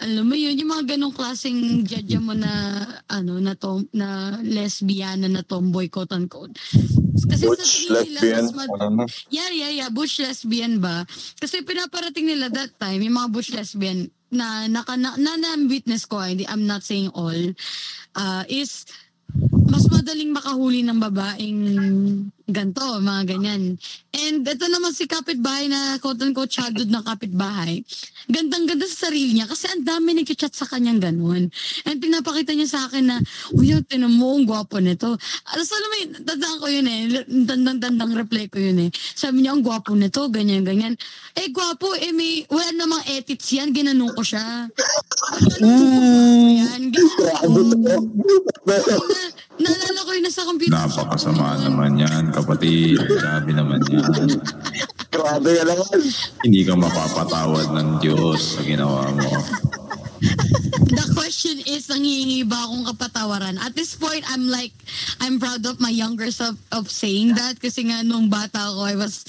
Alam 0.00 0.24
mo 0.24 0.34
yun, 0.34 0.56
yung 0.56 0.72
mga 0.72 0.96
ganong 0.96 1.12
klaseng 1.12 1.84
judge 1.84 2.16
mo 2.16 2.32
na, 2.32 2.80
ano, 3.06 3.36
na, 3.38 3.52
tom, 3.52 3.84
na 3.92 4.40
lesbiana 4.40 5.28
na 5.28 5.44
tomboy, 5.44 5.92
quote 5.92 6.16
unquote. 6.16 6.56
Kasi 7.22 7.44
Butch, 7.44 7.86
nila, 7.86 8.00
lesbian. 8.18 8.42
mas 8.48 8.52
mad- 8.56 8.72
ano? 8.80 9.04
Yeah, 9.28 9.52
yeah, 9.52 9.70
yeah. 9.70 9.90
Butch 9.92 10.16
lesbian 10.18 10.80
ba? 10.80 11.04
Kasi 11.36 11.60
pinaparating 11.60 12.24
nila 12.24 12.48
that 12.48 12.72
time, 12.76 13.04
yung 13.04 13.14
mga 13.14 13.30
butch 13.30 13.52
lesbian 13.52 14.08
na 14.32 14.64
naka, 14.64 14.96
na, 14.96 15.12
na, 15.16 15.36
na 15.36 15.60
witness 15.60 16.08
ko, 16.08 16.24
hindi, 16.24 16.48
I'm 16.48 16.64
not 16.64 16.80
saying 16.80 17.12
all, 17.12 17.36
uh, 18.16 18.42
is 18.48 18.88
mas 19.68 19.84
madaling 19.90 20.32
makahuli 20.32 20.80
ng 20.82 20.98
babaeng 20.98 21.60
ganto, 22.52 23.00
mga 23.00 23.22
ganyan. 23.34 23.80
And 24.12 24.44
ito 24.44 24.66
naman 24.68 24.92
si 24.92 25.08
kapitbahay 25.08 25.72
na 25.72 25.96
quote-unquote 25.98 26.52
childhood 26.52 26.92
ng 26.92 27.04
kapitbahay. 27.06 27.80
Gandang-ganda 28.28 28.84
sa 28.86 29.08
sarili 29.08 29.34
niya 29.34 29.48
kasi 29.48 29.66
ang 29.72 29.82
dami 29.82 30.12
nag-chat 30.14 30.52
sa 30.52 30.68
kanyang 30.68 31.00
ganun. 31.00 31.48
And 31.88 31.98
pinapakita 31.98 32.52
niya 32.52 32.68
sa 32.68 32.80
akin 32.86 33.08
na, 33.08 33.16
uy, 33.56 33.72
tinan 33.88 34.14
mo, 34.14 34.36
ang 34.36 34.44
gwapo 34.44 34.78
nito. 34.78 35.16
Alas 35.48 35.70
alam 35.72 35.88
mo, 35.88 35.96
tandaan 36.22 36.58
ko 36.60 36.66
yun 36.68 36.86
eh. 36.86 37.00
Tandang-tandang 37.24 38.12
reply 38.14 38.52
ko 38.52 38.60
yun 38.60 38.86
eh. 38.86 38.90
Sabi 38.92 39.42
niya, 39.42 39.56
ang 39.56 39.64
gwapo 39.64 39.96
nito, 39.96 40.28
ganyan-ganyan. 40.28 40.94
Eh, 41.34 41.48
gwapo, 41.50 41.96
eh, 41.96 42.12
may, 42.12 42.44
wala 42.52 42.70
namang 42.76 43.02
edits 43.08 43.48
yan, 43.54 43.72
ginanong 43.72 44.12
ko 44.12 44.22
siya. 44.22 44.68
Ginanong 45.40 46.36
ko 46.36 46.50
yan. 46.60 46.82
Na, 48.62 48.76
naalala 49.60 50.00
ko 50.06 50.10
yun 50.16 50.24
nasa 50.24 50.42
computer. 50.46 50.72
Napakasama 50.72 51.60
naman 51.60 52.00
yan, 52.00 52.32
kapatid. 52.32 52.96
Grabe 53.00 53.50
naman 53.52 53.80
yan. 53.90 54.40
Grabe 55.12 55.50
ka 55.52 55.64
naman. 55.68 55.98
Hindi 56.46 56.60
ka 56.64 56.72
mapapatawad 56.78 57.66
ng 57.76 57.88
Diyos 58.00 58.56
sa 58.56 58.60
ginawa 58.64 59.12
mo. 59.12 59.30
The 60.82 61.06
question 61.14 61.62
is, 61.62 61.86
nangihingi 61.86 62.42
ba 62.48 62.66
akong 62.66 62.84
kapatawaran? 62.90 63.54
At 63.62 63.78
this 63.78 63.94
point, 63.94 64.26
I'm 64.26 64.50
like, 64.50 64.74
I'm 65.22 65.38
proud 65.38 65.62
of 65.62 65.78
my 65.78 65.94
younger 65.94 66.30
self 66.34 66.58
of 66.74 66.90
saying 66.90 67.38
that 67.38 67.62
kasi 67.62 67.86
nga 67.86 68.02
nung 68.02 68.26
bata 68.26 68.74
ako, 68.74 68.80
I 68.90 68.96
was, 68.98 69.22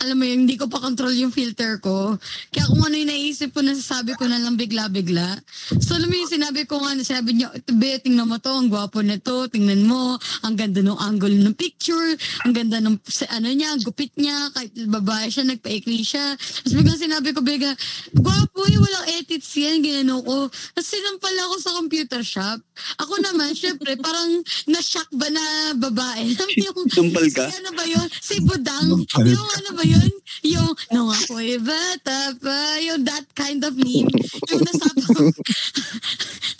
alam 0.00 0.16
mo 0.16 0.24
yun, 0.24 0.48
hindi 0.48 0.56
ko 0.56 0.68
pa 0.72 0.80
control 0.80 1.12
yung 1.12 1.32
filter 1.32 1.76
ko. 1.84 2.16
Kaya 2.48 2.64
kung 2.68 2.80
ano 2.80 2.96
yung 2.96 3.12
naisip 3.12 3.52
ko, 3.52 3.60
nasasabi 3.60 4.16
ko 4.16 4.24
na 4.24 4.40
lang 4.40 4.56
bigla-bigla. 4.56 5.36
So 5.84 6.00
alam 6.00 6.08
mo 6.08 6.16
yung 6.16 6.32
sinabi 6.32 6.64
ko 6.64 6.80
nga, 6.80 6.96
sabi 7.04 7.40
niya, 7.40 7.52
be, 7.76 8.00
tingnan 8.00 8.28
mo 8.28 8.40
to, 8.40 8.52
ang 8.52 8.72
gwapo 8.72 9.04
nito, 9.04 9.48
tingnan 9.52 9.84
mo, 9.84 10.16
ang 10.48 10.54
ganda 10.56 10.80
ng 10.80 10.96
angle 10.96 11.36
ng 11.44 11.56
picture, 11.56 12.16
ang 12.48 12.52
ganda 12.56 12.80
ng, 12.80 12.96
ano 13.36 13.48
niya, 13.52 13.76
gupit 13.84 14.12
niya, 14.16 14.48
kahit 14.56 14.72
babae 14.88 15.28
siya, 15.28 15.44
nagpaikli 15.44 16.00
siya. 16.00 16.36
Tapos 16.36 16.72
biglang 16.72 17.00
sinabi 17.00 17.36
ko, 17.36 17.44
bigla, 17.44 17.72
gwapo 18.16 18.64
eh, 18.68 18.78
walang 18.80 19.06
edits 19.20 19.52
yan, 19.60 19.84
ginano 19.84 20.24
ko. 20.24 20.48
Tapos 20.48 20.85
sinampal 20.86 21.34
ako 21.50 21.54
sa 21.58 21.70
computer 21.74 22.22
shop. 22.22 22.62
Ako 23.02 23.18
naman, 23.18 23.50
syempre, 23.58 23.98
parang 23.98 24.40
na-shock 24.70 25.10
ba 25.18 25.26
na 25.26 25.74
babae? 25.74 26.30
Yung, 26.64 26.86
Tumpal 26.86 27.26
ka? 27.34 27.50
Si 27.50 27.58
ano 27.58 27.70
ba 27.74 27.84
yun? 27.84 28.06
Si 28.22 28.36
Budang. 28.46 29.02
Yung 29.26 29.48
ano 29.58 29.70
ba 29.74 29.82
yun? 29.82 30.10
Yung, 30.46 30.72
nung 30.94 31.10
ako'y 31.10 31.58
bata 31.58 32.36
pa. 32.38 32.78
Yung 32.86 33.02
that 33.02 33.26
kind 33.34 33.58
of 33.66 33.74
meme. 33.74 34.10
Yung 34.52 34.62
nasapak. 34.62 35.34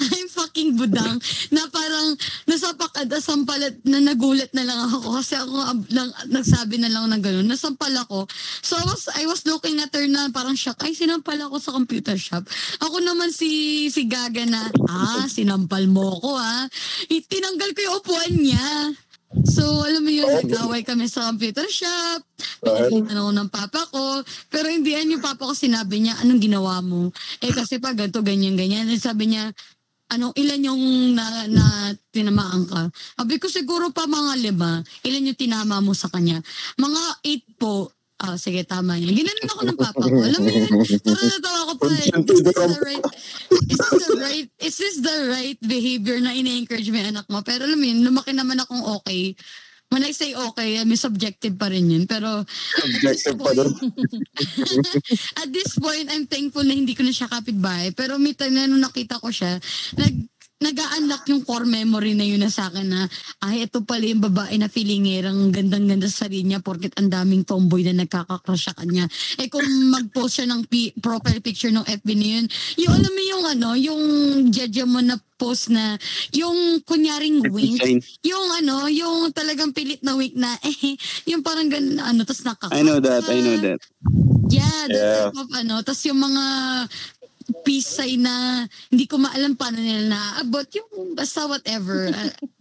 I'm 0.16 0.28
fucking 0.28 0.76
Budang. 0.76 1.22
Na 1.54 1.68
parang 1.70 2.16
nasapak 2.48 2.92
at 2.98 3.08
sampalat 3.22 3.78
na 3.86 4.02
nagulat 4.02 4.50
na 4.56 4.64
lang 4.66 4.90
ako. 4.90 5.20
Kasi 5.20 5.34
ako 5.38 5.56
ab- 5.62 5.90
lang, 5.92 6.08
nagsabi 6.32 6.80
na 6.80 6.90
lang 6.90 7.08
ng 7.12 7.22
ganun. 7.22 7.46
Nasampal 7.46 7.92
ako. 7.94 8.26
So 8.60 8.76
I 8.76 8.84
was, 8.84 9.02
I 9.12 9.24
was 9.28 9.42
looking 9.46 9.78
at 9.78 9.92
her 9.94 10.06
na 10.08 10.32
parang 10.32 10.56
shock. 10.56 10.80
Ay, 10.82 10.96
sinampal 10.96 11.38
ako 11.38 11.56
sa 11.60 11.70
computer 11.76 12.16
shop. 12.16 12.46
Ako 12.80 13.02
naman 13.02 13.30
si, 13.30 13.86
si 13.92 14.05
Gaga 14.06 14.44
na, 14.46 14.70
ah, 14.88 15.26
sinampal 15.26 15.84
mo 15.90 16.18
ko 16.22 16.38
ah. 16.38 16.64
Tinanggal 17.10 17.70
ko 17.74 17.80
yung 17.82 17.96
upuan 18.00 18.32
niya. 18.38 18.94
So, 19.44 19.82
alam 19.82 20.06
mo 20.06 20.12
yun, 20.14 20.30
nag-away 20.46 20.86
kami 20.86 21.10
sa 21.10 21.28
computer 21.28 21.66
shop. 21.66 22.22
Pinagkitan 22.62 23.18
ako 23.18 23.30
ng 23.34 23.50
papa 23.50 23.82
ko. 23.90 24.22
Pero 24.48 24.70
hindi 24.70 24.94
yan 24.94 25.18
yung 25.18 25.24
papa 25.24 25.50
ko 25.50 25.52
sinabi 25.52 26.00
niya, 26.06 26.14
anong 26.22 26.40
ginawa 26.40 26.78
mo? 26.80 27.10
Eh 27.42 27.50
kasi 27.50 27.82
pa 27.82 27.92
ganito, 27.92 28.22
ganyan, 28.22 28.54
ganyan. 28.54 28.86
And 28.86 29.02
sabi 29.02 29.34
niya, 29.34 29.50
anong 30.14 30.30
ilan 30.38 30.62
yung 30.70 30.82
na, 31.18 31.50
na 31.50 31.64
tinamaan 32.14 32.70
ka? 32.70 32.88
Sabi 33.18 33.42
ko 33.42 33.50
siguro 33.50 33.90
pa 33.90 34.06
mga 34.06 34.38
lima. 34.40 34.80
Ilan 35.02 35.34
yung 35.34 35.38
tinama 35.38 35.82
mo 35.82 35.92
sa 35.92 36.06
kanya? 36.06 36.38
Mga 36.78 37.02
eight 37.26 37.44
po. 37.58 37.90
Ah, 38.16 38.40
sige, 38.40 38.64
tama 38.64 38.96
yan. 38.96 39.12
Ginanon 39.12 39.48
ako 39.52 39.62
ng 39.68 39.76
papa 39.76 40.04
ko. 40.08 40.18
Alam 40.24 40.40
mo 40.40 40.48
yun, 40.48 40.72
natatawa 41.04 41.60
ko 41.68 41.74
pa 41.76 41.86
eh. 41.92 42.08
Is 42.16 42.40
this 42.40 42.56
the 42.56 42.78
right, 42.80 43.04
is 43.68 43.76
this 43.76 44.00
the 44.00 44.16
right, 44.16 44.48
is 44.56 44.76
this 44.80 44.96
the 45.04 45.16
right 45.28 45.58
behavior 45.60 46.16
na 46.24 46.32
ina-encourage 46.32 46.88
mo 46.88 46.96
anak 46.96 47.28
mo? 47.28 47.44
Pero 47.44 47.68
alam 47.68 47.76
mo 47.76 47.84
yun, 47.84 48.00
lumaki 48.08 48.32
naman 48.32 48.56
akong 48.56 48.80
okay. 48.96 49.36
When 49.92 50.02
I 50.02 50.16
say 50.16 50.32
okay, 50.34 50.80
I 50.80 50.88
mean 50.88 50.98
subjective 50.98 51.60
pa 51.60 51.68
rin 51.68 51.92
yun. 51.92 52.08
Pero 52.08 52.40
Objective 52.80 53.36
pa 53.36 53.52
doon. 53.52 53.70
at 55.44 55.48
this 55.52 55.76
point, 55.76 56.08
I'm 56.08 56.24
thankful 56.24 56.64
na 56.64 56.72
hindi 56.72 56.96
ko 56.96 57.04
na 57.04 57.12
siya 57.12 57.28
kapitbahay. 57.28 57.92
Pero 57.92 58.16
may 58.16 58.32
time 58.32 58.56
na 58.56 58.64
nung 58.64 58.80
nakita 58.80 59.20
ko 59.20 59.28
siya, 59.28 59.60
nag 60.00 60.35
nag-unlock 60.56 61.28
yung 61.28 61.44
core 61.44 61.68
memory 61.68 62.16
na 62.16 62.24
yun 62.24 62.40
na 62.40 62.48
sa 62.48 62.72
akin 62.72 62.88
na 62.88 63.04
ay 63.44 63.68
ito 63.68 63.84
pala 63.84 64.08
yung 64.08 64.24
babae 64.24 64.56
na 64.56 64.72
feelingerang 64.72 65.52
gandang-ganda 65.52 66.08
sa 66.08 66.24
sarili 66.24 66.48
niya 66.48 66.64
porket 66.64 66.96
ang 66.96 67.12
daming 67.12 67.44
tomboy 67.44 67.84
na 67.84 67.92
nagkakakrush 67.92 68.72
sa 68.72 68.72
kanya. 68.72 69.04
Eh 69.36 69.52
kung 69.52 69.68
mag-post 69.92 70.40
siya 70.40 70.48
ng 70.48 70.64
pi- 70.64 70.96
profile 70.96 71.44
picture 71.44 71.68
ng 71.68 71.84
FB 71.84 72.08
na 72.16 72.28
yun, 72.40 72.46
yung 72.80 72.92
alam 72.96 73.12
mo 73.12 73.22
yung 73.22 73.44
ano, 73.44 73.68
yung 73.76 74.02
judge 74.48 74.80
mo 74.88 75.04
na 75.04 75.20
post 75.36 75.68
na 75.68 76.00
yung 76.32 76.80
kunyaring 76.88 77.44
wink, 77.52 77.84
yung 78.24 78.46
ano, 78.56 78.88
yung 78.88 79.28
talagang 79.36 79.76
pilit 79.76 80.00
na 80.00 80.16
wink 80.16 80.32
na 80.32 80.56
eh, 80.64 80.96
yung 81.28 81.44
parang 81.44 81.68
ganun 81.68 82.00
ano, 82.00 82.24
tapos 82.24 82.48
nakaka 82.48 82.72
I 82.72 82.80
know 82.80 82.96
that, 82.96 83.28
I 83.28 83.44
know 83.44 83.60
that. 83.60 83.80
Yeah, 84.46 84.86
that 84.88 84.94
Yeah. 84.94 85.26
type 85.26 85.42
of 85.42 85.50
ano. 85.52 85.82
Tapos 85.82 86.00
yung 86.06 86.22
mga 86.22 86.44
peace 87.62 87.86
sign 87.86 88.22
na 88.22 88.64
hindi 88.88 89.06
ko 89.06 89.16
maalam 89.16 89.54
paano 89.54 89.78
nila 89.78 90.06
naabot. 90.08 90.66
Yung 90.72 91.14
basta 91.14 91.46
whatever. 91.46 92.08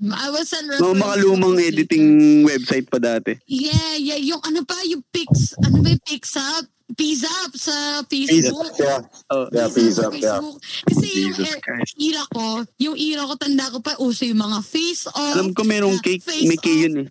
Uh, 0.05 0.13
I 0.13 0.29
was 0.29 0.53
a 0.53 0.61
Mga 0.61 1.01
mga 1.01 1.15
lumang 1.25 1.57
editing 1.57 2.05
website 2.45 2.85
pa 2.85 3.01
dati. 3.01 3.33
Yeah, 3.49 3.97
yeah. 3.97 4.21
Yung 4.21 4.37
ano 4.39 4.61
pa, 4.61 4.77
yung 4.85 5.01
pics, 5.09 5.57
ano 5.57 5.81
ba 5.81 5.89
yung 5.89 6.03
pics 6.05 6.37
up? 6.37 6.65
Peace 6.93 7.25
up 7.25 7.49
sa 7.57 8.05
Facebook. 8.05 8.69
Yeah. 8.77 9.01
Oh, 9.33 9.49
Yeah, 9.49 9.65
Peace 9.73 9.97
up, 9.97 10.13
yeah. 10.13 10.37
Kasi 10.85 11.05
yung 11.25 11.33
Jesus 11.33 11.57
er- 11.57 11.63
Christ. 11.65 11.97
ira 11.97 12.21
ko, 12.29 12.45
yung 12.77 12.93
ira 12.93 13.25
ko, 13.25 13.33
tanda 13.33 13.65
ko 13.73 13.81
pa, 13.81 13.97
uso 13.97 14.29
yung 14.29 14.37
mga 14.37 14.61
face 14.61 15.09
off. 15.09 15.33
Alam 15.33 15.57
ko 15.57 15.65
merong 15.65 15.97
cake, 15.97 16.21
may 16.45 16.59
key 16.61 16.85
yun 16.85 16.95
eh. 17.01 17.07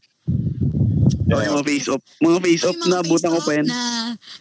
Yung 1.42 1.56
mga 1.58 1.66
face 1.66 1.88
off. 1.90 2.02
Mga 2.22 2.38
face 2.44 2.64
off 2.64 2.76
Yung 2.76 2.82
mga 2.84 2.90
na 2.90 2.98
abutan 3.02 3.30
ko 3.34 3.40
pa 3.42 3.52
yan. 3.58 3.66
Na, 3.66 3.82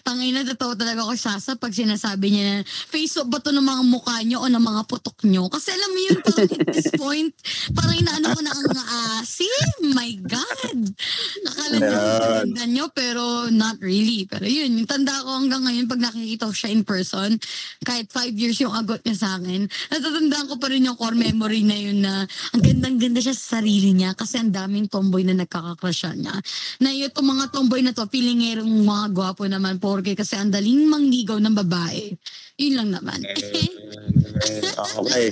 tangay 0.06 0.30
na, 0.30 0.42
totoo 0.46 0.74
talaga 0.78 1.00
ako 1.02 1.14
sasa 1.18 1.50
pag 1.58 1.74
sinasabi 1.74 2.26
niya 2.30 2.44
na, 2.44 2.56
face 2.66 3.18
off 3.18 3.28
ba 3.32 3.42
to 3.42 3.50
ng 3.50 3.66
mga 3.66 3.84
mukha 3.90 4.16
niyo 4.22 4.44
o 4.44 4.48
ng 4.52 4.62
mga 4.62 4.82
putok 4.86 5.18
niyo? 5.26 5.50
Kasi 5.50 5.74
alam 5.74 5.90
mo 5.90 6.00
yun, 6.00 6.18
parang 6.22 6.50
at 6.50 6.70
this 6.70 6.92
point, 7.02 7.32
parang 7.74 7.98
inaano 7.98 8.28
ko 8.34 8.42
na 8.44 8.52
ang 8.54 8.68
asi. 9.22 9.50
My 9.96 10.12
God! 10.22 10.80
Akala 11.48 11.76
niyo, 11.80 11.98
Yan. 11.98 12.32
ganda 12.48 12.64
niyo, 12.70 12.86
pero 12.94 13.50
not 13.50 13.80
really. 13.80 14.26
Pero 14.30 14.46
yun, 14.46 14.72
yung 14.78 14.90
tanda 14.90 15.24
ko 15.24 15.40
hanggang 15.40 15.64
ngayon, 15.66 15.86
pag 15.90 16.02
nakikita 16.02 16.50
ko 16.50 16.54
siya 16.54 16.70
in 16.72 16.84
person, 16.84 17.36
kahit 17.84 18.10
five 18.12 18.34
years 18.36 18.60
yung 18.62 18.74
agot 18.74 19.02
niya 19.04 19.18
sa 19.18 19.30
akin, 19.40 19.66
natatandaan 19.92 20.46
ko 20.48 20.56
pa 20.60 20.68
rin 20.72 20.88
yung 20.88 20.98
core 20.98 21.18
memory 21.18 21.64
na 21.64 21.78
yun 21.78 22.00
na 22.04 22.24
ang 22.54 22.62
gandang-ganda 22.62 23.20
siya 23.24 23.36
sa 23.36 23.60
sarili 23.60 23.94
niya 23.96 24.16
kasi 24.18 24.40
ang 24.40 24.52
daming 24.52 24.88
tomboy 24.88 25.24
na 25.24 25.36
nagkakakrusha 25.38 26.16
niya. 26.18 26.36
Na 26.84 26.92
itong 26.92 27.24
mga 27.32 27.46
tomboy 27.56 27.80
na 27.80 27.96
to, 27.96 28.04
feeling 28.12 28.44
ngerong 28.44 28.84
mga 28.84 29.06
gwapo 29.16 29.48
naman 29.48 29.80
porke 29.80 30.20
kasi 30.20 30.36
ang 30.36 30.52
daling 30.52 30.84
mangligaw 30.92 31.40
ng 31.40 31.56
babae. 31.56 32.12
Yun 32.60 32.74
lang 32.76 32.90
naman. 32.92 33.24
Okay. 34.74 35.30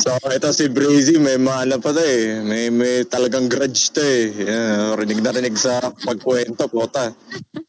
So, 0.00 0.14
ito 0.30 0.48
si 0.54 0.70
Breezy, 0.70 1.18
may 1.18 1.36
maano 1.36 1.76
pa 1.82 1.90
to 1.92 2.00
eh. 2.00 2.40
May, 2.40 2.70
may 2.70 3.02
talagang 3.04 3.50
grudge 3.50 3.90
to 3.92 4.00
eh. 4.00 4.30
Yeah, 4.30 4.94
rinig 4.96 5.20
na 5.20 5.34
rinig 5.34 5.58
sa 5.58 5.92
pagkwento, 5.92 6.70
puta. 6.70 7.12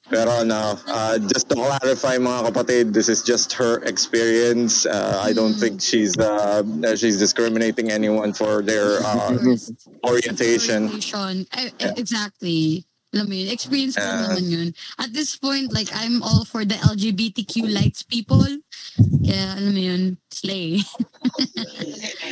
Pero 0.07 0.45
no, 0.45 0.77
uh, 0.87 1.17
just 1.25 1.49
to 1.49 1.57
clarify 1.57 2.21
mga 2.21 2.53
kapatid, 2.53 2.83
this 2.93 3.09
is 3.09 3.25
just 3.25 3.51
her 3.57 3.81
experience. 3.89 4.85
Uh, 4.85 5.19
I 5.25 5.33
don't 5.33 5.57
think 5.57 5.81
she's 5.81 6.15
uh, 6.15 6.61
she's 6.95 7.17
discriminating 7.17 7.89
anyone 7.89 8.31
for 8.31 8.61
their 8.61 9.01
uh, 9.01 9.33
orientation. 10.09 10.93
Orientation. 10.93 11.49
Eh, 11.57 11.73
eh, 11.81 11.93
Exactly. 11.97 12.85
Alam 13.15 13.31
mo 13.31 13.35
yun, 13.39 13.47
experience 13.47 13.95
ko 13.95 14.03
Yeah. 14.03 14.27
naman 14.27 14.45
yun. 14.45 14.67
At 14.99 15.15
this 15.15 15.39
point, 15.39 15.71
like, 15.71 15.87
I'm 15.95 16.19
all 16.19 16.43
for 16.43 16.67
the 16.67 16.75
LGBTQ 16.75 17.71
lights 17.71 18.03
people. 18.03 18.43
Kaya, 19.23 19.55
alam 19.55 19.71
mo 19.71 19.79
yun, 19.79 20.03
slay. 20.27 20.83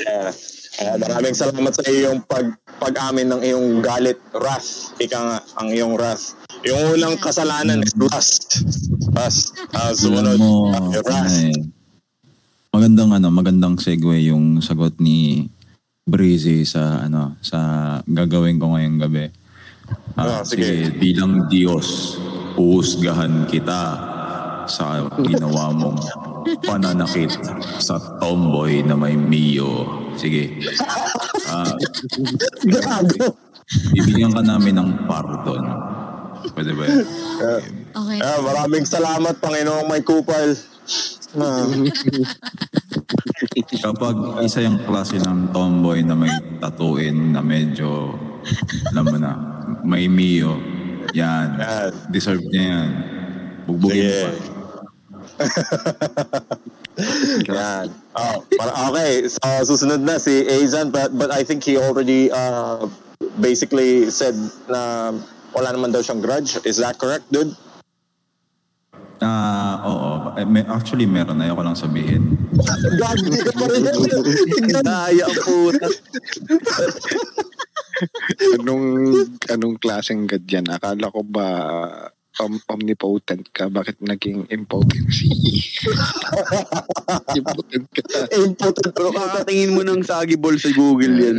Yeah. 0.03 0.35
Uh, 0.83 0.97
maraming 0.99 1.31
salamat 1.31 1.71
sa 1.71 1.87
iyong 1.87 2.19
pag, 2.27 2.51
pag-amin 2.83 3.31
ng 3.31 3.41
iyong 3.41 3.79
galit, 3.79 4.19
wrath. 4.35 4.91
Ika 4.99 5.15
nga, 5.15 5.37
ang 5.55 5.71
iyong 5.71 5.95
wrath. 5.95 6.35
Yung 6.67 6.99
unang 6.99 7.15
kasalanan 7.15 7.79
is 7.79 7.95
lust. 7.95 8.59
Lust. 9.15 9.55
Uh, 9.71 9.95
sumunod, 9.95 10.35
mo, 10.35 10.67
uh, 10.67 10.99
wrath. 11.07 11.31
eh, 11.39 11.55
magandang 12.75 13.13
ano, 13.13 13.31
magandang 13.31 13.79
segue 13.79 14.27
yung 14.27 14.59
sagot 14.59 14.99
ni 14.99 15.47
Breezy 16.03 16.67
sa 16.67 17.07
ano, 17.07 17.39
sa 17.39 17.57
gagawin 18.03 18.59
ko 18.59 18.75
ngayong 18.75 18.99
gabi. 18.99 19.31
Ah, 20.13 20.39
Ah, 20.39 20.41
sige. 20.41 20.61
sige, 20.63 20.93
bilang 20.93 21.47
Diyos, 21.47 22.17
uusgahan 22.53 23.49
kita 23.49 23.81
sa 24.63 24.85
ginawa 25.19 25.73
mong 25.73 25.99
pananakit 26.61 27.33
sa 27.77 27.97
tomboy 28.19 28.79
na 28.79 28.93
may 28.93 29.13
Mio. 29.13 29.87
Sige. 30.13 30.61
Ah, 31.45 31.73
Gago. 32.63 33.33
bibigyan 33.89 34.29
ka 34.29 34.41
namin 34.41 34.75
ng 34.75 34.89
pardon. 35.03 35.63
Pwede 36.51 36.71
ba 36.71 36.83
yan? 36.83 36.99
Okay. 37.89 38.19
Ah, 38.19 38.39
maraming 38.39 38.85
salamat, 38.85 39.33
Panginoong 39.39 39.87
may 39.87 40.01
kupal. 40.01 40.53
Ah, 41.33 41.65
Kapag 43.81 44.15
isa 44.41 44.61
yung 44.61 44.79
klase 44.83 45.17
ng 45.17 45.49
tomboy 45.49 46.03
na 46.03 46.13
may 46.13 46.29
tatuin 46.59 47.31
na 47.31 47.41
medyo, 47.41 48.13
alam 48.91 49.05
mo 49.05 49.17
na, 49.17 49.31
may 49.83 50.07
Mio, 50.07 50.57
yan. 51.13 51.59
Yan. 51.59 51.91
Deserve 52.09 52.41
niya 52.49 52.63
yan. 52.63 52.89
Bugbugin 53.69 54.09
Sige. 54.09 54.23
pa. 54.23 54.31
Yan. 57.49 57.89
Oh, 58.13 58.45
para, 58.53 58.71
okay, 58.93 59.25
so 59.25 59.41
susunod 59.65 60.05
na 60.05 60.21
si 60.21 60.45
Azan 60.45 60.93
but 60.93 61.09
but 61.17 61.33
I 61.33 61.41
think 61.41 61.65
he 61.65 61.73
already 61.73 62.29
uh, 62.29 62.85
basically 63.41 64.13
said 64.13 64.37
na 64.69 65.09
wala 65.53 65.69
naman 65.73 65.89
daw 65.89 66.05
siyang 66.05 66.21
grudge. 66.21 66.61
Is 66.65 66.77
that 66.81 67.01
correct, 67.01 67.25
dude? 67.33 67.53
Ah, 69.23 69.79
oo. 69.87 70.35
Eh, 70.35 70.43
may, 70.43 70.67
actually, 70.67 71.07
meron. 71.07 71.39
Ayoko 71.39 71.63
lang 71.63 71.79
sabihin. 71.79 72.35
God, 72.99 73.17
hindi 73.23 73.39
ka 73.39 73.55
pa 73.55 73.65
rin. 73.71 73.83
Daya 74.83 75.27
puta. 75.31 75.87
Anong, 78.59 78.85
anong 79.49 79.75
klaseng 79.77 80.25
gadyan? 80.25 80.65
Akala 80.69 81.13
ko 81.13 81.21
ba 81.23 81.47
um, 82.41 82.57
omnipotent 82.69 83.45
ka? 83.53 83.69
Bakit 83.69 84.01
naging 84.01 84.49
impotency? 84.49 85.29
impotent 87.37 87.85
ka. 87.93 88.01
Impotent 88.33 88.93
Pero 88.95 89.09
ka. 89.13 89.21
kakatingin 89.21 89.75
mo 89.75 89.81
ng 89.85 90.01
sagi 90.01 90.39
ball 90.39 90.57
sa 90.57 90.73
Google 90.73 91.13
yan. 91.13 91.37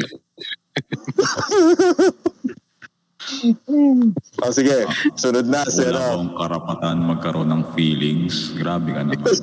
Oh, 4.45 4.53
sige, 4.57 4.85
sunod 5.17 5.49
na. 5.49 5.65
Wala 5.65 6.01
akong 6.13 6.33
karapatan 6.37 6.97
magkaroon 7.09 7.49
ng 7.51 7.63
feelings. 7.73 8.53
Grabe 8.55 8.93
ka 8.93 9.03
naman. 9.03 9.25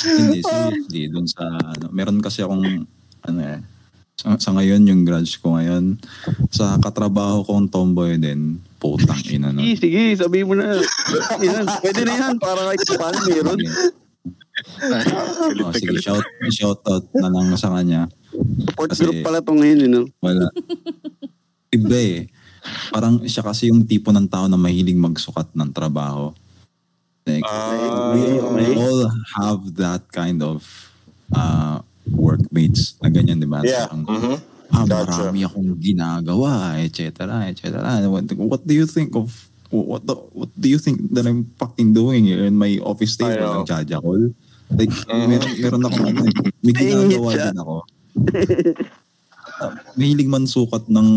Hindi, 0.00 0.40
seriously. 0.44 1.08
Dun 1.12 1.28
sa, 1.28 1.44
ano, 1.56 1.88
meron 1.92 2.20
kasi 2.20 2.42
akong, 2.44 2.84
ano 3.28 3.40
eh, 3.40 3.60
sa, 4.20 4.36
sa 4.36 4.50
ngayon 4.52 4.84
yung 4.84 5.02
grudge 5.08 5.40
ko 5.40 5.56
ngayon, 5.56 5.96
sa 6.52 6.76
katrabaho 6.76 7.40
kong 7.48 7.72
tomboy 7.72 8.20
din, 8.20 8.60
putang 8.76 9.16
ina 9.32 9.48
nun. 9.48 9.64
Sige, 9.64 9.80
sige, 9.80 10.20
sabihin 10.20 10.44
mo 10.44 10.54
na. 10.60 10.76
Yan, 11.40 11.64
pwede 11.80 12.04
na 12.04 12.12
yan. 12.20 12.36
Para 12.36 12.68
kahit 12.68 12.84
paano 13.00 13.16
meron. 13.24 13.60
Oh, 15.40 15.48
na 15.56 15.72
sige, 15.72 15.96
shout, 16.04 16.24
shout 16.52 16.80
out 16.84 17.04
na 17.16 17.32
lang 17.32 17.56
sa 17.56 17.72
kanya. 17.72 18.12
Support 18.68 18.88
Kasi- 18.92 19.08
group 19.08 19.24
pala 19.24 19.40
to 19.40 19.56
ngayon, 19.56 19.78
you 19.80 19.88
know? 19.88 20.04
Wala. 20.20 20.52
Iba 21.72 21.96
eh. 21.96 22.20
Parang 22.92 23.24
siya 23.24 23.40
kasi 23.40 23.72
yung 23.72 23.88
tipo 23.88 24.12
ng 24.12 24.28
tao 24.28 24.44
na 24.52 24.60
mahilig 24.60 25.00
magsukat 25.00 25.48
ng 25.56 25.72
trabaho. 25.72 26.36
Like, 27.24 27.46
we, 28.12 28.36
we 28.36 28.64
all 28.76 29.08
have 29.40 29.64
that 29.80 30.04
kind 30.12 30.44
of 30.44 30.60
uh, 31.32 31.80
workmates 32.12 32.98
na 33.00 33.08
ganyan, 33.08 33.38
di 33.38 33.48
ba? 33.48 33.62
yeah. 33.62 33.86
Parang 33.88 34.04
mhm. 34.06 34.34
ah, 34.70 34.84
Gotcha. 34.86 35.30
marami 35.30 35.40
akong 35.46 35.70
ginagawa, 35.78 36.78
etc. 36.82 37.50
etc. 37.50 37.80
What, 38.06 38.30
what 38.36 38.62
do 38.62 38.74
you 38.74 38.86
think 38.86 39.14
of 39.14 39.30
what 39.70 40.02
the, 40.02 40.18
what 40.34 40.50
do 40.58 40.66
you 40.66 40.78
think 40.82 41.10
that 41.14 41.26
I'm 41.26 41.46
fucking 41.58 41.94
doing 41.94 42.26
here 42.26 42.44
in 42.46 42.58
my 42.58 42.78
office 42.82 43.14
table? 43.14 43.38
know. 43.38 43.62
Nagjajakol? 43.62 44.34
Like, 44.70 44.90
Mhm. 45.10 45.26
meron, 45.26 45.50
meron 45.58 45.80
eh, 45.82 46.52
may 46.62 46.74
ginagawa 46.74 47.30
din 47.34 47.58
ako. 47.58 47.76
Ah, 49.60 49.76
Mahilig 49.92 50.30
man 50.30 50.48
sukat 50.48 50.88
ng 50.88 51.08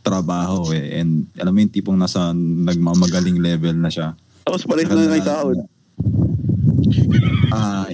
trabaho 0.00 0.72
eh. 0.72 1.04
And 1.04 1.28
alam 1.36 1.52
mo 1.52 1.58
yung 1.60 1.74
tipong 1.74 1.98
nasa 2.00 2.32
nagmamagaling 2.32 3.36
level 3.36 3.76
na 3.76 3.92
siya. 3.92 4.16
Tapos 4.40 4.64
palit 4.64 4.88
na 4.88 5.04
kay 5.04 5.20
sahod. 5.20 5.58
Ah, 7.50 7.86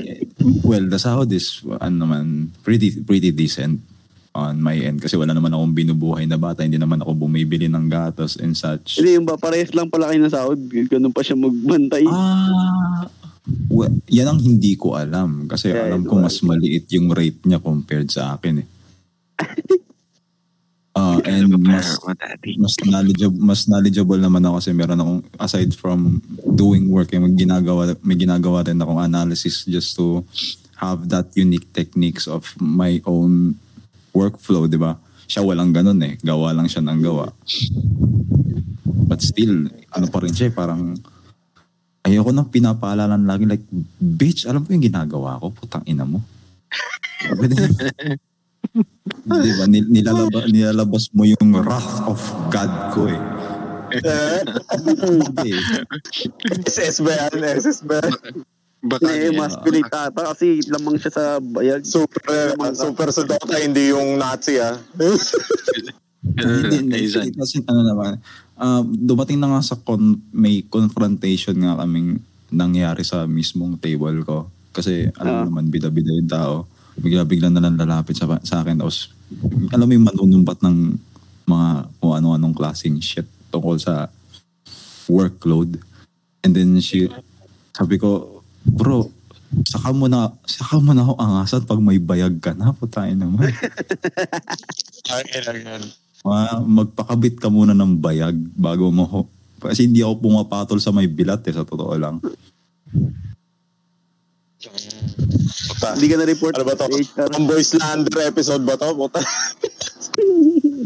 well, 0.62 0.84
the 0.84 1.01
sahod 1.01 1.32
is 1.32 1.64
ano 1.80 2.07
naman 2.07 2.53
pretty 2.61 2.92
pretty 3.03 3.32
decent 3.32 3.80
on 4.36 4.61
my 4.61 4.76
end 4.76 5.01
kasi 5.01 5.16
wala 5.16 5.32
naman 5.32 5.49
akong 5.49 5.72
binubuhay 5.72 6.28
na 6.28 6.36
bata, 6.36 6.61
hindi 6.61 6.76
naman 6.76 7.01
ako 7.01 7.24
bumibili 7.24 7.72
ng 7.72 7.88
gatas 7.88 8.36
and 8.36 8.53
such. 8.53 9.01
Hindi, 9.01 9.16
yung 9.16 9.24
ba, 9.24 9.40
parehas 9.40 9.72
lang 9.72 9.88
pala 9.88 10.12
kayo 10.12 10.20
ng 10.20 10.34
sahod. 10.34 10.61
Ganun 10.68 11.16
pa 11.16 11.24
siya 11.24 11.40
magbantay. 11.40 12.05
Ah, 12.05 13.09
well, 13.72 13.97
yan 14.12 14.28
ang 14.28 14.40
hindi 14.44 14.76
ko 14.76 14.92
alam 14.92 15.49
kasi 15.49 15.72
Yeah, 15.72 15.88
alam 15.88 16.05
ko 16.05 16.20
mas 16.20 16.44
maliit 16.44 16.84
yung 16.92 17.09
rate 17.16 17.49
niya 17.49 17.64
compared 17.64 18.12
sa 18.12 18.36
akin 18.36 18.61
eh. 18.61 18.68
Ah, 20.97 21.20
and 21.28 21.53
mas 21.61 22.01
mas 22.57 22.72
knowledgeable 22.80 23.36
mas 23.36 23.68
knowledgeable 23.68 24.16
naman 24.16 24.40
ako 24.49 24.57
kasi 24.57 24.70
meron 24.72 24.97
akong 24.97 25.20
aside 25.36 25.68
from 25.76 26.24
doing 26.57 26.88
work 26.88 27.12
eh, 27.12 27.20
may 27.20 27.36
ginagawa 27.36 27.92
may 28.01 28.16
ginagawa 28.16 28.64
rin 28.64 28.80
akong 28.80 29.05
analysis 29.05 29.68
just 29.68 29.92
to 29.92 30.24
have 30.80 31.05
that 31.12 31.28
unique 31.36 31.68
techniques 31.76 32.24
of 32.24 32.49
my 32.57 32.97
own 33.05 33.61
workflow, 34.16 34.64
'di 34.64 34.80
ba? 34.80 34.97
Siya 35.28 35.44
walang 35.44 35.76
ganun 35.76 36.01
eh. 36.01 36.16
Gawa 36.24 36.57
lang 36.57 36.70
siya 36.70 36.80
ng 36.80 37.01
gawa. 37.05 37.28
But 39.07 39.20
still, 39.20 39.68
ano 39.92 40.07
pa 40.09 40.24
rin 40.24 40.32
siya, 40.32 40.49
eh, 40.49 40.55
parang 40.55 40.97
ayoko 42.07 42.30
nang 42.30 42.49
pinapaalalan 42.49 43.26
lagi 43.26 43.44
like, 43.44 43.66
bitch, 43.99 44.47
alam 44.47 44.62
mo 44.62 44.70
yung 44.70 44.86
ginagawa 44.86 45.42
ko? 45.42 45.51
Putang 45.51 45.82
ina 45.84 46.07
mo. 46.07 46.22
Di 49.25 49.51
ba? 49.53 49.64
Nil- 49.67 49.89
Nilalabas, 49.89 50.45
nilalabas 50.47 51.05
mo 51.11 51.23
yung 51.23 51.51
wrath 51.57 52.05
of 52.05 52.21
God 52.49 52.73
ko 52.91 53.01
eh. 53.07 53.21
Hindi. 54.77 55.53
SS 56.64 57.01
ba 57.01 57.12
yan? 57.17 57.33
SS 57.57 57.79
ba 57.83 57.99
yan? 57.99 58.12
Baka 58.83 59.09
Eh, 59.09 59.31
yan. 59.31 59.35
masculine 59.37 59.89
tata 59.89 60.31
kasi 60.31 60.61
lamang 60.67 60.97
siya 60.97 61.11
sa 61.11 61.25
bayag. 61.39 61.83
Super, 61.83 62.27
super 62.73 63.09
sa 63.11 63.23
Dota, 63.23 63.57
hindi 63.57 63.91
yung 63.91 64.14
Nazi 64.17 64.59
ah. 64.59 64.77
Hindi, 66.27 66.83
hindi. 66.83 67.07
Kasi 67.33 67.62
ano 67.62 67.81
naman, 67.83 68.19
um, 68.55 68.83
dumating 68.91 69.39
na 69.39 69.47
nga 69.49 69.62
sa 69.64 69.77
con- 69.77 70.19
may 70.29 70.61
confrontation 70.61 71.55
nga 71.55 71.79
kaming 71.79 72.19
nangyari 72.49 73.01
sa 73.01 73.25
mismong 73.25 73.79
table 73.79 74.21
ko. 74.21 74.51
Kasi 74.69 75.07
alam 75.14 75.33
Ah. 75.33 75.45
naman, 75.47 75.71
bida-bida 75.71 76.11
yung 76.12 76.27
tao. 76.29 76.55
Bigla-bigla 76.97 77.53
na 77.53 77.62
lang 77.62 77.76
lalapit 77.76 78.16
sa, 78.16 78.26
sa 78.42 78.64
akin. 78.64 78.80
Tapos, 78.80 79.12
alam 79.72 79.86
mo 79.86 79.92
yung 79.92 80.09
manunumbat 80.09 80.59
ng 80.64 80.76
mga 81.47 81.68
kung 82.03 82.12
ano-anong 82.16 82.55
klaseng 82.57 82.99
shit 82.99 83.26
tungkol 83.53 83.78
sa 83.78 84.11
workload. 85.07 85.78
And 86.42 86.53
then 86.55 86.78
she, 86.82 87.07
sabi 87.74 87.99
ko, 87.99 88.42
bro, 88.66 89.11
saka 89.66 89.94
mo 89.94 90.11
na, 90.11 90.34
saka 90.47 90.82
mo 90.82 90.92
na 90.92 91.07
ako 91.07 91.14
angasan 91.18 91.62
pag 91.66 91.80
may 91.82 91.99
bayag 92.03 92.42
ka 92.42 92.53
na. 92.53 92.74
Putayin 92.74 93.22
naman. 93.22 93.51
Ay, 95.14 95.24
ilan 95.38 95.59
yan. 95.62 95.82
Ma, 96.26 96.59
magpakabit 96.59 97.38
ka 97.38 97.47
muna 97.47 97.70
ng 97.70 98.03
bayag 98.03 98.34
bago 98.59 98.90
mo. 98.90 99.30
Kasi 99.62 99.86
hindi 99.86 100.03
ako 100.03 100.26
pumapatol 100.26 100.78
sa 100.82 100.90
may 100.90 101.07
bilat 101.07 101.47
eh, 101.47 101.55
sa 101.55 101.62
totoo 101.62 101.94
lang. 101.94 102.18
Puta. 104.57 105.88
Hindi 105.94 106.07
ka 106.09 106.16
na-report 106.16 106.54
Ano 106.57 106.64
ba 106.64 106.74
to? 106.80 106.86
Tomboy 107.36 107.61
Slander 107.61 108.20
episode 108.24 108.64
ba 108.64 108.74
to? 108.80 108.88
Puta. 108.96 109.20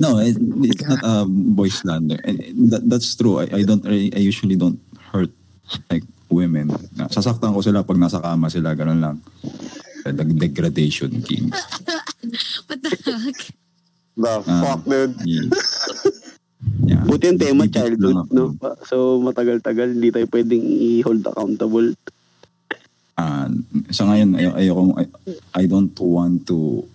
No, 0.01 0.17
it, 0.17 0.33
it's 0.65 0.81
not 0.89 1.05
a 1.05 1.29
boy 1.29 1.69
slander. 1.69 2.17
And 2.25 2.41
that, 2.73 2.89
that's 2.89 3.13
true. 3.15 3.45
I, 3.45 3.53
I 3.53 3.63
don't, 3.69 3.85
I, 3.85 4.09
I 4.17 4.21
usually 4.25 4.57
don't 4.57 4.81
hurt 5.13 5.29
like 5.93 6.09
women. 6.33 6.73
Sasaktan 7.13 7.53
ko 7.53 7.61
sila 7.61 7.85
pag 7.85 8.01
nasa 8.01 8.17
kama 8.17 8.49
sila, 8.49 8.73
ganun 8.73 9.05
lang. 9.05 9.17
Degradation 10.41 11.21
king. 11.21 11.53
What 12.67 12.81
the 12.81 12.91
heck? 12.97 13.41
The 14.17 14.33
fuck, 14.41 14.83
dude. 14.89 15.15
Yeah. 15.29 15.49
yeah. 16.97 17.03
Buti 17.05 17.37
yung 17.37 17.41
tema, 17.41 17.69
childhood, 17.69 18.25
no? 18.33 18.57
So, 18.89 19.21
matagal-tagal, 19.21 20.01
hindi 20.01 20.13
tayo 20.13 20.27
pwedeng 20.33 20.65
i-hold 20.65 21.29
accountable. 21.29 21.93
Ah, 23.21 23.53
sa 23.93 24.09
ngayon, 24.09 24.33
ay, 24.33 24.49
ayoko, 24.65 24.97
I, 24.97 25.05
I 25.53 25.65
don't 25.69 25.93
want 26.01 26.49
to, 26.49 26.89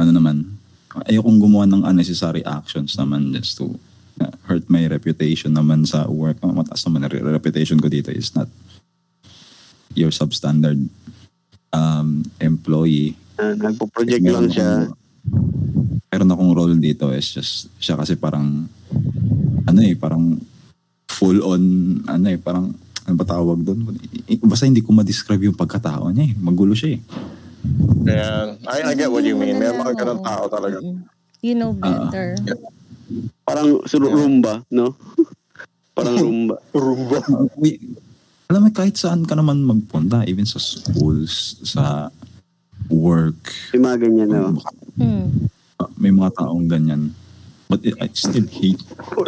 ano 0.00 0.10
naman, 0.10 0.56
ayokong 1.04 1.36
gumawa 1.36 1.68
ng 1.68 1.84
unnecessary 1.84 2.40
actions 2.40 2.96
naman 2.96 3.36
just 3.36 3.60
to 3.60 3.76
uh, 4.16 4.32
hurt 4.48 4.64
my 4.72 4.88
reputation 4.88 5.52
naman 5.52 5.84
sa 5.84 6.08
work. 6.08 6.40
Oh, 6.40 6.56
mataas 6.56 6.80
naman 6.88 7.04
re- 7.04 7.20
reputation 7.20 7.76
ko 7.76 7.92
dito 7.92 8.08
is 8.08 8.32
not 8.32 8.48
your 9.92 10.08
substandard 10.08 10.80
um, 11.68 12.24
employee. 12.40 13.12
Uh, 13.36 13.52
nagpo-project 13.52 14.24
lang 14.24 14.48
siya. 14.48 14.88
akong- 14.88 14.96
Meron 16.08 16.32
akong 16.32 16.52
role 16.56 16.76
dito 16.80 17.12
is 17.12 17.28
just, 17.28 17.68
siya 17.76 18.00
kasi 18.00 18.16
parang, 18.16 18.64
ano 19.68 19.78
eh, 19.84 19.92
parang 19.92 20.40
full 21.12 21.44
on, 21.44 21.60
ano 22.08 22.24
eh, 22.32 22.40
parang, 22.40 22.72
ano 23.06 23.14
ba 23.14 23.24
tawag 23.24 23.62
doon? 23.62 23.94
Basta 24.42 24.66
hindi 24.66 24.82
ko 24.82 24.90
ma-describe 24.90 25.38
yung 25.40 25.54
pagkatao 25.54 26.10
niya 26.10 26.26
eh. 26.26 26.32
Magulo 26.34 26.74
siya 26.74 26.98
eh. 26.98 27.00
Yeah. 28.02 28.58
I, 28.66 28.90
I 28.90 28.94
get 28.94 29.10
what 29.10 29.22
you 29.22 29.34
mean. 29.34 29.58
May 29.58 29.70
mga 29.70 29.94
ganun 29.94 30.22
tao 30.22 30.46
talaga. 30.46 30.82
You 31.38 31.54
know 31.54 31.74
Ah. 31.80 32.10
better. 32.10 32.34
Parang 33.42 33.86
sur- 33.86 34.02
Roomba, 34.02 34.66
no? 34.68 34.98
Parang 35.96 36.18
Roomba. 36.18 36.58
Rumba. 36.70 37.18
Uh, 37.26 37.46
we, 37.56 37.78
alam 38.46 38.62
mo, 38.62 38.70
kahit 38.70 38.94
saan 38.94 39.22
ka 39.22 39.34
naman 39.34 39.62
magpunta, 39.62 40.22
even 40.26 40.46
sa 40.46 40.58
schools, 40.58 41.58
sa 41.62 42.10
work, 42.86 43.38
May 43.74 43.82
mga 43.82 43.96
ganyan, 44.02 44.28
no? 44.30 44.58
Hmm. 44.94 45.26
uh, 45.78 45.90
may 45.94 46.10
mga 46.10 46.30
taong 46.38 46.66
ganyan. 46.66 47.10
But 47.66 47.82
I 47.82 48.06
still 48.14 48.46
hate 48.46 48.78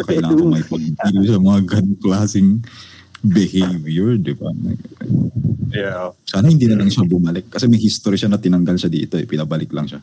kailangan 0.07 0.39
ko 0.39 0.47
may 0.47 0.63
pagdilo 0.63 1.27
sa 1.27 1.43
mga 1.43 1.61
ganong 1.67 1.99
klaseng 1.99 2.51
behavior, 3.23 4.15
di 4.17 4.35
ba? 4.35 4.49
Yeah. 5.69 6.17
Sana 6.25 6.49
hindi 6.49 6.65
na 6.65 6.81
lang 6.81 6.89
siya 6.89 7.05
bumalik. 7.05 7.53
Kasi 7.53 7.69
may 7.69 7.79
history 7.79 8.17
siya 8.17 8.33
na 8.33 8.41
tinanggal 8.41 8.79
siya 8.79 8.89
dito 8.89 9.21
eh. 9.21 9.27
Pinabalik 9.29 9.69
lang 9.75 9.87
siya. 9.87 10.01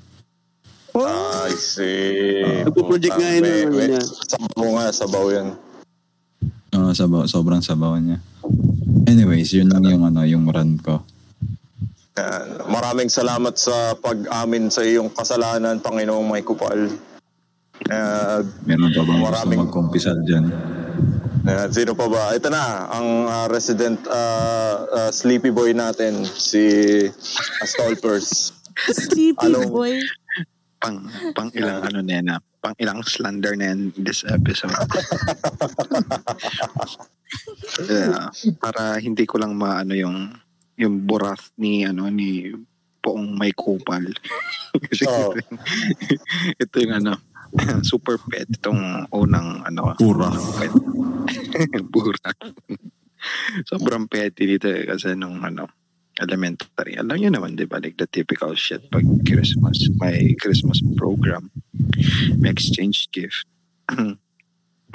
I 1.46 1.54
see. 1.54 2.64
Nagpo-project 2.66 3.16
nga 3.16 3.30
yun 3.30 3.44
May- 3.44 3.92
ng 3.92 3.98
ano. 3.98 3.98
Sabaw 4.02 4.68
nga, 4.74 4.86
sabaw 4.90 5.26
yan. 5.30 5.48
Uh, 6.72 6.92
sabaw, 6.92 7.24
sobrang 7.26 7.64
sabaw 7.64 7.96
niya. 7.98 8.20
Anyways, 9.06 9.54
yun 9.54 9.70
lang 9.70 9.86
yung 9.86 10.04
ano, 10.04 10.24
yung 10.24 10.48
run 10.48 10.76
ko. 10.80 11.04
Yan. 12.16 12.68
Maraming 12.68 13.12
salamat 13.12 13.54
sa 13.56 13.94
pag-amin 13.96 14.72
sa 14.72 14.82
iyong 14.82 15.12
kasalanan, 15.12 15.84
Panginoong 15.84 16.26
May 16.26 16.44
Kupal. 16.44 16.88
Uh, 17.86 18.40
Meron 18.64 18.92
pa 18.96 19.04
bang 19.04 19.20
gusto 19.20 19.28
Maraming- 19.28 19.62
magkumpisal 19.68 20.18
dyan? 20.24 20.48
Ayan, 21.46 21.70
sino 21.70 21.94
pa 21.94 22.10
ba? 22.10 22.34
Ito 22.34 22.50
na, 22.50 22.90
ang 22.90 23.08
ah, 23.30 23.46
resident 23.46 24.02
ah, 24.10 24.82
ah, 24.90 25.12
sleepy 25.14 25.54
boy 25.54 25.78
natin, 25.78 26.26
si 26.26 26.66
Stolpers. 27.62 28.50
Sleepy 28.90 29.46
Anong- 29.46 29.70
boy. 29.70 30.02
pang 30.76 31.02
pang 31.34 31.50
ilang 31.54 31.82
ano 31.82 32.02
na 32.02 32.14
yan, 32.18 32.28
ah, 32.34 32.42
pang 32.62 32.74
ilang 32.78 33.02
slander 33.02 33.54
na 33.54 33.74
yan 33.74 33.94
this 33.98 34.26
episode. 34.26 34.74
yeah, 37.90 38.30
para 38.58 38.98
hindi 38.98 39.26
ko 39.26 39.38
lang 39.38 39.54
maano 39.54 39.94
yung 39.94 40.34
yung 40.76 41.06
buras 41.06 41.54
ni 41.58 41.86
ano 41.86 42.10
ni 42.10 42.54
poong 43.02 43.38
may 43.38 43.54
kupal. 43.54 44.02
Kasi 44.90 45.06
Oo. 45.06 45.34
ito, 45.34 45.42
yung- 45.46 45.62
ito 46.58 46.76
yung 46.82 46.94
ano 47.02 47.14
super 47.90 48.20
pet 48.30 48.48
itong 48.60 49.08
unang 49.12 49.64
ano 49.64 49.96
Pura. 49.96 50.30
pet. 50.32 50.74
Pura. 51.94 52.30
Sobrang 53.66 54.06
petty 54.06 54.46
dito 54.46 54.70
eh, 54.70 54.86
kasi 54.86 55.18
nung 55.18 55.42
ano 55.42 55.70
elementary. 56.16 56.96
Alam 56.96 57.20
niyo 57.20 57.30
naman, 57.32 57.60
di 57.60 57.68
ba? 57.68 57.82
Like 57.84 58.00
the 58.00 58.08
typical 58.08 58.56
shit 58.56 58.88
pag 58.88 59.04
Christmas. 59.28 59.92
May 60.00 60.32
Christmas 60.40 60.80
program. 60.96 61.52
May 62.40 62.56
exchange 62.56 63.12
gift. 63.12 63.44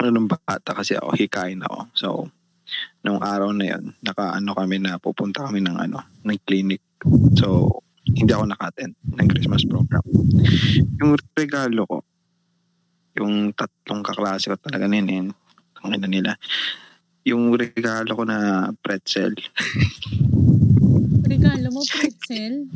ano 0.01 0.07
nung 0.09 0.25
bata 0.25 0.73
kasi 0.73 0.97
ako, 0.97 1.13
hikain 1.13 1.61
ako. 1.61 1.79
So, 1.93 2.07
nung 3.05 3.21
araw 3.21 3.53
na 3.53 3.77
yun, 3.77 3.93
naka-ano 4.01 4.57
kami 4.57 4.81
na 4.81 4.97
pupunta 4.97 5.45
kami 5.45 5.61
ng 5.61 5.77
ano, 5.77 6.01
ng 6.25 6.39
clinic. 6.41 6.81
So, 7.37 7.69
hindi 8.01 8.33
ako 8.33 8.49
naka-attend 8.49 8.97
ng 8.97 9.27
Christmas 9.29 9.61
program. 9.69 10.01
Yung 10.97 11.13
regalo 11.37 11.85
ko, 11.85 11.97
yung 13.17 13.51
tatlong 13.51 14.01
kaklase 14.01 14.47
ko 14.47 14.55
talaga 14.57 14.87
na 14.87 14.99
yun, 14.99 15.29
ang 15.81 15.91
ina 15.91 16.07
nila. 16.07 16.31
Yung 17.23 17.53
regalo 17.53 18.11
ko 18.13 18.23
na 18.25 18.69
pretzel, 18.81 19.35
Regalo 21.31 21.67
mo, 21.71 21.81
pretzel? 21.85 22.67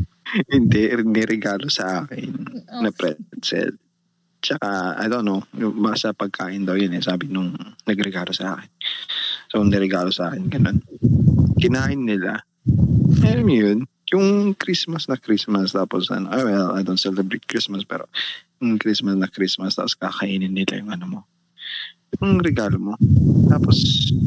hindi, 0.49 0.81
niregalo 1.03 1.67
sa 1.67 2.03
akin 2.03 2.31
Oh, 2.71 2.81
na 2.81 2.89
pretzel. 2.89 3.75
Tsaka, 4.39 4.95
I 4.95 5.09
don't 5.09 5.25
know, 5.25 5.41
yung 5.57 5.81
basta 5.81 6.13
pagkain 6.13 6.63
daw 6.63 6.77
yun 6.77 6.93
eh, 6.93 7.01
sabi 7.01 7.27
nung 7.27 7.51
nagregalo 7.83 8.29
sa 8.29 8.53
akin. 8.55 8.69
So, 9.49 9.65
niregalo 9.65 10.13
sa 10.13 10.29
akin, 10.29 10.45
ganun. 10.47 10.85
Kinain 11.57 11.97
nila. 11.99 12.45
Alam 13.25 13.45
mo 13.45 13.53
yun, 13.53 13.79
yung 14.13 14.53
Christmas 14.53 15.09
na 15.09 15.17
Christmas, 15.17 15.73
tapos 15.73 16.11
ano, 16.13 16.29
ah, 16.29 16.43
well, 16.45 16.69
I 16.77 16.85
don't 16.85 17.01
celebrate 17.01 17.47
Christmas, 17.49 17.81
pero 17.87 18.05
yung 18.61 18.77
Christmas 18.77 19.17
na 19.17 19.29
Christmas, 19.29 19.73
tapos 19.73 19.97
kakainin 19.97 20.53
nila 20.53 20.77
yung 20.77 20.91
ano 20.93 21.05
mo, 21.05 21.19
yung 22.21 22.39
regalo 22.39 22.77
mo. 22.77 22.93
Tapos, 23.49 23.77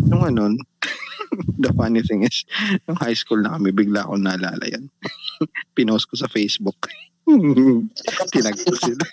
yung 0.09 0.22
ano, 0.24 0.57
the 1.62 1.70
funny 1.72 2.03
thing 2.03 2.24
is, 2.24 2.45
yung 2.89 2.99
high 2.99 3.16
school 3.16 3.41
na 3.41 3.55
kami, 3.57 3.72
bigla 3.72 4.05
akong 4.05 4.24
naalala 4.24 4.64
yan. 4.66 4.91
Pinost 5.76 6.09
ko 6.11 6.18
sa 6.18 6.29
Facebook. 6.29 6.91
Tinag 8.33 8.57
ko 8.57 8.74
sila. 8.76 9.05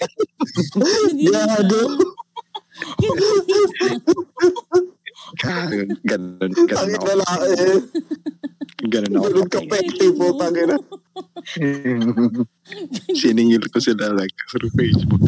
Gago. 1.13 1.83
Ganun, 5.41 5.89
ganun, 6.05 6.51
ganun 6.53 7.21
ako. 7.23 7.45
Ganun 8.85 9.17
ako. 9.17 9.25
Ganun 9.25 9.49
ka 9.49 9.59
pekti 9.65 10.07
po, 10.13 10.25
tangina. 10.37 10.77
Siningil 13.15 13.65
ko 13.71 13.77
sila 13.81 14.13
like 14.13 14.35
through 14.51 14.69
Facebook. 14.73 15.21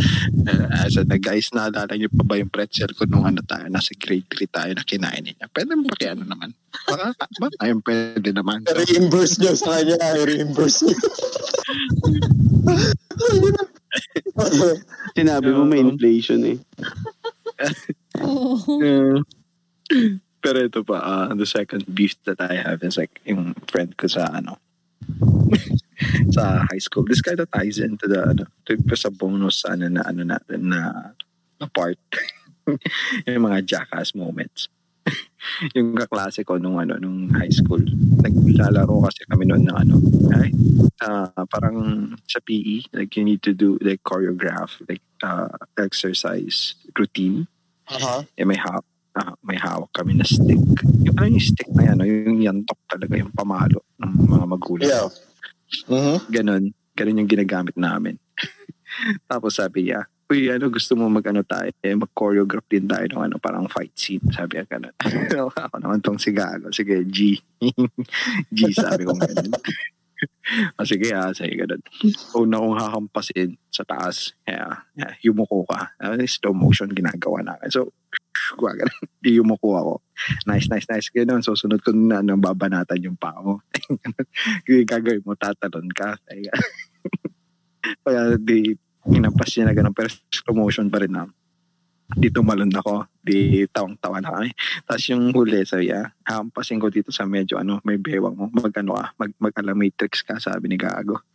Uh, 0.45 0.67
as 0.85 0.97
a 0.97 1.05
guys, 1.17 1.49
naalala 1.53 1.93
niyo 1.95 2.09
pa 2.13 2.23
ba 2.25 2.35
yung 2.37 2.51
pretzel 2.51 2.91
ko 2.93 3.05
nung 3.09 3.25
ano 3.25 3.41
tayo, 3.45 3.65
nasa 3.71 3.95
grade 3.97 4.27
3 4.29 4.49
tayo 4.51 4.71
na 4.75 4.83
kinain 4.85 5.23
niya. 5.25 5.47
Pwede 5.49 5.73
mo 5.73 5.89
pakiano 5.89 6.27
naman. 6.27 6.53
Baka, 6.85 7.13
ba? 7.15 7.47
Ayun, 7.63 7.81
pwede 7.81 8.29
naman. 8.35 8.61
So, 8.67 8.77
reimburse 8.77 9.35
nyo 9.41 9.53
sa 9.57 9.81
kanya. 9.81 9.97
reimburse 10.21 10.85
nyo. 10.85 10.97
Sinabi 15.17 15.49
mo 15.49 15.65
may 15.65 15.81
inflation 15.81 16.45
eh. 16.45 16.57
Oo. 18.21 18.61
uh, 18.81 19.17
pero 20.47 20.63
ito 20.63 20.79
pa, 20.79 21.03
uh, 21.03 21.35
the 21.35 21.43
second 21.43 21.83
beef 21.91 22.15
that 22.23 22.39
I 22.39 22.55
have 22.63 22.79
is 22.79 22.95
like 22.95 23.19
yung 23.27 23.51
friend 23.67 23.91
ko 23.99 24.07
sa 24.07 24.31
ano, 24.31 24.55
sa 26.35 26.63
high 26.71 26.79
school. 26.79 27.03
This 27.03 27.19
kind 27.19 27.35
of 27.43 27.51
ties 27.51 27.83
into 27.83 28.07
the 28.07 28.31
ano, 28.31 28.47
to, 28.71 28.79
sa 28.95 29.11
bonus 29.11 29.67
ano 29.67 29.91
na 29.91 30.07
ano 30.07 30.23
natin 30.23 30.71
na, 30.71 31.11
na 31.59 31.67
part. 31.67 31.99
yung 33.27 33.43
mga 33.43 33.67
jackass 33.67 34.15
moments. 34.15 34.71
yung 35.75 35.99
kaklase 35.99 36.47
ko 36.47 36.55
nung 36.55 36.79
ano 36.79 36.95
nung 36.95 37.27
high 37.35 37.51
school. 37.51 37.83
Naglalaro 38.23 39.03
kasi 39.03 39.27
kami 39.27 39.51
noon 39.51 39.67
ng 39.67 39.75
ano, 39.83 39.99
ay, 40.31 40.55
ah, 41.03 41.43
parang 41.51 42.07
sa 42.23 42.39
PE, 42.39 42.87
like 42.95 43.19
you 43.19 43.27
need 43.27 43.43
to 43.43 43.51
do 43.51 43.75
like 43.83 43.99
choreograph, 44.07 44.79
like 44.87 45.03
uh, 45.27 45.51
exercise 45.75 46.79
routine. 46.95 47.51
Aha. 47.91 48.23
Eh, 48.39 48.47
may 48.47 48.59
hawak, 48.59 48.87
ah, 49.17 49.33
may 49.41 49.57
hawak 49.57 49.89
kami 49.91 50.13
na 50.13 50.23
stick. 50.23 50.61
Yung 51.01 51.17
ano 51.17 51.27
yung 51.27 51.41
stick 51.41 51.69
na 51.73 51.89
yan, 51.89 51.95
no? 51.97 52.05
yung 52.05 52.39
yantok 52.39 52.79
talaga, 52.85 53.13
yung 53.17 53.33
pamalo 53.33 53.81
ng 53.97 54.11
mga 54.29 54.45
magulang. 54.45 54.87
Yeah. 54.87 55.09
Mhm. 55.89 56.17
Ganon. 56.29 56.63
Ganon 56.93 57.19
yung 57.25 57.29
ginagamit 57.29 57.75
namin. 57.75 58.21
Tapos 59.29 59.57
sabi 59.57 59.89
niya, 59.89 60.05
Uy, 60.27 60.51
ano, 60.51 60.67
gusto 60.67 60.91
mo 60.99 61.07
mag-ano 61.07 61.39
tayo, 61.47 61.71
eh, 61.71 61.95
mag-choreograph 61.95 62.67
din 62.67 62.83
tayo 62.83 63.07
ng 63.07 63.31
ano, 63.31 63.35
parang 63.39 63.63
fight 63.71 63.95
scene. 63.95 64.19
Sabi 64.35 64.59
niya 64.59 64.67
ganon. 64.67 64.91
Ako 65.55 65.79
naman 65.79 66.03
tong 66.03 66.19
si 66.19 66.35
Gago. 66.35 66.67
Sige, 66.75 66.99
G. 67.07 67.39
G, 68.55 68.59
sabi 68.75 69.07
ko 69.07 69.15
ganon. 69.15 69.55
O 70.77 70.85
sige 70.89 71.13
ha, 71.13 71.33
sige 71.33 71.53
ganon. 71.59 71.81
Una 72.35 72.57
kong 72.61 72.77
hakampasin 72.79 73.57
sa 73.69 73.83
taas. 73.85 74.33
Kaya, 74.41 74.87
yeah, 74.97 75.13
yumuko 75.21 75.67
ka. 75.67 75.93
Uh, 76.01 76.17
slow 76.25 76.53
motion 76.55 76.89
ginagawa 76.89 77.43
namin. 77.45 77.69
So, 77.69 77.93
gumagano. 78.57 78.93
Di 79.23 79.37
yumuko 79.37 79.77
ako. 79.77 79.93
Nice, 80.49 80.67
nice, 80.71 80.87
nice. 80.89 81.09
Ganon. 81.13 81.43
So, 81.45 81.53
sunod 81.53 81.83
ko 81.85 81.93
na 81.93 82.25
ano, 82.25 82.37
babanatan 82.39 83.03
yung 83.03 83.19
pao. 83.19 83.61
Gagawin 84.65 85.25
mo, 85.25 85.37
tatalon 85.37 85.89
ka. 85.93 86.17
Kaya, 88.03 88.35
di, 88.41 88.75
inampas 89.13 89.53
niya 89.55 89.69
na 89.69 89.75
ganun. 89.77 89.95
Pero 89.95 90.09
slow 90.09 90.55
motion 90.57 90.89
pa 90.89 91.03
rin 91.03 91.13
na. 91.13 91.29
Di 92.07 92.31
tumalon 92.31 92.71
ako. 92.71 93.19
Di 93.19 93.67
tawang-tawa 93.67 94.23
na 94.23 94.31
kami. 94.39 94.51
Tapos 94.87 95.03
yung 95.11 95.35
huli, 95.35 95.67
sabi 95.67 95.91
niya, 95.91 96.15
hampasin 96.23 96.79
ko 96.79 96.87
dito 96.87 97.11
sa 97.11 97.27
medyo 97.27 97.59
ano, 97.59 97.83
may 97.83 97.99
bewang 97.99 98.35
mo. 98.35 98.45
Mag 98.47 98.71
ano 98.79 98.95
ka, 98.95 99.05
mag, 99.19 99.31
mag-matrix 99.43 100.23
ka, 100.23 100.39
sabi 100.39 100.71
ni 100.71 100.79
Gago. 100.79 101.27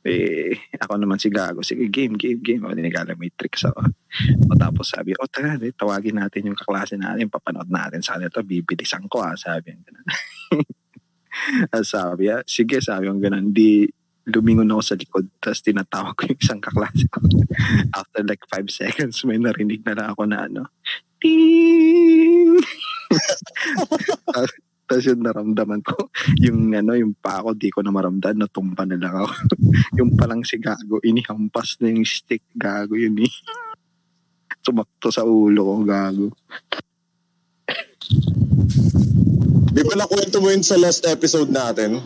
Eh, 0.00 0.56
ako 0.80 0.96
naman 0.96 1.20
si 1.20 1.28
Gago. 1.28 1.60
Sige, 1.60 1.88
game, 1.92 2.16
game, 2.16 2.40
game. 2.40 2.64
O, 2.64 2.72
nigala-matrix 2.72 3.68
ako. 3.68 3.80
O 4.48 4.56
tapos 4.56 4.92
sabi, 4.92 5.12
o 5.16 5.28
tara, 5.28 5.60
di, 5.60 5.72
tawagin 5.72 6.20
natin 6.20 6.52
yung 6.52 6.56
kaklase 6.56 6.96
natin, 6.96 7.28
papanood 7.28 7.68
natin 7.68 8.00
sa 8.00 8.16
kanila 8.16 8.32
to, 8.32 8.44
bibilisan 8.44 9.04
ko 9.08 9.20
ah, 9.20 9.36
sabi 9.36 9.76
niya. 9.76 9.92
sabi 11.84 12.28
niya, 12.28 12.40
sige, 12.48 12.80
sabi 12.80 13.12
yung 13.12 13.20
ganun, 13.20 13.52
di, 13.52 13.88
lumingon 14.28 14.68
ako 14.72 14.82
sa 14.84 14.98
likod, 14.98 15.26
tapos 15.40 15.60
tinatawag 15.64 16.14
ko 16.16 16.22
yung 16.28 16.40
isang 16.40 16.60
kaklase 16.60 17.06
ko. 17.08 17.24
After 17.98 18.20
like 18.26 18.44
five 18.50 18.68
seconds, 18.68 19.24
may 19.24 19.40
narinig 19.40 19.80
na 19.86 19.96
lang 19.96 20.08
ako 20.12 20.22
na 20.28 20.44
ano, 20.44 20.68
ting! 21.20 22.58
Tapos 24.90 25.06
yung 25.06 25.22
naramdaman 25.22 25.86
ko, 25.86 26.10
yung 26.42 26.74
ano, 26.74 26.98
yung 26.98 27.14
pa 27.14 27.38
ako, 27.38 27.54
di 27.54 27.70
ko 27.70 27.78
na 27.78 27.94
maramdaman, 27.94 28.42
natumpa 28.42 28.82
na 28.82 28.98
lang 28.98 29.22
ako. 29.22 29.30
yung 30.02 30.18
palang 30.18 30.42
si 30.42 30.58
Gago, 30.58 30.98
inihampas 31.06 31.78
na 31.78 31.94
yung 31.94 32.02
stick, 32.02 32.42
Gago 32.58 32.98
yun 32.98 33.14
eh. 33.22 33.30
Sumakto 34.58 35.14
sa 35.14 35.22
ulo 35.22 35.62
ko, 35.62 35.74
Gago. 35.86 36.26
Di 39.70 39.82
ba 39.86 39.94
nakwento 39.94 40.42
mo 40.42 40.50
yun 40.50 40.66
sa 40.66 40.74
last 40.74 41.06
episode 41.06 41.54
natin? 41.54 42.02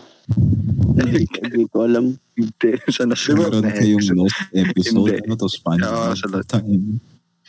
Hindi, 0.95 1.27
hindi 1.27 1.65
ko 1.67 1.77
alam. 1.85 2.15
Hindi, 2.39 2.71
sa 2.91 3.05
nasunod 3.05 3.51
Meron 3.51 3.63
na 3.67 3.73
kayong 3.75 4.03
episode. 4.03 4.19
lost 4.19 4.39
episode. 4.55 4.95
Hindi. 4.95 5.15
Ano 5.27 5.35
to? 5.35 5.49
Spanish? 5.51 5.87
Oo, 5.91 6.15
sa 6.15 6.27
Time. 6.59 6.87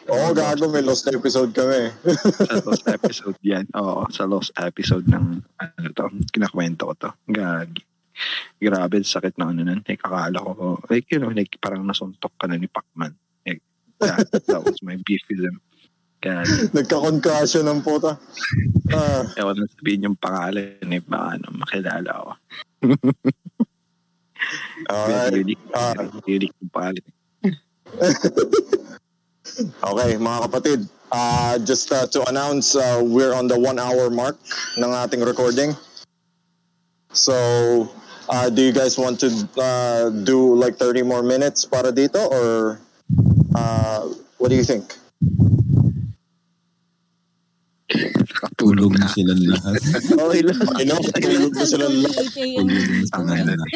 Oo, 0.05 0.27
gago. 0.37 0.63
May 0.69 0.83
lost 0.85 1.05
episode 1.09 1.51
kami. 1.53 1.89
sa 2.45 2.55
lost 2.61 2.85
episode 2.85 3.37
yan. 3.41 3.65
Oo, 3.73 4.05
sa 4.13 4.23
lost 4.29 4.51
episode 4.57 5.05
ng 5.09 5.25
ano 5.41 5.87
to, 5.93 6.05
kinakwento 6.29 6.89
ko 6.89 6.93
to. 6.93 7.11
Gagi. 7.29 7.81
Grabe, 8.61 9.01
sakit 9.01 9.35
na 9.37 9.51
ano 9.51 9.61
nun. 9.65 9.81
Like, 9.81 10.01
akala 10.05 10.37
ko, 10.39 10.79
like, 10.87 11.09
you 11.11 11.19
know, 11.19 11.33
like, 11.33 11.57
parang 11.59 11.83
nasuntok 11.83 12.31
ka 12.37 12.45
na 12.47 12.55
ni 12.55 12.69
Pacman. 12.69 13.17
Like, 13.43 13.61
that, 13.99 14.29
that 14.31 14.61
was 14.61 14.79
my 14.85 14.95
beef 15.03 15.25
with 15.27 15.43
him. 15.43 15.59
Gagi. 16.25 16.53
Nagka-concussion 16.77 17.69
ng 17.69 17.85
puta. 17.85 18.17
Ah, 18.89 19.21
Ewan 19.37 19.61
na 19.61 19.69
sabihin 19.69 20.09
yung 20.09 20.17
pangalan 20.17 20.81
eh, 20.81 21.01
baka 21.05 21.37
ano, 21.37 21.47
makilala 21.53 22.09
ako. 22.09 22.31
alright. 24.89 25.37
Unique. 25.37 25.65
Ah. 25.77 25.93
unique 26.25 26.57
yung 26.57 26.73
pangalan. 26.73 27.05
Okay, 29.55 30.19
mga 30.19 30.51
kapatid. 30.51 30.83
Uh, 31.07 31.55
just 31.63 31.87
uh, 31.87 32.03
to 32.03 32.19
announce, 32.27 32.75
uh, 32.75 32.99
we're 32.99 33.31
on 33.31 33.47
the 33.47 33.55
one 33.55 33.79
hour 33.79 34.11
mark 34.11 34.35
ng 34.75 34.91
ating 34.91 35.23
recording. 35.23 35.71
So, 37.15 37.87
uh, 38.27 38.51
do 38.51 38.59
you 38.59 38.75
guys 38.75 38.99
want 38.99 39.23
to 39.23 39.31
uh, 39.55 40.11
do 40.11 40.59
like 40.59 40.75
30 40.75 41.07
more 41.07 41.23
minutes 41.23 41.63
para 41.63 41.95
dito 41.95 42.19
or 42.19 42.83
uh, 43.55 44.11
what 44.43 44.51
do 44.51 44.59
you 44.59 44.67
think? 44.67 44.91
Nakatulog 47.89 48.91
Tulog 48.91 48.93
na 48.97 49.05
na. 49.05 49.13
silang 49.13 49.43
lahat. 49.45 49.77
Okay 50.09 50.41
lang. 50.41 50.59
I 50.75 50.83
know, 50.89 50.97
tulog 51.21 51.53
na 51.53 51.65
sila 51.69 51.85
lahat. 51.85 52.25
8 52.33 52.41
a.m. 52.41 52.67
Tulog 53.13 53.37
na 53.37 53.43
na. 53.45 53.53
lahat. 53.53 53.71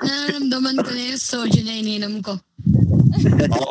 Nararamdaman 0.00 0.76
ko 0.80 0.90
na 0.94 1.02
yung 1.10 1.20
soju 1.20 1.60
na 1.66 1.74
ininom 1.74 2.14
ko. 2.22 2.38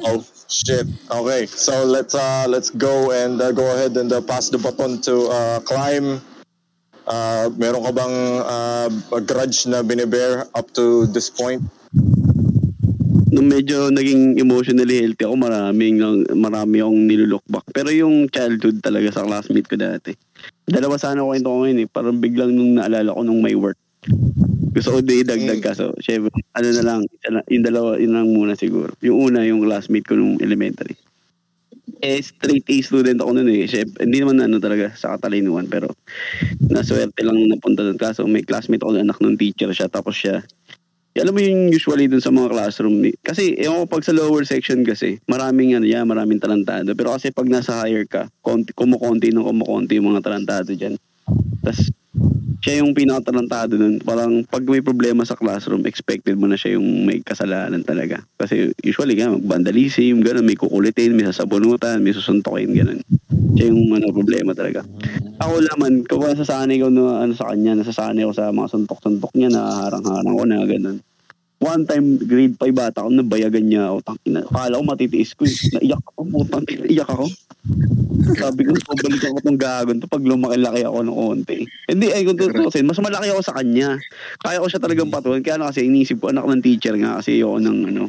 Oh 0.05 0.19
shit. 0.47 0.85
Okay, 1.09 1.47
so 1.47 1.83
let's 1.83 2.13
uh, 2.13 2.45
let's 2.47 2.69
go 2.69 3.09
and 3.15 3.39
uh, 3.41 3.51
go 3.51 3.65
ahead 3.73 3.95
and 3.97 4.11
uh, 4.11 4.21
pass 4.21 4.49
the 4.51 4.59
baton 4.59 4.99
to 5.07 5.31
uh, 5.31 5.59
Climb. 5.63 6.19
Uh, 7.07 7.49
meron 7.57 7.81
ka 7.83 7.91
bang 7.91 8.15
uh, 8.45 8.89
a 9.15 9.19
grudge 9.19 9.65
na 9.65 9.81
binibear 9.81 10.45
up 10.53 10.69
to 10.71 11.07
this 11.09 11.31
point? 11.31 11.63
Nung 13.31 13.47
medyo 13.47 13.87
naging 13.87 14.35
emotionally 14.37 14.99
healthy 14.99 15.23
ako, 15.23 15.39
maraming 15.39 15.95
lang, 16.03 16.27
marami 16.35 16.83
akong 16.83 17.07
nilulook 17.07 17.45
back. 17.47 17.63
Pero 17.71 17.87
yung 17.87 18.27
childhood 18.27 18.83
talaga 18.83 19.07
sa 19.15 19.23
classmate 19.23 19.71
ko 19.71 19.79
dati. 19.79 20.11
Dalawa 20.67 20.99
sana 20.99 21.23
ko 21.23 21.31
ngayon 21.31 21.79
eh. 21.79 21.87
Parang 21.87 22.19
biglang 22.19 22.51
nung 22.51 22.75
naalala 22.75 23.15
ko 23.15 23.23
nung 23.23 23.39
may 23.39 23.55
work. 23.55 23.79
Gusto 24.75 24.95
ko 24.95 24.99
di 24.99 25.23
dagdag 25.23 25.63
ka. 25.63 25.71
So, 25.71 25.95
syempre, 26.03 26.31
ano 26.55 26.67
na 26.75 26.83
lang, 26.83 26.99
yung 27.47 27.63
dalawa, 27.63 27.95
yun 27.95 28.11
lang 28.15 28.27
muna 28.27 28.59
siguro. 28.59 28.91
Yung 28.99 29.31
una, 29.31 29.47
yung 29.47 29.63
classmate 29.63 30.07
ko 30.07 30.19
nung 30.19 30.35
elementary. 30.43 30.99
eh, 32.01 32.19
straight 32.21 32.65
A 32.65 32.75
student 32.81 33.21
ako 33.21 33.31
noon 33.37 33.49
eh. 33.53 33.69
Syempre, 33.69 34.03
hindi 34.09 34.17
naman 34.19 34.41
ano 34.41 34.57
talaga 34.57 34.89
sa 34.97 35.15
katalinuhan 35.15 35.69
pero 35.69 35.93
naswerte 36.65 37.21
lang 37.21 37.37
napunta 37.45 37.85
doon. 37.85 37.97
Kaso 37.97 38.25
may 38.25 38.41
classmate 38.41 38.81
ako 38.81 38.97
na 38.97 39.05
anak 39.05 39.21
ng 39.21 39.37
teacher 39.37 39.69
siya 39.69 39.85
tapos 39.87 40.17
siya 40.17 40.41
alam 41.19 41.35
mo 41.35 41.39
yung 41.43 41.67
usually 41.67 42.07
dun 42.07 42.23
sa 42.23 42.31
mga 42.31 42.55
classroom 42.55 43.03
ni- 43.03 43.17
kasi 43.19 43.59
ewan 43.59 43.83
ko 43.83 43.99
pag 43.99 44.07
sa 44.07 44.15
lower 44.15 44.47
section 44.47 44.81
kasi 44.87 45.19
maraming 45.27 45.75
ano 45.75 45.83
yan 45.83 46.07
maraming 46.07 46.39
talentado 46.39 46.95
pero 46.95 47.11
kasi 47.11 47.35
pag 47.35 47.51
nasa 47.51 47.83
higher 47.83 48.07
ka 48.07 48.31
konti, 48.39 48.71
kumukonti 48.71 49.31
ng 49.35 49.43
kumukonti 49.43 49.99
yung 49.99 50.15
mga 50.15 50.23
talentado 50.23 50.71
dyan. 50.71 50.95
Tas 51.61 51.91
siya 52.61 52.83
yung 52.83 52.93
pinakatalentado 52.93 53.79
nun 53.79 54.03
parang 54.03 54.43
pag 54.45 54.61
may 54.67 54.83
problema 54.83 55.23
sa 55.23 55.39
classroom 55.39 55.87
expected 55.87 56.35
mo 56.35 56.45
na 56.45 56.59
siya 56.59 56.75
yung 56.75 57.07
may 57.07 57.23
kasalanan 57.23 57.81
talaga 57.81 58.21
kasi 58.35 58.75
usually 58.83 59.15
nga 59.17 59.31
vandalism 59.31 60.19
ganun 60.21 60.45
may 60.45 60.59
kukulitin 60.59 61.15
may 61.15 61.25
sasabunutan 61.25 62.03
may 62.03 62.11
susuntokin 62.11 62.75
ganun 62.75 62.99
siya 63.55 63.71
yung 63.71 63.95
ano 63.95 64.11
problema 64.11 64.51
talaga 64.51 64.83
ako 65.41 65.57
naman, 65.73 66.05
kung 66.05 66.21
nasasanay 66.21 66.77
ko 66.77 66.93
na 66.93 67.25
ano 67.25 67.33
sa 67.33 67.49
kanya, 67.49 67.73
nasasanay 67.73 68.29
ko 68.29 68.33
sa 68.33 68.53
mga 68.53 68.77
suntok-suntok 68.77 69.33
niya, 69.33 69.49
naharang-harang 69.49 70.37
ko 70.37 70.45
na 70.45 70.57
ganun. 70.69 70.97
One 71.57 71.85
time, 71.89 72.21
grade 72.21 72.57
5 72.61 72.69
bata 72.73 73.01
ako, 73.01 73.09
nabayagan 73.09 73.65
niya 73.65 73.89
ako. 73.89 73.97
Tangina, 74.05 74.45
akala 74.45 74.77
ko 74.77 74.83
matitiis 74.85 75.33
ko. 75.33 75.49
eh. 75.49 75.53
Naiyak 75.81 76.01
ako, 76.13 76.21
putang, 76.29 76.65
naiyak 76.65 77.09
ako. 77.09 77.25
Sabi 78.31 78.65
ko, 78.65 78.73
pabalik 78.73 79.21
ako 79.23 79.37
tong 79.39 79.59
gagon 79.59 79.97
to 79.97 80.05
pag 80.05 80.21
lumaki-laki 80.21 80.81
ako 80.81 80.97
ng 81.01 81.13
konti. 81.13 81.57
Hindi, 81.85 82.07
ay 82.09 82.21
kung 82.23 82.33
tutusin, 82.35 82.85
mas 82.85 82.97
malaki 82.97 83.29
ako 83.29 83.41
sa 83.41 83.53
kanya. 83.53 84.01
Kaya 84.37 84.57
ko 84.57 84.67
siya 84.67 84.81
talagang 84.81 85.09
patulan. 85.09 85.39
Kaya 85.39 85.57
na 85.57 85.69
kasi 85.69 85.85
inisip 85.85 86.17
ko, 86.17 86.29
anak 86.29 86.43
ng 86.43 86.59
teacher 86.59 86.93
nga 86.95 87.21
kasi 87.21 87.37
ayoko 87.37 87.57
ng 87.57 87.77
ano. 87.87 88.03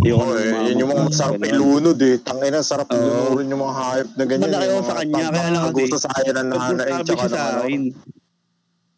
Ayoko 0.00 0.20
Oo, 0.20 0.32
ng 0.32 0.36
eh, 0.36 0.50
mga- 0.50 0.66
yun 0.66 0.76
yung 0.76 0.90
mga 0.90 1.04
masarap 1.06 1.38
ganun. 1.38 1.54
ilunod 1.54 1.98
eh. 2.00 2.16
Tangina, 2.18 2.58
sarap 2.60 2.88
Oo. 2.90 2.98
lunurin 2.98 3.46
yung 3.48 3.62
mga 3.62 3.74
hayop 3.76 4.08
na 4.10 4.24
ganyan. 4.24 4.42
Malaki 4.44 4.66
ako 4.66 4.82
sa 4.82 4.96
kanya, 4.96 5.14
kaya 5.24 5.48
lang 5.48 5.62
kasi- 5.62 5.76
gusto 5.78 5.96
sa 5.96 6.08
akin 6.10 6.34
ng 6.34 6.48
nanay, 6.48 6.88
Sabi 6.90 7.04
tsaka 7.04 7.14
siya 7.14 7.24
ng 7.24 7.30
sa 7.30 7.40
ano. 7.40 7.60
akin. 7.62 7.82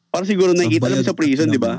Parang 0.09 0.27
siguro 0.27 0.51
nakikita 0.51 0.87
namin 0.89 1.05
sa 1.05 1.13
prison, 1.15 1.47
di 1.47 1.61
ba? 1.61 1.73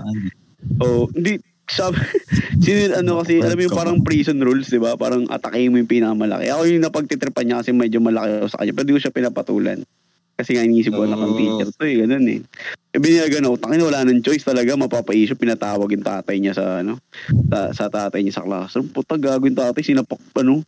Oo, 0.79 1.09
hindi 1.11 1.31
sabi, 1.68 1.99
sino, 2.63 2.95
ano 2.95 3.22
kasi, 3.22 3.43
alam 3.43 3.55
mo 3.55 3.63
yung 3.68 3.78
parang 3.78 3.97
prison 4.01 4.39
rules, 4.39 4.72
di 4.72 4.80
ba? 4.80 4.95
Parang 4.95 5.28
atake 5.28 5.68
mo 5.68 5.78
yung 5.78 5.89
pinakamalaki. 5.91 6.47
Ako 6.47 6.61
yung 6.65 6.84
napagtitripan 6.84 7.43
niya 7.43 7.59
kasi 7.59 7.76
medyo 7.76 7.99
malaki 7.99 8.41
ako 8.41 8.47
sa 8.49 8.59
kanya, 8.63 8.74
pero 8.74 8.86
di 8.88 8.95
ko 8.95 9.01
siya 9.03 9.13
pinapatulan. 9.13 9.80
Kasi 10.38 10.53
nga 10.53 10.61
inisip 10.61 10.93
ko 10.93 11.03
anak 11.03 11.18
ng 11.18 11.34
Oh. 11.34 11.38
teacher 11.38 11.70
to 11.74 11.84
eh, 11.84 11.95
ganun 12.05 12.28
eh. 12.30 12.39
E 12.93 12.97
biniyagan 13.01 13.41
ako, 13.49 13.55
tangin 13.57 13.82
wala 13.82 14.05
nang 14.05 14.22
choice 14.22 14.45
talaga, 14.45 14.78
mapapaisyo, 14.78 15.34
pinatawag 15.34 15.89
yung 15.91 16.05
tatay 16.05 16.38
niya 16.38 16.53
sa 16.53 16.86
ano, 16.86 17.01
sa, 17.49 17.74
sa 17.74 17.86
tatay 17.89 18.22
niya 18.22 18.38
sa 18.38 18.45
classroom. 18.45 18.88
Puta, 18.93 19.18
gago 19.18 19.49
yung 19.49 19.57
tatay, 19.57 19.82
sinapak, 19.82 20.22
ano, 20.38 20.61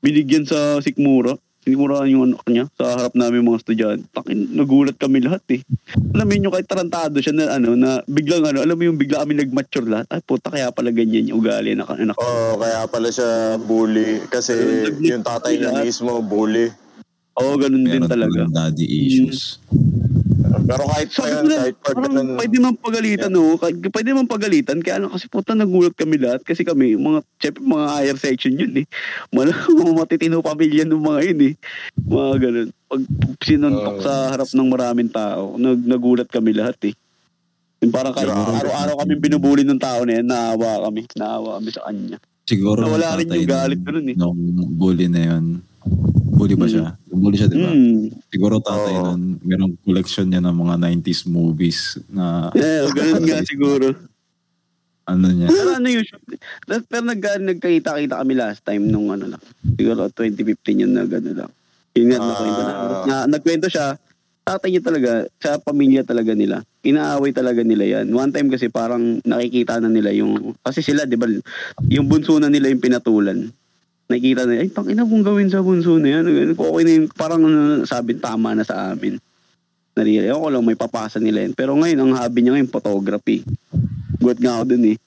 binigyan 0.00 0.48
sa 0.48 0.80
sikmura. 0.80 1.36
Sinimuraan 1.68 2.08
yung 2.08 2.24
anak 2.32 2.48
niya 2.48 2.64
sa 2.80 2.96
harap 2.96 3.12
namin 3.12 3.44
mga 3.44 3.60
estudyante. 3.60 4.08
Takin, 4.08 4.56
nagulat 4.56 4.96
kami 4.96 5.20
lahat 5.20 5.44
eh. 5.52 5.60
Alam 6.16 6.24
mo 6.24 6.32
yun 6.32 6.44
yung 6.48 6.54
kahit 6.56 6.64
tarantado 6.64 7.20
siya 7.20 7.36
na 7.36 7.44
ano, 7.60 7.76
na 7.76 8.00
biglang 8.08 8.40
ano, 8.40 8.64
alam 8.64 8.72
mo 8.72 8.88
yung 8.88 8.96
bigla 8.96 9.20
kami 9.20 9.36
nag-mature 9.36 9.84
lahat. 9.84 10.08
Ay 10.08 10.24
puta, 10.24 10.48
kaya 10.48 10.72
pala 10.72 10.88
ganyan 10.88 11.28
yung 11.28 11.44
ugali 11.44 11.76
na 11.76 11.84
anak. 11.84 12.16
Oo, 12.16 12.56
kaya 12.56 12.88
pala 12.88 13.12
siya 13.12 13.60
bully. 13.60 14.24
Kasi 14.32 14.56
yung 15.04 15.20
tatay 15.20 15.60
niya 15.60 15.76
mismo, 15.84 16.24
bully. 16.24 16.72
Oo, 17.36 17.60
ganun 17.60 17.84
din 17.84 18.00
Meron 18.00 18.08
talaga. 18.08 18.32
talagang 18.32 18.52
daddy 18.56 18.86
issues. 18.88 19.60
Pero 20.48 20.82
kahit 20.88 21.08
pa 21.12 21.24
na, 21.44 21.56
kahit 21.68 21.76
parang 21.80 22.02
ganun, 22.08 22.28
pwede 22.36 22.56
man 22.60 22.74
pagalitan, 22.76 23.30
no? 23.30 23.56
Kahit, 23.60 23.76
pwede 23.80 24.08
man 24.16 24.28
pagalitan. 24.28 24.78
Kaya 24.80 25.04
lang 25.04 25.12
kasi 25.12 25.26
puta 25.28 25.52
nagulat 25.52 25.94
kami 25.94 26.16
lahat. 26.16 26.40
Kasi 26.44 26.64
kami, 26.64 26.96
mga, 26.96 27.20
syempre 27.40 27.62
mga 27.64 27.86
higher 27.92 28.18
section 28.18 28.54
yun 28.56 28.72
eh. 28.82 28.86
Mga, 29.32 29.52
mga 29.80 29.92
matitino 29.94 30.40
pamilya 30.40 30.84
ng 30.88 31.02
mga 31.02 31.20
yun 31.32 31.40
eh. 31.52 31.54
Mga 32.00 32.34
ganun. 32.40 32.68
Pag 32.88 33.00
sinuntok 33.44 33.96
Oo. 34.00 34.04
sa 34.04 34.12
harap 34.32 34.48
ng 34.48 34.68
maraming 34.68 35.10
tao, 35.12 35.56
nag, 35.60 35.80
nagulat 35.84 36.28
kami 36.28 36.56
lahat 36.56 36.78
eh. 36.88 36.94
Yung 37.78 37.94
parang 37.94 38.10
kahit 38.10 38.26
araw-araw 38.32 39.06
kami 39.06 39.14
binubuli 39.22 39.62
ng 39.62 39.78
tao 39.78 40.02
na 40.02 40.18
yan, 40.18 40.26
naawa 40.26 40.90
kami. 40.90 41.06
Naawa 41.14 41.62
kami 41.62 41.70
sa 41.70 41.86
kanya. 41.86 42.18
Siguro 42.48 42.80
Nawala 42.80 43.20
rin 43.20 43.28
yung 43.28 43.44
galit 43.44 43.80
ko 43.84 43.92
nun 43.92 44.08
eh. 44.08 44.16
Nung 44.16 44.72
bully 44.74 45.06
na 45.06 45.20
yun. 45.20 45.60
Bully 46.28 46.54
ba 46.54 46.66
siya? 46.66 46.94
Bully 47.08 47.34
siya, 47.34 47.48
di 47.50 47.58
ba? 47.58 47.70
Hmm. 47.70 48.14
Siguro 48.30 48.62
tatay 48.62 48.94
Oo. 48.94 49.04
nun, 49.10 49.42
merong 49.42 49.74
collection 49.82 50.24
niya 50.24 50.38
ng 50.38 50.54
mga 50.54 50.74
90s 50.78 51.26
movies 51.26 51.78
na 52.08 52.54
Eh, 52.54 52.86
ganun 52.88 53.24
nga 53.24 53.42
siguro. 53.42 53.86
ano 55.04 55.26
niya. 55.26 55.48
Pero 55.48 55.68
ano 55.74 55.88
yun, 55.88 56.04
pero 56.84 57.02
nag, 57.02 57.18
nagkita-kita 57.18 58.14
kami 58.16 58.32
last 58.32 58.60
time 58.62 58.86
nung 58.86 59.08
ano 59.08 59.34
lang. 59.34 59.42
Siguro 59.74 60.06
2015 60.06 60.78
yun 60.78 60.92
na 60.92 61.02
gano'n 61.02 61.36
lang. 61.38 61.50
Yun 61.96 62.06
nga, 62.06 62.18
Ah. 62.18 62.28
nakwento 62.28 62.60
na. 62.60 62.72
na. 63.02 63.16
Nagkwento 63.26 63.66
siya, 63.66 63.96
tatay 64.44 64.68
niya 64.70 64.82
talaga, 64.84 65.10
sa 65.36 65.56
pamilya 65.56 66.04
talaga 66.04 66.32
nila. 66.32 66.60
Inaaway 66.80 67.32
talaga 67.32 67.60
nila 67.60 67.84
yan. 67.98 68.12
One 68.12 68.30
time 68.30 68.48
kasi 68.48 68.68
parang 68.68 69.18
nakikita 69.22 69.76
na 69.76 69.88
nila 69.88 70.12
yung, 70.12 70.54
kasi 70.60 70.80
sila, 70.80 71.02
di 71.02 71.16
ba, 71.16 71.26
yung 71.88 72.06
bunso 72.06 72.36
na 72.36 72.46
nila 72.46 72.68
yung 72.68 72.80
pinatulan. 72.80 73.48
Nakikita 74.08 74.48
na, 74.48 74.64
ay, 74.64 74.72
tangina 74.72 75.04
kung 75.04 75.20
gawin 75.20 75.52
sa 75.52 75.60
bunso 75.60 76.00
na 76.00 76.08
yan. 76.16 76.24
Ganun, 76.24 76.56
Okay 76.56 76.82
na 76.88 76.92
yung, 76.96 77.08
parang 77.12 77.44
ano, 77.44 77.84
sabi, 77.84 78.16
tama 78.16 78.56
na 78.56 78.64
sa 78.64 78.96
amin. 78.96 79.20
Narili, 79.92 80.32
ako 80.32 80.48
lang, 80.48 80.64
may 80.64 80.80
papasa 80.80 81.20
nila 81.20 81.44
yan. 81.44 81.52
Pero 81.52 81.76
ngayon, 81.76 82.00
ang 82.00 82.12
hobby 82.16 82.40
niya 82.40 82.56
ngayon, 82.56 82.72
photography. 82.72 83.44
Gulat 84.16 84.40
nga 84.40 84.56
ako 84.56 84.64
dun 84.64 84.96
eh. 84.96 84.98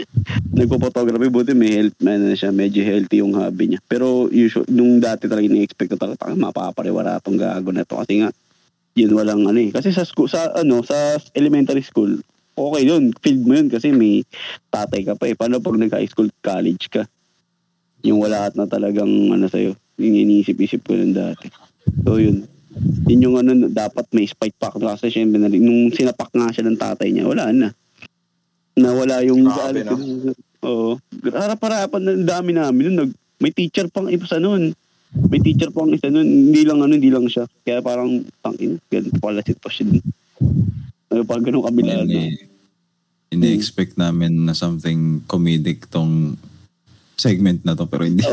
Nagpo-photography, 0.56 1.28
buti 1.28 1.52
may 1.52 1.84
health, 1.84 2.00
ano 2.00 2.32
na 2.32 2.36
siya, 2.38 2.48
medyo 2.48 2.80
healthy 2.80 3.20
yung 3.20 3.36
hobby 3.36 3.76
niya. 3.76 3.80
Pero 3.84 4.32
usual, 4.32 4.64
nung 4.72 4.96
dati 4.96 5.28
talaga 5.28 5.44
ini-expect 5.44 5.92
ko 5.92 5.96
talaga, 6.00 6.24
"Taka, 6.24 6.32
mapapariwara 6.32 7.20
tong 7.20 7.36
gago 7.36 7.68
na 7.76 7.84
to. 7.84 8.00
Kasi 8.00 8.24
nga, 8.24 8.32
yun 8.96 9.12
walang 9.12 9.44
ano 9.44 9.60
eh. 9.60 9.68
Kasi 9.68 9.92
sa 9.92 10.08
school, 10.08 10.32
sa 10.32 10.48
ano, 10.56 10.80
sa 10.80 11.20
elementary 11.36 11.84
school, 11.84 12.16
okay 12.56 12.82
yun, 12.88 13.12
field 13.20 13.42
mo 13.44 13.52
yun 13.52 13.68
kasi 13.68 13.92
may 13.92 14.24
tatay 14.72 15.04
ka 15.04 15.12
pa 15.12 15.28
eh. 15.28 15.36
Paano 15.36 15.60
pag 15.60 15.76
nag-high 15.76 16.08
school, 16.08 16.32
college 16.40 16.88
ka? 16.88 17.04
Yung 18.06 18.18
wala 18.20 18.48
at 18.48 18.54
na 18.56 18.64
talagang 18.64 19.08
ano 19.32 19.46
sa'yo, 19.46 19.76
yung 20.00 20.16
iniisip-isip 20.16 20.80
ko 20.84 20.96
nun 20.96 21.12
dati. 21.12 21.52
So 22.04 22.16
yun, 22.16 22.48
yun 23.10 23.24
yung 23.26 23.36
ano, 23.36 23.68
dapat 23.68 24.06
may 24.14 24.24
spike 24.24 24.56
pack 24.56 24.78
na 24.78 24.94
kasi 24.96 25.10
syempre, 25.10 25.36
na- 25.36 25.50
nung 25.50 25.90
sinapak 25.92 26.30
nga 26.32 26.48
siya 26.54 26.64
ng 26.66 26.78
tatay 26.80 27.08
niya, 27.10 27.26
wala 27.26 27.50
na. 27.50 27.68
Nawala 28.78 29.20
yung 29.26 29.44
Grabe, 29.44 29.84
galit 29.84 29.84
ko. 29.90 29.96
Oo. 30.64 30.90
Harap-harapan 31.28 32.00
na 32.00 32.12
dami 32.38 32.56
namin. 32.56 32.82
Nun, 32.92 32.96
nag, 33.04 33.10
may 33.40 33.52
teacher 33.52 33.88
pang 33.88 34.08
isa 34.08 34.40
nun. 34.40 34.72
May 35.28 35.40
teacher 35.42 35.72
pang 35.74 35.90
isa 35.90 36.08
nun. 36.08 36.24
Hindi 36.24 36.62
lang 36.64 36.80
ano, 36.80 36.92
hindi 36.94 37.10
lang 37.10 37.26
siya. 37.26 37.44
Kaya 37.66 37.82
parang, 37.82 38.24
tangin, 38.40 38.78
ganito 38.88 39.16
pala 39.18 39.42
sitwasyon. 39.42 40.00
Ano 41.10 41.22
pa, 41.26 41.42
ganun 41.42 41.66
kami 41.66 41.80
lahat. 41.82 42.06
Hindi, 42.06 42.46
ini-expect 43.34 43.98
namin 43.98 44.46
na 44.46 44.54
something 44.54 45.26
comedic 45.26 45.90
tong 45.90 46.38
segment 47.20 47.60
na 47.60 47.72
to 47.72 47.84
pero 47.84 48.02
hindi. 48.02 48.24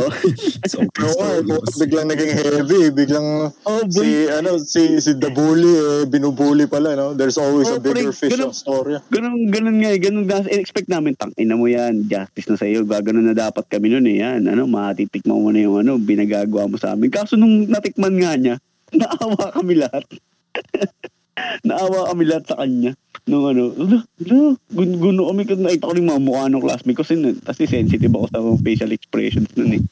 So, 0.64 0.80
Oo, 0.80 1.26
bukas 1.52 1.76
biglang 1.76 2.08
naging 2.08 2.32
heavy. 2.32 2.88
Biglang 2.90 3.52
Oh, 3.62 3.84
boy. 3.84 3.92
si, 3.92 4.08
ano, 4.30 4.56
si, 4.58 4.82
si 4.98 5.12
The 5.14 5.28
Bully, 5.28 5.68
eh, 5.68 6.04
binubuli 6.06 6.64
pala, 6.66 6.96
no? 6.96 7.12
There's 7.12 7.36
always 7.36 7.68
Oh, 7.68 7.76
a 7.76 7.80
bigger 7.80 8.10
pre, 8.10 8.16
fish 8.18 8.32
ganun- 8.32 8.56
story. 8.56 8.96
Ganun, 9.10 9.52
ganun 9.52 9.78
nga 9.78 9.92
eh. 9.92 10.00
Ganun 10.00 10.24
nga. 10.24 10.40
expect 10.48 10.88
namin, 10.88 11.14
tang 11.14 11.36
ina 11.36 11.54
mo 11.54 11.68
yan. 11.68 12.08
Justice 12.08 12.48
na 12.48 12.56
sa'yo. 12.56 12.82
Gaganon 12.82 13.28
na 13.28 13.36
dapat 13.36 13.68
kami 13.68 13.92
nun 13.92 14.08
eh. 14.08 14.24
Yan, 14.24 14.48
ano, 14.48 14.64
matitikman 14.64 15.36
mo 15.36 15.52
na 15.52 15.60
yung 15.60 15.78
ano, 15.78 16.00
binagagawa 16.00 16.66
mo 16.66 16.80
sa 16.80 16.96
amin. 16.96 17.12
Kaso 17.12 17.36
nung 17.36 17.68
natikman 17.68 18.16
nga 18.16 18.34
niya, 18.34 18.56
naawa 18.96 19.52
kami 19.52 19.84
lahat. 19.84 20.08
naawa 21.64 22.12
kami 22.14 22.24
lahat 22.28 22.44
sa 22.50 22.58
kanya. 22.62 22.92
Nung 23.28 23.46
ano, 23.50 23.76
ala, 23.76 23.98
ala, 24.04 24.38
gun, 24.72 24.92
guno 24.98 25.28
kami 25.30 25.44
kasi 25.44 25.60
nakita 25.60 25.90
ko 25.90 25.94
yung 26.00 26.12
mga 26.16 26.24
mukha 26.24 26.46
ng 26.48 26.64
classmate 26.64 26.96
ko 26.96 27.04
kasi, 27.04 27.14
kasi 27.44 27.62
sensitive 27.68 28.16
ako 28.16 28.26
sa 28.32 28.40
mga 28.40 28.60
facial 28.64 28.92
expressions 28.96 29.52
nun 29.60 29.78
eh. 29.78 29.84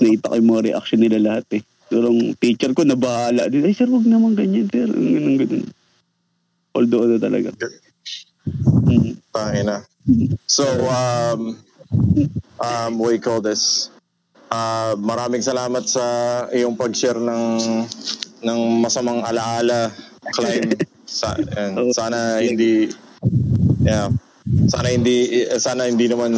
Nakita 0.00 0.32
ko 0.32 0.34
yung 0.40 0.50
mga 0.50 0.64
reaction 0.72 1.00
nila 1.04 1.18
lahat 1.20 1.46
eh. 1.60 1.62
Pero 1.92 2.08
ang 2.08 2.32
teacher 2.40 2.72
ko 2.72 2.88
nabahala 2.88 3.52
din. 3.52 3.68
Ay 3.68 3.76
sir, 3.76 3.86
wag 3.92 4.08
naman 4.08 4.32
ganyan 4.32 4.66
sir. 4.72 4.88
Ganun, 4.88 5.36
ganun. 5.36 5.64
Although 6.72 7.04
ano 7.04 7.16
talaga. 7.20 7.52
Mm. 8.88 9.20
Tangina. 9.28 9.84
So, 10.48 10.64
um, 10.88 11.60
um, 12.58 12.92
you 12.98 13.20
call 13.20 13.44
this? 13.44 13.92
Uh, 14.52 14.96
maraming 15.00 15.40
salamat 15.40 15.84
sa 15.88 16.04
iyong 16.52 16.76
pag-share 16.76 17.16
ng 17.16 17.44
ng 18.42 18.60
masamang 18.82 19.22
alaala, 19.24 19.88
Climb. 20.30 20.70
Sa, 21.02 21.34
and 21.58 21.90
sana 21.98 22.38
hindi 22.38 22.88
yeah, 23.82 24.06
sana 24.70 24.88
hindi 24.88 25.44
sana 25.58 25.90
hindi 25.90 26.06
naman 26.06 26.32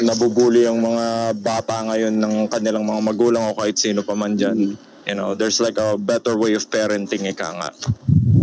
nabubuli 0.00 0.64
ang 0.64 0.80
mga 0.80 1.36
bata 1.36 1.84
ngayon 1.84 2.16
ng 2.16 2.34
kanilang 2.48 2.82
mga 2.82 3.00
magulang 3.04 3.44
o 3.52 3.56
kahit 3.56 3.76
sino 3.76 4.00
pa 4.00 4.16
man 4.16 4.34
dyan. 4.34 4.74
You 5.06 5.14
know, 5.14 5.38
there's 5.38 5.62
like 5.62 5.78
a 5.78 5.94
better 5.94 6.34
way 6.34 6.58
of 6.58 6.66
parenting 6.66 7.30
ika 7.30 7.54
nga. 7.54 7.70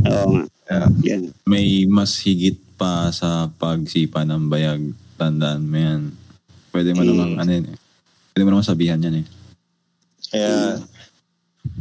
Oo. 0.08 0.48
Yeah. 0.64 0.88
Yan. 1.04 1.22
may 1.44 1.84
mas 1.86 2.24
higit 2.24 2.56
pa 2.80 3.12
sa 3.12 3.52
pagsipa 3.52 4.24
ng 4.24 4.48
bayag. 4.48 4.96
Tandaan 5.20 5.68
mo 5.68 5.76
yan. 5.76 6.02
Pwede 6.72 6.96
mo 6.96 7.04
Mm. 7.04 7.10
namang 7.12 7.34
ano 7.38 7.52
yun 7.52 7.66
eh. 7.70 7.78
Pwede 8.32 8.44
mo 8.48 8.50
namang 8.56 8.66
sabihan 8.66 8.98
yan 8.98 9.22
eh. 9.22 9.26
Yeah. 10.34 10.82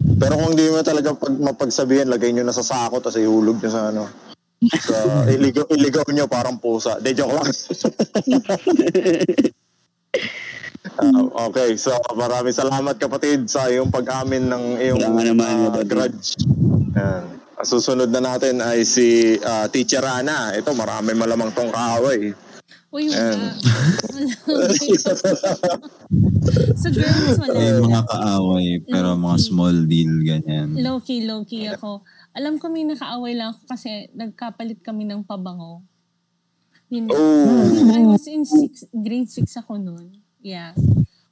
Pero 0.01 0.33
kung 0.39 0.55
hindi 0.55 0.71
mo 0.71 0.81
talaga 0.81 1.13
pag 1.13 1.35
mapagsabihan, 1.37 2.09
lagay 2.09 2.33
nyo 2.33 2.45
na 2.47 2.55
sa 2.55 2.65
sako 2.65 3.03
tapos 3.03 3.21
ihulog 3.21 3.61
nyo 3.61 3.71
sa 3.71 3.93
ano. 3.93 4.09
Sa 4.79 4.97
iligaw, 5.35 5.67
iligaw 5.69 6.07
nyo 6.11 6.25
parang 6.31 6.57
pusa. 6.59 6.99
De, 7.03 7.13
joke 7.13 7.35
lang. 7.35 7.47
Ah, 10.93 11.49
okay, 11.49 11.79
so 11.79 11.95
maraming 12.13 12.53
salamat 12.53 12.99
kapatid 12.99 13.47
sa 13.47 13.71
iyong 13.71 13.89
pag-amin 13.89 14.51
ng 14.51 14.65
iyong 14.77 15.01
naman, 15.01 15.71
kapatid. 15.73 15.89
grudge. 15.89 16.27
Yan. 16.99 17.39
Susunod 17.63 18.11
na 18.11 18.19
natin 18.19 18.59
ay 18.59 18.83
si 18.83 19.39
ah, 19.41 19.71
Teacher 19.71 20.03
Ana. 20.03 20.51
Ito, 20.53 20.75
marami 20.75 21.15
malamang 21.15 21.55
tong 21.55 21.71
kaaway. 21.71 22.35
Uy, 22.93 23.09
Ayan. 23.09 23.41
wala. 23.41 23.57
Sa 26.77 26.89
girls, 26.93 27.41
wala. 27.41 27.57
May 27.57 27.73
mga 27.81 28.03
kaaway, 28.05 28.69
pero 28.85 29.17
mga 29.17 29.39
small 29.41 29.89
deal, 29.89 30.13
ganyan. 30.21 30.77
Low-key, 30.77 31.25
low-key 31.25 31.73
ako. 31.73 32.05
Alam 32.37 32.61
ko 32.61 32.69
may 32.69 32.85
nakaaway 32.85 33.33
lang 33.33 33.57
ako 33.57 33.65
kasi 33.65 34.13
nagkapalit 34.13 34.85
kami 34.85 35.09
ng 35.09 35.25
pabango. 35.25 35.81
Yun. 36.93 37.09
Oh. 37.09 37.97
I 37.97 38.05
was 38.05 38.29
in 38.29 38.45
six, 38.45 38.85
grade 38.93 39.25
6 39.25 39.49
ako 39.65 39.81
noon. 39.81 40.13
Yeah. 40.45 40.77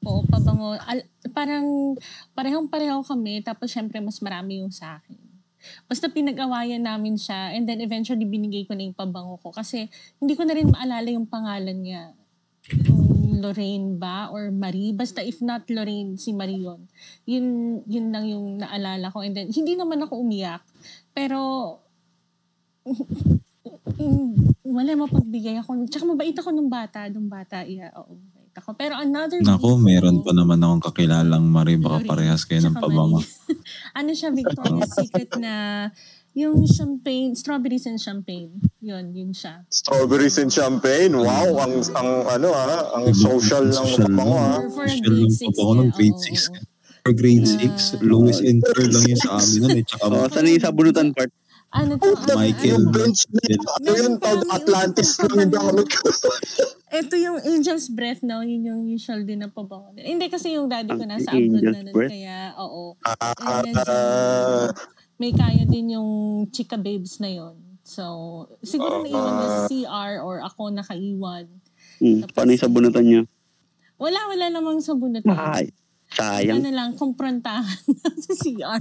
Oo, 0.08 0.24
pabango. 0.24 0.80
Al- 0.80 1.12
parang 1.36 1.92
parehong-pareho 2.32 3.04
kami 3.04 3.44
tapos 3.44 3.68
syempre 3.68 4.00
mas 4.00 4.16
marami 4.24 4.64
yung 4.64 4.72
sa 4.72 4.96
akin. 4.96 5.19
Basta 5.86 6.08
pinag-awayan 6.08 6.82
namin 6.84 7.16
siya 7.16 7.54
and 7.54 7.68
then 7.68 7.80
eventually 7.80 8.24
binigay 8.24 8.64
ko 8.66 8.72
na 8.74 8.88
yung 8.88 8.96
pabango 8.96 9.36
ko 9.40 9.52
kasi 9.52 9.88
hindi 10.18 10.34
ko 10.34 10.44
na 10.44 10.54
rin 10.56 10.68
maalala 10.72 11.08
yung 11.12 11.28
pangalan 11.28 11.78
niya. 11.80 12.12
Yung 12.70 13.40
Lorraine 13.40 13.96
ba 13.96 14.28
or 14.28 14.52
Marie? 14.52 14.92
Basta 14.92 15.24
if 15.24 15.40
not 15.40 15.64
Lorraine, 15.72 16.20
si 16.20 16.36
Marie 16.36 16.60
yun. 16.60 16.84
Yun, 17.24 17.46
yun 17.88 18.06
lang 18.12 18.28
yung 18.28 18.60
naalala 18.60 19.08
ko. 19.08 19.24
And 19.24 19.32
then, 19.32 19.48
hindi 19.48 19.74
naman 19.74 20.04
ako 20.04 20.20
umiyak. 20.20 20.60
Pero, 21.16 21.40
wala 24.76 24.90
mapagbigay 24.94 25.56
ako. 25.64 25.88
Tsaka 25.88 26.04
mabait 26.04 26.36
ako 26.36 26.52
nung 26.52 26.70
bata. 26.70 27.08
Nung 27.08 27.32
bata, 27.32 27.64
yeah, 27.64 27.90
oo. 27.96 28.39
Mabait 28.50 28.66
ako. 28.66 28.70
Pero 28.74 28.94
another 28.98 29.38
Nako, 29.46 29.78
reason 29.78 29.86
meron 29.86 30.16
pa 30.26 30.32
naman 30.34 30.58
akong 30.58 30.82
kakilalang 30.90 31.46
Marie, 31.46 31.78
baka 31.78 32.02
parehas 32.02 32.42
kayo 32.42 32.66
ng. 32.66 32.74
Marie. 32.74 33.30
ano 33.98 34.10
siya, 34.10 34.34
Victoria's 34.34 34.90
Secret 34.98 35.30
na 35.38 35.54
yung 36.34 36.66
champagne, 36.66 37.34
strawberries 37.38 37.86
and 37.86 38.02
champagne. 38.02 38.50
Yun, 38.82 39.14
yun 39.14 39.30
siya. 39.30 39.62
Strawberries 39.70 40.38
and 40.42 40.50
champagne. 40.50 41.14
Wow, 41.14 41.62
ang 41.62 41.78
ang 41.94 42.10
ano 42.26 42.48
ah, 42.50 42.90
ang 42.98 43.14
social 43.14 43.70
ng 43.70 43.86
Social 43.86 44.10
pabango 44.10 44.34
lang. 44.34 44.42
ah. 44.42 44.58
For, 44.66 44.70
for 44.74 44.84
a 44.86 44.90
Social 44.90 45.06
grade 45.06 45.30
ng 45.30 45.38
6 45.38 45.46
pabango 45.46 45.74
ng 45.78 45.90
grade 45.94 46.18
6. 46.18 46.50
For 47.00 47.12
grade 47.14 47.46
6, 47.46 48.02
lowest 48.04 48.42
and 48.42 48.60
third 48.66 48.90
lang 48.90 49.04
yun 49.06 49.18
sa 49.18 49.30
amin 49.38 49.58
nun 49.62 49.78
eh. 49.78 49.84
Tsaka 49.86 50.04
Oh, 50.10 50.26
saan 50.26 50.50
yung 50.50 50.58
sabunutan 50.60 51.08
part? 51.14 51.30
Ano 51.70 51.94
to? 51.96 52.18
ano, 52.18 52.34
Michael. 52.34 52.82
Yung 52.82 52.90
bench 52.90 53.30
na 53.30 53.42
yun, 53.46 53.62
ano 53.62 53.88
yun, 53.94 54.12
tawag 54.18 54.42
Atlantis 54.50 55.22
lang 55.22 55.38
yung 55.38 55.52
gamit 55.54 55.86
ko. 55.86 56.02
Ito 56.90 57.14
yung 57.14 57.38
Angel's 57.40 57.86
Breath 57.86 58.18
now, 58.20 58.42
yun 58.42 58.66
yung 58.66 58.82
usual 58.84 59.22
din 59.22 59.38
na 59.38 59.48
pabango. 59.48 59.94
nila. 59.94 60.04
Hindi 60.04 60.26
kasi 60.26 60.52
yung 60.52 60.66
daddy 60.66 60.90
ko 60.90 61.04
nasa 61.04 61.30
abroad 61.30 61.62
na 61.62 61.80
nun, 61.80 61.94
Breath? 61.94 62.10
kaya 62.10 62.36
oo. 62.56 62.98
Ah, 63.00 63.30
And 63.62 63.70
medyo 63.70 63.86
ah, 63.86 64.68
may 65.16 65.30
kaya 65.30 65.62
din 65.64 65.94
yung 65.94 66.10
chika 66.48 66.74
babes 66.74 67.18
na 67.18 67.30
yon. 67.30 67.54
So, 67.80 68.02
siguro 68.60 69.00
Ah, 69.00 69.02
naiwan 69.02 69.32
ah. 69.32 69.40
sa 69.40 69.58
CR 69.66 70.12
or 70.18 70.42
ako 70.42 70.70
nakaiwan. 70.70 71.46
Hmm, 71.96 72.26
paano 72.28 72.50
yung 72.50 72.62
sabunutan 72.62 73.04
niyo? 73.04 73.22
Wala, 73.94 74.18
wala 74.26 74.50
namang 74.50 74.80
sabunutan. 74.80 75.30
Ay, 75.30 75.70
sayang. 76.10 76.58
Ano 76.58 76.70
lang, 76.70 76.90
kumprontahan 76.94 77.86
sa 78.24 78.32
CR. 78.34 78.80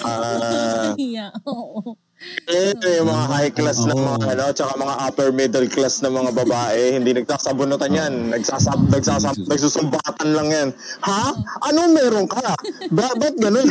ah, 0.00 0.94
yeah, 1.00 1.34
oo. 1.42 1.98
Ito 2.44 2.86
yung 2.88 3.08
mga 3.08 3.24
high 3.28 3.50
class 3.50 3.78
na 3.82 3.92
mga 3.92 4.18
ano, 4.28 4.44
tsaka 4.50 4.72
mga 4.74 4.94
upper 5.00 5.28
middle 5.30 5.68
class 5.68 6.00
na 6.00 6.08
mga 6.08 6.30
babae, 6.32 6.96
hindi 6.96 7.10
nagsasabunutan 7.12 7.90
yan. 7.90 8.12
Nagsasab, 8.30 8.88
nagsasab, 8.88 9.36
nagsusumbatan 9.44 10.28
lang 10.30 10.48
yan. 10.48 10.68
Ha? 11.00 11.24
Ano 11.64 11.78
meron 11.88 12.26
ka? 12.26 12.42
Ba, 12.88 13.10
ba't 13.12 13.34
ganun? 13.36 13.66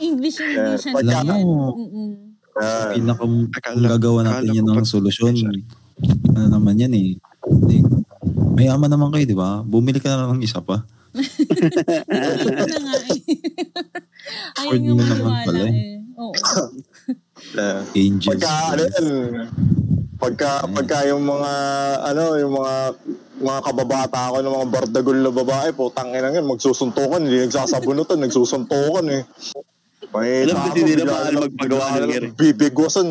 English, 0.00 0.38
English, 0.38 0.84
Eh, 0.84 0.90
and 0.90 0.94
pagka- 0.94 1.12
yan. 1.24 1.26
Mm-mm. 1.38 2.10
Ah, 2.58 2.90
pinaka 2.90 3.22
Akala- 3.54 3.88
gagawa 3.94 4.20
natin 4.24 4.50
yan 4.52 4.66
ng 4.66 4.82
solusyon. 4.82 5.34
Ano 6.28 6.46
naman 6.48 6.74
yan 6.74 6.90
eh. 6.90 7.14
Like, 7.46 7.86
mayaman 8.52 8.90
naman 8.90 9.14
kayo, 9.14 9.24
di 9.24 9.38
ba? 9.38 9.62
Bumili 9.62 9.98
ka 9.98 10.10
na 10.10 10.26
lang 10.26 10.34
ng 10.34 10.42
isa 10.42 10.58
pa. 10.58 10.82
Ito 11.18 12.66
na 12.66 12.78
nga 12.78 12.94
eh. 13.06 13.20
Ayun 14.60 14.82
yung 14.84 14.98
mo 14.98 15.02
naman 15.02 15.22
maniwala 15.22 15.46
pala 15.46 15.64
eh. 15.64 15.97
Eh. 16.18 16.22
Oo. 16.22 16.32
ah. 17.62 17.80
Angels. 17.94 18.34
Pagka, 18.34 18.52
ano 18.74 18.82
yan, 18.82 19.06
pagka, 20.18 20.50
pagka 20.66 20.98
yung 21.06 21.22
mga, 21.22 21.52
ano, 22.02 22.22
yung 22.34 22.52
mga, 22.58 22.74
mga 23.38 23.60
kababata 23.62 24.34
ko 24.34 24.36
ng 24.42 24.54
mga 24.58 24.68
bardagol 24.74 25.18
na 25.22 25.30
babae, 25.30 25.68
putang 25.70 26.10
ina 26.10 26.34
yan, 26.34 26.42
magsusuntukan, 26.42 27.22
hindi 27.22 27.46
nagsasabunutan, 27.46 28.18
nagsusuntukan 28.26 29.06
eh. 29.14 29.22
May 30.08 30.48
Alam 30.48 30.56
ko, 30.58 30.68
hindi 30.74 30.94
paano 31.04 31.30
lang- 31.30 31.44
magpagawa 31.46 31.84
ng 32.00 32.10
ganun. 32.10 32.32
Bibigwasan. 32.34 33.08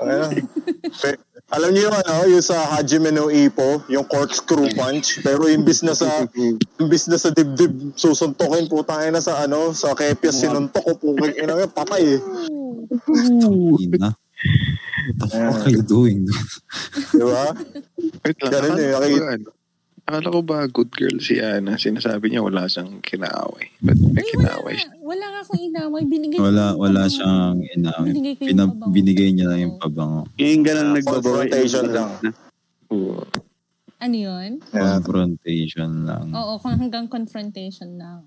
Ayun. 0.00 0.30
alam 1.46 1.70
niyo 1.70 1.86
yung 1.86 1.96
ano, 1.96 2.14
yung 2.26 2.42
sa 2.42 2.74
Hajime 2.74 3.10
no 3.10 3.28
Ippo, 3.28 3.86
yung 3.86 4.02
corkscrew 4.04 4.66
punch, 4.72 5.22
pero 5.22 5.46
imbis 5.46 5.80
na 5.80 5.94
sa 5.94 6.26
imbis 6.82 7.06
na 7.06 7.16
sa 7.16 7.30
dibdib 7.30 7.94
susuntukin 7.94 8.66
putang 8.66 9.06
ina 9.06 9.22
sa 9.22 9.40
ano, 9.40 9.70
sa 9.70 9.94
kepya 9.94 10.34
sinuntok 10.34 10.82
ko 10.82 11.14
putang 11.14 11.32
ina 11.32 11.54
yan, 11.56 11.70
patay 11.70 12.18
eh. 12.18 12.20
Ina. 13.78 14.10
What 15.06 15.22
the 15.22 15.26
fuck 15.30 15.62
are 15.62 15.70
you 15.70 15.82
doing? 15.82 16.26
Di 17.08 17.22
ba? 17.22 17.54
Wait 18.20 18.36
lang, 18.36 18.50
Ganun 18.50 18.74
eh, 18.74 18.90
ko 18.90 18.98
nakikita- 18.98 19.22
ba, 19.22 19.32
ano, 19.32 19.48
akala 20.06 20.28
ko 20.28 20.40
ba 20.40 20.58
good 20.66 20.90
girl 20.92 21.18
si 21.18 21.38
Ana? 21.38 21.74
Sinasabi 21.74 22.30
niya 22.30 22.42
wala 22.42 22.66
siyang 22.66 22.98
kinaaway. 23.00 23.70
But 23.78 23.98
may 24.02 24.18
Ay, 24.18 24.26
wala 24.28 24.30
kinaaway 24.30 24.74
siya. 24.76 24.90
Wala 25.06 25.24
nga 25.24 25.40
akong 25.40 25.62
inaway. 25.62 26.02
Binigay 26.04 26.34
ko 26.34 26.42
Wala, 26.42 26.64
yung 26.66 26.80
wala 26.82 27.00
pabango. 27.00 27.14
siyang 27.14 27.58
inaway. 27.70 28.06
Binigay 28.10 28.34
ko 28.34 28.42
Pina, 28.42 28.62
pabango. 28.66 28.90
binigay 28.90 29.28
niya 29.30 29.46
na 29.46 29.56
yung 29.56 29.74
pabango. 29.76 30.20
Yung 30.34 30.62
ganun 30.62 30.88
nagbabawi. 30.92 31.22
confrontation 31.46 31.86
lang. 31.88 32.10
Ano 33.96 34.14
yun? 34.14 34.50
Yeah. 34.68 34.98
Confrontation 34.98 35.90
lang. 36.04 36.24
Oo, 36.30 36.58
kung 36.58 36.74
hanggang 36.74 37.06
confrontation 37.06 37.94
lang. 37.94 38.26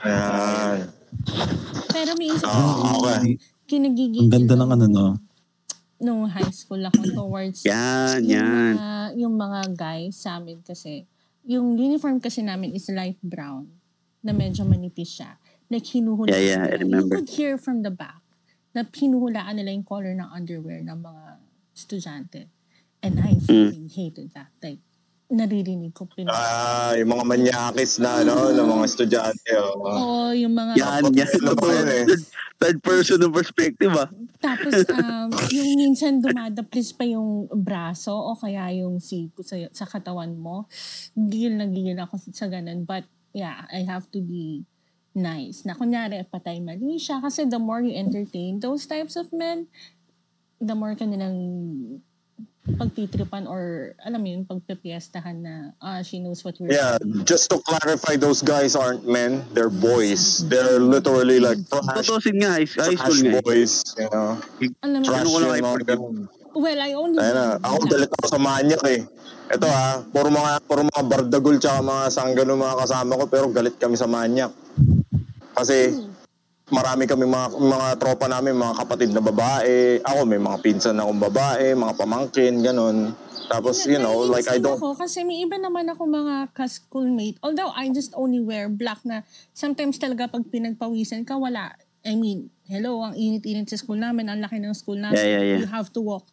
Yan. 0.00 0.88
Pero 1.90 2.10
may 2.14 2.30
isa 2.30 2.46
Ah, 2.46 2.94
okay. 2.94 3.36
kinagigigil. 3.66 4.24
Ang 4.24 4.32
ganda 4.32 4.54
ng 4.54 4.70
ano, 4.70 4.84
no? 4.86 5.06
Nung 5.96 6.26
high 6.26 6.50
school 6.50 6.80
ako 6.80 7.00
towards 7.12 7.64
Yan, 7.64 8.22
yung 8.22 8.30
yan. 8.30 8.74
Mga, 8.74 8.88
yung 9.18 9.34
mga 9.34 9.60
guys 9.72 10.14
sa 10.16 10.38
amin 10.38 10.58
kasi, 10.60 11.04
yung 11.42 11.74
uniform 11.74 12.16
kasi 12.16 12.40
namin 12.40 12.72
is 12.72 12.88
light 12.88 13.20
brown 13.20 13.66
na 14.20 14.32
medyo 14.32 14.64
manipis 14.64 15.20
siya. 15.20 15.36
Like, 15.74 15.90
hinuhulaan 15.90 16.30
Yeah, 16.30 16.42
yeah, 16.54 16.62
I 16.70 16.78
remember. 16.78 17.18
You 17.18 17.26
could 17.26 17.34
hear 17.34 17.58
from 17.58 17.82
the 17.82 17.90
back 17.90 18.22
na 18.70 18.86
pinuhulaan 18.86 19.58
nila 19.58 19.74
yung 19.74 19.82
color 19.82 20.14
ng 20.14 20.30
underwear 20.30 20.78
ng 20.86 20.98
mga 21.02 21.24
estudyante. 21.74 22.46
And 23.02 23.18
I 23.18 23.34
Mm. 23.34 23.74
fucking 23.74 23.88
hated 23.90 24.30
that. 24.32 24.54
Like, 24.62 24.78
naririnig 25.26 25.90
ko 25.92 26.06
pin- 26.06 26.30
Ah, 26.30 26.94
yung 26.94 27.10
mga 27.10 27.24
manyakis 27.26 27.98
na 27.98 28.22
ano, 28.22 28.54
ng 28.54 28.66
mga 28.70 28.84
estudyante. 28.86 29.50
Oh. 29.58 29.82
Oo, 29.82 30.30
yung 30.30 30.54
mga... 30.54 30.78
Yan, 30.78 31.02
yan. 31.10 31.26
Ano 31.42 31.58
ba 31.58 31.66
yun 31.74 31.88
eh? 31.90 32.04
Third 32.54 32.78
person 32.80 33.18
ng 33.18 33.34
perspective 33.34 33.90
ah. 33.98 34.06
Tapos, 34.38 34.86
um, 34.94 35.28
yung 35.50 35.68
minsan 35.74 36.22
dumadaplis 36.22 36.94
pa 36.94 37.02
yung 37.02 37.50
braso 37.50 38.14
o 38.14 38.38
kaya 38.38 38.70
yung 38.78 39.02
siko 39.02 39.42
sa, 39.42 39.58
sa 39.74 39.90
katawan 39.90 40.38
mo. 40.38 40.70
Gigil 41.18 41.58
na 41.58 41.66
gigil 41.66 41.98
ako 41.98 42.20
sa 42.30 42.46
ganun. 42.46 42.86
But, 42.86 43.04
yeah, 43.34 43.66
I 43.74 43.82
have 43.82 44.06
to 44.14 44.22
be 44.22 44.62
nice. 45.14 45.62
Na 45.62 45.72
kunyari, 45.72 46.20
patay 46.26 46.58
mali 46.58 46.98
siya. 46.98 47.18
Kasi 47.18 47.46
the 47.46 47.58
more 47.58 47.80
you 47.80 47.94
entertain 47.94 48.58
those 48.58 48.84
types 48.84 49.14
of 49.14 49.30
men, 49.30 49.66
the 50.60 50.74
more 50.74 50.94
ka 50.94 51.06
nilang 51.06 51.38
pagtitripan 52.64 53.44
or 53.44 53.92
alam 54.00 54.24
mo 54.24 54.28
yun, 54.32 54.42
pagpipiestahan 54.42 55.36
na 55.36 55.54
ah, 55.78 56.00
she 56.00 56.16
knows 56.16 56.40
what 56.40 56.56
we're 56.56 56.72
Yeah, 56.72 56.96
just 57.22 57.52
to 57.52 57.60
clarify, 57.60 58.16
those 58.16 58.40
guys 58.40 58.72
aren't 58.72 59.04
men. 59.04 59.44
They're 59.52 59.68
boys. 59.68 60.40
They're 60.48 60.80
literally 60.80 61.38
like 61.38 61.60
trash, 61.68 62.08
Tutusin 62.08 62.40
nga, 62.40 62.56
high, 62.56 62.64
high 62.64 62.96
school 62.96 62.96
trash 62.96 63.20
nga. 63.20 63.30
eh. 63.30 63.40
boys. 63.44 63.72
You 64.00 64.08
know? 64.08 64.30
Alam 64.80 64.98
mo, 64.98 65.04
Trash 65.04 65.20
Ano 65.20 65.28
ko 65.28 65.38
lang 65.38 65.44
yung 65.44 65.52
ay 65.52 65.60
mga 65.60 65.76
forgive. 65.76 65.88
ganun. 65.92 66.16
well, 66.54 66.78
I 66.80 66.90
only 66.96 67.18
Ayun 67.20 67.34
na. 67.36 67.46
Ako 67.60 67.76
galit 67.84 68.10
ako 68.10 68.26
sa 68.26 68.40
manyak 68.40 68.82
eh. 68.88 69.00
Ito 69.44 69.66
ha, 69.68 70.00
puro 70.00 70.28
mga, 70.32 70.50
puro 70.64 70.80
mga 70.82 71.02
bardagol 71.04 71.56
tsaka 71.60 71.84
mga 71.84 72.04
sanggano 72.08 72.56
mga 72.56 72.76
kasama 72.80 73.12
ko 73.20 73.24
pero 73.28 73.46
galit 73.52 73.76
kami 73.76 73.92
sa 73.92 74.08
manyak. 74.08 74.48
Kasi 75.54 75.94
marami 76.68 77.06
kami 77.06 77.24
mga, 77.28 77.48
mga 77.54 77.88
tropa 78.00 78.26
namin, 78.26 78.58
mga 78.58 78.74
kapatid 78.84 79.10
na 79.14 79.22
babae. 79.22 80.00
Ako 80.02 80.26
may 80.26 80.40
mga 80.40 80.58
pinsan 80.60 80.98
akong 80.98 81.20
babae, 81.20 81.72
mga 81.76 81.94
pamangkin, 81.94 82.60
ganun. 82.60 83.14
Tapos, 83.44 83.84
you 83.84 84.00
know, 84.00 84.24
like 84.24 84.48
I 84.48 84.56
don't... 84.56 84.80
Ako, 84.80 84.96
kasi 84.96 85.20
may 85.20 85.44
iba 85.44 85.60
naman 85.60 85.84
ako 85.92 86.08
mga 86.08 86.56
ka-schoolmate. 86.56 87.36
Although 87.44 87.70
I 87.76 87.92
just 87.92 88.16
only 88.16 88.40
wear 88.40 88.72
black 88.72 89.04
na 89.04 89.20
sometimes 89.52 90.00
talaga 90.00 90.32
pag 90.32 90.48
pinagpawisan 90.48 91.28
ka, 91.28 91.36
wala. 91.36 91.76
I 92.04 92.16
mean, 92.16 92.48
hello, 92.68 93.04
ang 93.04 93.16
init-init 93.16 93.68
sa 93.68 93.76
school 93.76 94.00
namin, 94.00 94.32
ang 94.32 94.40
laki 94.40 94.60
ng 94.60 94.72
school 94.72 94.96
namin. 94.96 95.20
Yeah, 95.20 95.28
yeah, 95.28 95.44
yeah. 95.44 95.58
You 95.60 95.68
have 95.68 95.92
to 95.92 96.00
walk. 96.00 96.28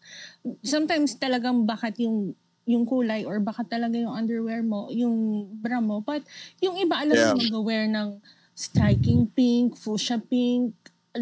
Sometimes 0.64 1.20
talagang 1.20 1.68
bakit 1.68 2.00
yung 2.00 2.36
yung 2.70 2.86
kulay 2.86 3.26
or 3.26 3.42
baka 3.42 3.66
talaga 3.66 3.98
yung 3.98 4.14
underwear 4.14 4.62
mo, 4.64 4.88
yung 4.94 5.48
bra 5.60 5.82
mo. 5.84 6.00
But 6.00 6.24
yung 6.64 6.78
iba, 6.80 6.96
alam 7.04 7.16
Yeah. 7.18 7.34
mo, 7.36 7.60
mag-wear 7.60 7.90
ng 7.90 8.22
striking 8.56 9.28
pink, 9.32 9.76
fuchsia 9.78 10.20
pink, 10.20 10.76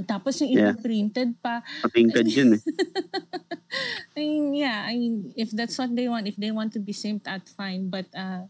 tapos 0.05 0.41
yung 0.45 0.53
Yeah. 0.53 0.75
printed 0.77 1.33
pa. 1.41 1.65
Patingkad 1.81 2.27
yun 2.29 2.57
eh. 2.57 2.61
I 4.17 4.19
mean, 4.21 4.53
yeah, 4.53 4.85
I 4.85 4.93
mean, 4.97 5.33
if 5.37 5.49
that's 5.53 5.77
what 5.77 5.93
they 5.95 6.09
want, 6.09 6.27
if 6.27 6.37
they 6.37 6.51
want 6.51 6.73
to 6.73 6.81
be 6.81 6.93
simped 6.93 7.25
at, 7.25 7.49
fine. 7.49 7.89
But, 7.89 8.09
uh, 8.13 8.45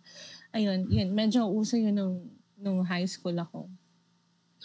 ayun, 0.56 0.88
yun, 0.91 1.11
medyo 1.15 1.47
uso 1.47 1.77
yun 1.80 1.95
nung, 1.95 2.18
nung 2.60 2.84
high 2.84 3.07
school 3.07 3.35
ako. 3.39 3.68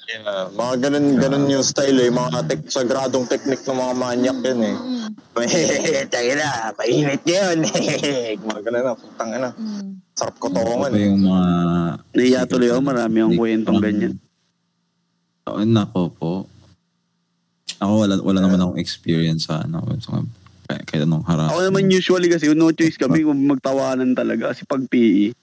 Yeah, 0.05 0.53
mga 0.53 0.75
ganun, 0.85 1.07
ganun 1.17 1.47
yung 1.49 1.65
style 1.65 1.97
eh. 1.97 2.13
Mga 2.13 2.45
tek, 2.45 2.63
sagradong 2.69 3.25
technique 3.25 3.65
ng 3.65 3.79
mga 3.79 3.95
manyak 3.97 4.39
yun 4.45 4.61
eh. 4.61 4.77
Tayo 6.13 6.33
na, 6.37 6.71
painit 6.77 7.25
yun. 7.25 7.59
mga 8.49 8.61
ganun 8.69 8.83
na, 8.85 8.93
putang 8.93 9.33
ina. 9.33 9.51
mm. 9.57 10.05
Sarap 10.15 10.37
ko 10.39 10.47
tongan. 10.53 10.93
ba 10.93 10.99
yung 11.01 11.27
mga... 11.27 11.45
Naiya 12.15 12.41
tuloy 12.47 12.71
ako, 12.71 12.81
marami 12.85 13.17
akong 13.19 13.39
kwentong 13.41 13.81
ganyan. 13.83 14.15
Oh, 15.45 15.61
nako 15.65 16.03
po. 16.15 16.33
Ako 17.83 17.93
wala, 18.07 18.15
wala 18.23 18.39
naman 18.45 18.61
akong 18.63 18.81
experience 18.81 19.51
sa 19.51 19.67
ano. 19.67 19.83
Sa, 20.01 20.23
kaya, 20.65 20.81
kaya 20.87 21.05
nung 21.05 21.27
harap. 21.27 21.53
Ako 21.53 21.69
naman 21.69 21.93
usually 21.93 22.31
kasi 22.31 22.49
no 22.57 22.73
choice 22.73 22.97
kami 22.97 23.27
kung 23.27 23.37
magtawanan 23.45 24.17
talaga 24.17 24.55
kasi 24.55 24.65
pag 24.65 24.87
PE. 24.89 25.37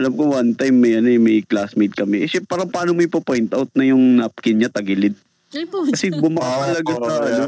Alam 0.00 0.12
ko 0.16 0.22
one 0.32 0.56
time 0.56 0.80
may 0.80 0.96
ano 0.96 1.12
eh, 1.12 1.20
may 1.20 1.44
classmate 1.44 1.92
kami. 1.92 2.24
Eh 2.24 2.28
siya 2.28 2.40
parang 2.42 2.72
paano 2.72 2.96
mo 2.96 3.04
ipo-point 3.04 3.52
out 3.52 3.68
na 3.76 3.84
yung 3.84 4.16
napkin 4.16 4.56
niya 4.56 4.72
tagilid. 4.72 5.12
Ay 5.52 5.68
po. 5.68 5.84
Kasi 5.84 6.08
bumaka 6.08 6.72
talaga 6.72 6.90
Oo, 6.90 7.04
sa 7.04 7.14
yeah. 7.20 7.28
ano. 7.28 7.46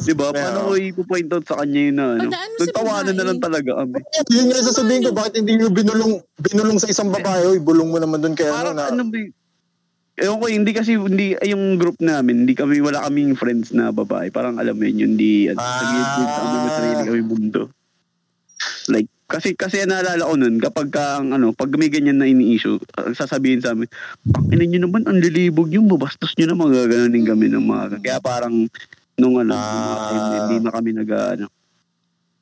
Diba? 0.00 0.26
yeah. 0.32 0.34
Paano 0.34 0.58
ko 0.66 0.72
ipo-point 0.74 1.28
out 1.30 1.44
sa 1.46 1.62
kanya 1.62 1.80
yun 1.80 1.94
na 1.94 2.06
ano? 2.18 2.28
Nagtawanan 2.58 3.14
na 3.14 3.24
lang 3.24 3.38
talaga 3.38 3.70
kami. 3.84 4.02
Yun 4.34 4.44
nga 4.50 4.60
sasabihin 4.66 5.00
ko, 5.06 5.10
bakit 5.14 5.32
hindi 5.38 5.52
nyo 5.60 5.68
binulong, 5.70 6.12
binulong 6.42 6.78
sa 6.82 6.90
isang 6.90 7.12
babae? 7.12 7.54
Uy, 7.54 7.62
bulong 7.62 7.86
mo 7.86 8.02
naman 8.02 8.18
dun 8.18 8.34
kaya 8.34 8.50
ano 8.50 8.74
Parang 8.74 8.76
na. 8.76 8.90
ano 8.90 9.04
ba 9.06 9.20
Ewan 10.20 10.36
ko, 10.36 10.46
hindi 10.52 10.76
kasi, 10.76 11.00
hindi, 11.00 11.32
ay, 11.32 11.56
yung 11.56 11.80
group 11.80 11.96
namin, 11.96 12.44
hindi 12.44 12.52
kami, 12.52 12.76
wala 12.84 13.08
kaming 13.08 13.40
friends 13.40 13.72
na 13.72 13.88
babae. 13.88 14.28
Parang 14.28 14.60
alam 14.60 14.76
mo 14.76 14.84
yun, 14.84 15.16
hindi, 15.16 15.48
ano, 15.48 15.56
Ah. 15.56 15.80
nag-i-include 15.80 16.32
kami 16.36 16.56
may 16.60 16.72
sarili 16.76 17.02
kami 17.08 17.22
mundo. 17.24 17.62
Like, 18.92 19.08
kasi, 19.30 19.54
kasi 19.54 19.86
naalala 19.86 20.26
ko 20.26 20.34
nun, 20.34 20.58
kapag 20.58 20.90
ka, 20.90 21.22
ang, 21.22 21.30
ano, 21.30 21.54
pag 21.54 21.70
may 21.78 21.86
ganyan 21.86 22.18
na 22.18 22.26
ini-issue, 22.26 22.82
sasabihin 23.14 23.62
sa 23.62 23.72
amin, 23.72 23.86
ang 24.34 24.50
ina 24.50 24.66
nyo 24.66 24.80
naman, 24.90 25.06
ang 25.06 25.22
lilibog 25.22 25.70
yung 25.70 25.86
babastos 25.86 26.34
nyo 26.34 26.50
naman, 26.50 26.74
gaganunin 26.74 27.22
kami 27.22 27.46
ng 27.46 27.62
mga, 27.62 27.84
kaya 28.02 28.18
parang, 28.18 28.66
nung 29.14 29.38
ano, 29.38 29.54
Ah. 29.54 30.50
hindi 30.50 30.58
na 30.58 30.74
kami 30.74 30.90
nag, 30.90 31.10
ano, 31.14 31.46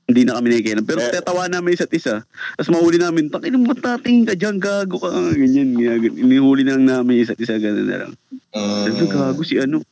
hindi 0.09 0.25
na 0.25 0.41
kami 0.41 0.47
nakikialam. 0.49 0.89
Pero 0.89 1.05
Eh. 1.05 1.13
tatawa 1.13 1.53
namin 1.53 1.77
isa't 1.77 1.93
isa. 1.93 2.25
Tapos 2.57 2.73
mahuli 2.73 2.97
namin, 2.97 3.29
takin 3.29 3.61
mo 3.61 3.77
tating 3.77 4.25
ka 4.25 4.33
dyan, 4.33 4.57
gago 4.57 4.97
ka. 4.97 5.13
Ganyan, 5.13 5.77
ganyan. 5.77 6.17
Inihuli 6.17 6.65
na 6.65 6.81
lang 6.81 7.05
namin 7.05 7.21
isa't 7.21 7.37
isa, 7.37 7.61
ganun 7.61 7.85
na 7.85 8.09
lang. 8.09 8.13
Mm. 8.57 8.83
Sabi 8.89 9.05
gago 9.05 9.43
si 9.45 9.61
ano. 9.61 9.85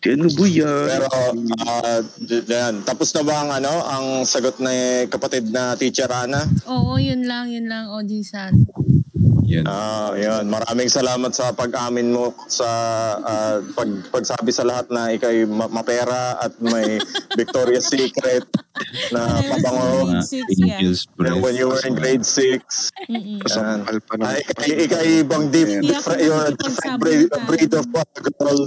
Ano, 0.00 0.26
buya. 0.32 0.88
Pero, 0.88 1.06
ah, 1.62 2.00
d- 2.16 2.42
yan. 2.48 2.80
Tapos 2.82 3.12
na 3.12 3.22
ba 3.22 3.44
ang 3.44 3.50
ano, 3.52 3.72
ang 3.84 4.06
sagot 4.24 4.56
ni 4.58 5.06
kapatid 5.06 5.52
na 5.52 5.76
teacher 5.76 6.08
Ana? 6.08 6.48
Oo, 6.64 6.96
yun 6.96 7.28
lang, 7.28 7.52
yun 7.52 7.68
lang, 7.68 7.92
Oji-san. 7.92 8.66
Yun. 9.52 9.64
Ah, 9.68 10.16
yun. 10.16 10.48
Maraming 10.48 10.88
salamat 10.88 11.30
sa 11.36 11.52
pag-amin 11.52 12.08
mo 12.08 12.32
sa 12.48 12.68
ah, 13.20 13.58
pag 13.76 13.88
pagsabi 14.08 14.48
sa 14.48 14.64
lahat 14.64 14.88
na 14.88 15.12
ikay 15.12 15.44
ma- 15.44 15.68
mapera 15.68 16.40
at 16.40 16.56
may 16.64 16.96
Victoria's 17.38 17.92
Secret 17.92 18.48
na 19.12 19.44
pabango 19.44 20.24
six, 20.24 20.44
yeah. 20.56 20.80
When 21.36 21.54
you 21.54 21.68
were 21.68 21.82
in 21.84 21.94
grade 21.94 22.24
6. 22.24 22.64
Mm-mm. 23.12 23.38
Kasangkal 23.44 24.00
pa 24.08 24.14
Ay, 24.24 24.40
ikay, 24.48 24.72
ikay 24.88 25.06
ibang 25.20 25.52
deep, 25.52 25.68
ako 25.68 25.84
different, 25.84 26.20
you're 26.24 26.46
a 26.48 26.54
different 26.56 26.96
breed, 27.00 27.28
breed 27.46 27.72
of 27.76 27.86
uh, 27.92 28.04
girl. 28.40 28.60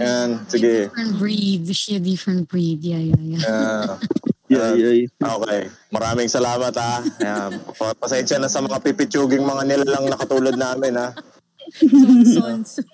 Yan, 0.00 0.28
sige. 0.48 0.88
Different 0.88 1.14
breed. 1.20 1.62
She 1.76 1.96
a 1.96 2.02
different 2.02 2.48
breed. 2.48 2.80
Yeah, 2.80 3.02
yeah, 3.12 3.22
yeah. 3.36 3.98
Ah, 4.50 4.74
Yeah, 4.74 4.74
yeah, 4.74 4.94
yeah. 5.06 5.30
okay. 5.38 5.62
Maraming 5.88 6.26
salamat 6.26 6.74
ha. 6.74 7.06
Pa- 7.72 7.94
Pasensya 7.94 8.42
na 8.42 8.50
sa 8.50 8.58
mga 8.58 8.82
pipitsuging 8.82 9.46
mga 9.46 9.62
nilalang 9.62 10.10
na 10.10 10.18
katulad 10.18 10.58
namin 10.58 10.98
ha. 10.98 11.14
Sons. 12.26 12.82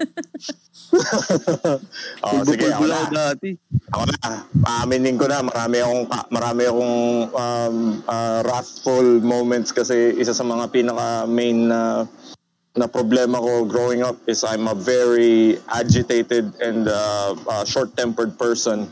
Oh, 2.22 2.40
sige, 2.46 2.70
ako 2.70 2.86
na. 2.86 3.10
dati. 3.10 3.58
Ako 3.90 4.04
na, 4.06 4.18
paaminin 4.54 5.18
ko 5.18 5.26
na, 5.26 5.42
marami 5.42 5.82
akong, 5.82 6.02
marami 6.30 6.62
akong 6.64 6.94
um, 7.28 7.76
uh, 8.06 8.38
wrathful 8.40 9.20
moments 9.20 9.74
kasi 9.74 10.14
isa 10.14 10.32
sa 10.32 10.46
mga 10.46 10.70
pinaka 10.70 11.26
main 11.26 11.68
na 11.68 12.06
na 12.76 12.86
problema 12.86 13.40
ko 13.40 13.64
growing 13.64 14.04
up 14.04 14.20
is 14.24 14.44
I'm 14.44 14.68
a 14.68 14.76
very 14.76 15.56
agitated 15.66 16.54
and 16.60 16.86
uh, 16.86 17.32
uh, 17.44 17.64
short-tempered 17.64 18.36
person. 18.36 18.86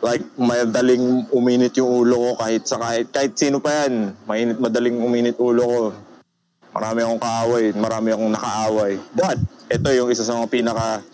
Like, 0.00 0.24
madaling 0.40 1.28
uminit 1.28 1.76
yung 1.76 1.92
ulo 1.92 2.32
ko 2.32 2.40
kahit 2.40 2.64
sa 2.64 2.80
kahit, 2.80 3.12
kahit 3.12 3.36
sino 3.36 3.60
pa 3.60 3.84
yan. 3.84 4.16
Mainit, 4.24 4.56
madaling 4.56 4.96
uminit 4.96 5.36
ulo 5.36 5.62
ko. 5.64 5.80
Marami 6.72 7.04
akong 7.04 7.20
kaaway, 7.20 7.64
marami 7.76 8.08
akong 8.14 8.32
nakaaway. 8.32 8.92
But, 9.12 9.38
ito 9.68 9.88
yung 9.92 10.08
isa 10.08 10.24
sa 10.24 10.40
mga 10.40 10.48
pinaka 10.48 11.04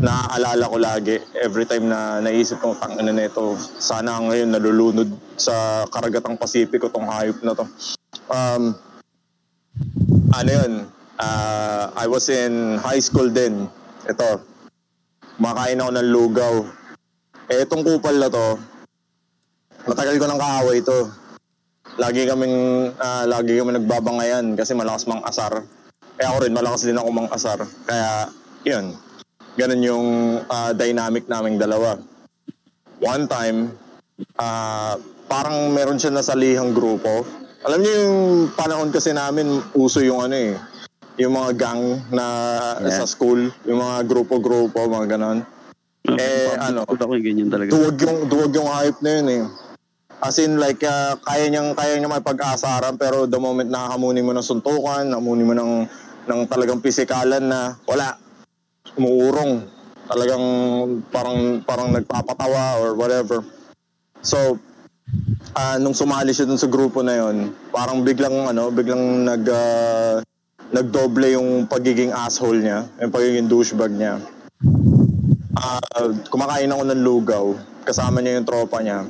naaalala 0.00 0.64
ko 0.70 0.76
lagi 0.78 1.16
every 1.40 1.66
time 1.68 1.90
na 1.90 2.22
naisip 2.22 2.62
ko, 2.62 2.76
tangina 2.78 3.12
na 3.12 3.26
ito, 3.26 3.58
sana 3.80 4.16
ngayon 4.22 4.54
nalulunod 4.54 5.08
sa 5.36 5.84
karagatang 5.90 6.38
Pasipiko 6.38 6.88
tong 6.88 7.08
hayop 7.10 7.38
na 7.42 7.52
to. 7.52 7.64
Um, 8.30 8.76
ano 10.34 10.50
yun, 10.50 10.72
ah, 11.18 11.90
I 11.96 12.06
was 12.06 12.30
in 12.30 12.78
high 12.80 13.02
school 13.02 13.28
din. 13.28 13.66
Ito, 14.06 14.40
kumakain 15.36 15.80
ako 15.80 15.90
ng 15.90 16.08
lugaw. 16.10 16.54
Eh, 17.50 17.64
itong 17.68 17.84
kupal 17.84 18.16
na 18.16 18.32
to, 18.32 18.56
matagal 19.84 20.16
ko 20.16 20.26
ng 20.28 20.40
kaaway 20.40 20.78
to. 20.80 20.98
Lagi 22.00 22.24
kaming, 22.24 22.56
ah, 22.96 23.28
lagi 23.28 23.60
kami 23.60 23.76
nagbabangayan 23.76 24.56
kasi 24.56 24.72
malakas 24.72 25.04
mang 25.04 25.20
asar. 25.22 25.62
Kaya 26.16 26.26
ako 26.32 26.38
rin, 26.48 26.54
malakas 26.56 26.88
din 26.88 26.96
ako 26.96 27.08
mang 27.12 27.28
asar. 27.30 27.60
Kaya, 27.84 28.32
yun, 28.64 28.96
ganun 29.54 29.82
yung 29.84 30.06
ah, 30.48 30.72
dynamic 30.72 31.28
naming 31.28 31.60
dalawa. 31.60 32.00
One 33.04 33.28
time, 33.28 33.76
ah, 34.40 34.96
parang 35.28 35.68
meron 35.70 36.00
siya 36.00 36.16
nasalihang 36.16 36.72
grupo. 36.72 37.28
Alam 37.64 37.80
niyo 37.80 37.92
yung 38.08 38.18
panahon 38.56 38.88
kasi 38.88 39.12
namin, 39.12 39.60
uso 39.76 40.00
yung 40.00 40.24
ano 40.24 40.36
eh, 40.36 40.56
yung 41.20 41.36
mga 41.36 41.50
gang 41.60 41.82
na 42.10 42.26
Yeah. 42.80 43.04
sa 43.04 43.06
school, 43.06 43.52
yung 43.68 43.78
mga 43.80 44.08
grupo-grupo, 44.08 44.80
mga 44.88 45.16
ganon. 45.16 45.44
Eh, 46.04 46.52
ano, 46.60 46.84
Puta 46.84 47.08
ko 47.08 47.16
yung 47.16 47.24
ganyan 47.24 47.48
talaga. 47.48 47.72
duwag 47.72 47.96
yung 47.96 48.28
duwag 48.28 48.52
yung 48.52 48.68
hype 48.68 49.00
na 49.00 49.10
yun 49.16 49.28
eh. 49.32 49.42
As 50.20 50.36
in 50.36 50.60
like 50.60 50.84
ah, 50.84 51.16
kaya 51.16 51.48
niyang 51.48 51.72
kaya 51.72 51.96
niya 51.96 52.12
may 52.12 52.20
pag-asaran 52.20 53.00
pero 53.00 53.24
the 53.24 53.40
moment 53.40 53.72
na 53.72 53.88
hamunin 53.88 54.20
mo 54.20 54.36
ng 54.36 54.44
suntukan, 54.44 55.08
hamunin 55.08 55.48
mo 55.48 55.56
ng 55.56 55.72
ng 56.28 56.40
talagang 56.44 56.84
pisikalan 56.84 57.40
na 57.40 57.80
wala 57.88 58.20
umuurong. 59.00 59.64
Talagang 60.04 60.44
parang 61.08 61.64
parang 61.64 61.88
nagpapatawa 61.90 62.84
or 62.84 62.92
whatever. 62.92 63.40
So 64.20 64.60
ah, 65.56 65.80
nung 65.80 65.96
sumali 65.96 66.36
siya 66.36 66.44
dun 66.44 66.60
sa 66.60 66.68
grupo 66.68 67.00
na 67.00 67.16
yon, 67.16 67.48
parang 67.72 68.04
biglang 68.04 68.44
ano, 68.44 68.68
biglang 68.68 69.24
nag 69.24 69.44
ah, 69.48 70.20
nagdoble 70.68 71.32
yung 71.32 71.64
pagiging 71.64 72.12
asshole 72.12 72.60
niya, 72.60 72.84
yung 73.00 73.12
pagiging 73.12 73.48
douchebag 73.48 73.96
niya. 73.96 74.20
Ah, 75.54 75.78
kumakain 76.30 76.70
ako 76.70 76.82
ng 76.82 77.02
lugaw. 77.02 77.44
Kasama 77.86 78.18
niya 78.18 78.42
yung 78.42 78.48
tropa 78.48 78.82
niya. 78.82 79.06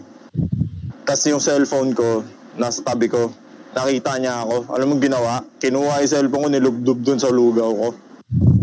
Tapos 1.05 1.25
yung 1.29 1.41
cellphone 1.41 1.97
ko, 1.97 2.25
nasa 2.57 2.85
tabi 2.85 3.09
ko. 3.09 3.33
Nakita 3.75 4.21
niya 4.21 4.45
ako. 4.45 4.71
Alam 4.71 4.95
mo 4.95 4.95
ginawa? 5.01 5.43
Kinuha 5.59 6.05
yung 6.05 6.12
cellphone 6.12 6.43
ko, 6.47 6.49
nilubdub 6.53 6.99
dun 7.03 7.21
sa 7.21 7.33
lugaw 7.33 7.71
ko. 7.73 7.89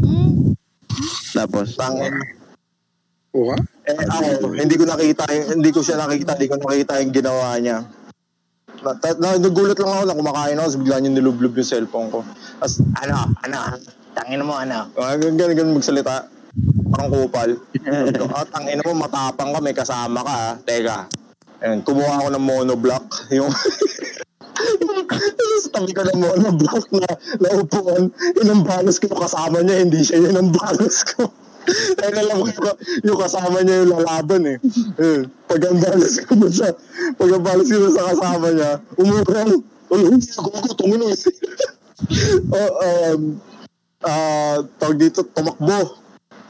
Mm. 0.06 0.56
Tapos, 1.36 1.76
Tangin. 1.76 2.14
Uwa? 3.32 3.56
Eh 3.88 3.96
ako, 3.96 4.52
hindi 4.60 4.76
ko 4.76 4.84
nakita, 4.84 5.24
hindi 5.56 5.70
ko 5.72 5.80
siya 5.80 6.04
nakita, 6.04 6.36
hindi 6.36 6.52
ko 6.52 6.60
nakita 6.60 7.00
yung 7.00 7.16
ginawa 7.16 7.56
niya. 7.58 7.78
Na, 8.82 8.92
na, 8.98 9.28
nagulat 9.40 9.78
lang 9.80 9.94
ako 9.94 10.04
na 10.04 10.20
kumakain 10.20 10.58
ako, 10.60 10.68
bigla 10.84 10.98
niya 11.00 11.12
nilublob 11.16 11.54
yung 11.56 11.70
cellphone 11.72 12.12
ko. 12.12 12.20
Tapos, 12.60 12.84
ano, 13.00 13.16
ano, 13.48 13.58
tangin 14.12 14.44
mo, 14.44 14.60
ano. 14.60 14.92
Ah, 15.00 15.16
Ganun, 15.16 15.40
ganun, 15.40 15.56
ganun 15.56 15.78
magsalita. 15.80 16.28
Kupal. 16.92 17.50
Sabi 17.80 18.18
ko, 18.22 18.26
ah, 18.32 18.46
tangin 18.48 18.84
mo, 18.84 18.92
matapang 18.96 19.52
ka, 19.56 19.60
may 19.64 19.76
kasama 19.76 20.20
ka, 20.24 20.34
ha. 20.34 20.52
Teka. 20.64 20.98
Ayun, 21.62 21.80
kumuha 21.86 22.14
ako 22.20 22.28
ng 22.34 22.46
monoblock. 22.46 23.06
Yung, 23.38 23.52
sa 25.62 25.70
tabi 25.74 25.92
ko 25.94 26.02
ng 26.06 26.20
monoblock 26.20 26.86
na 26.94 27.10
naupuan, 27.38 28.04
inambalos 28.42 28.98
ko 28.98 29.10
yung 29.10 29.24
kasama 29.24 29.58
niya, 29.62 29.82
hindi 29.82 30.02
siya 30.02 30.22
yun 30.22 30.38
ang 30.38 30.50
balos 30.54 31.02
ko. 31.06 31.30
Dahil 31.98 32.16
alam 32.26 32.42
ko 32.42 32.50
yung, 32.50 32.78
yung 33.06 33.20
kasama 33.22 33.62
niya 33.62 33.86
yung 33.86 33.94
lalaban 33.94 34.42
eh. 34.50 34.58
eh 35.02 35.22
pag 35.46 35.62
ang 35.66 35.78
balos 35.82 36.14
ko 36.26 36.34
mo 36.38 36.48
siya, 36.50 36.74
pag 37.18 37.30
ang 37.30 37.46
balos 37.46 37.68
ko 37.70 37.90
sa 37.94 38.10
kasama 38.14 38.48
niya, 38.54 38.72
umurang, 38.98 39.54
ulo 39.92 40.06
gugo, 40.18 40.70
tungin 40.78 41.02
oh, 42.58 42.72
um, 42.82 43.22
uh, 44.02 44.58
tawag 44.82 44.98
dito, 44.98 45.22
tumakbo. 45.22 46.02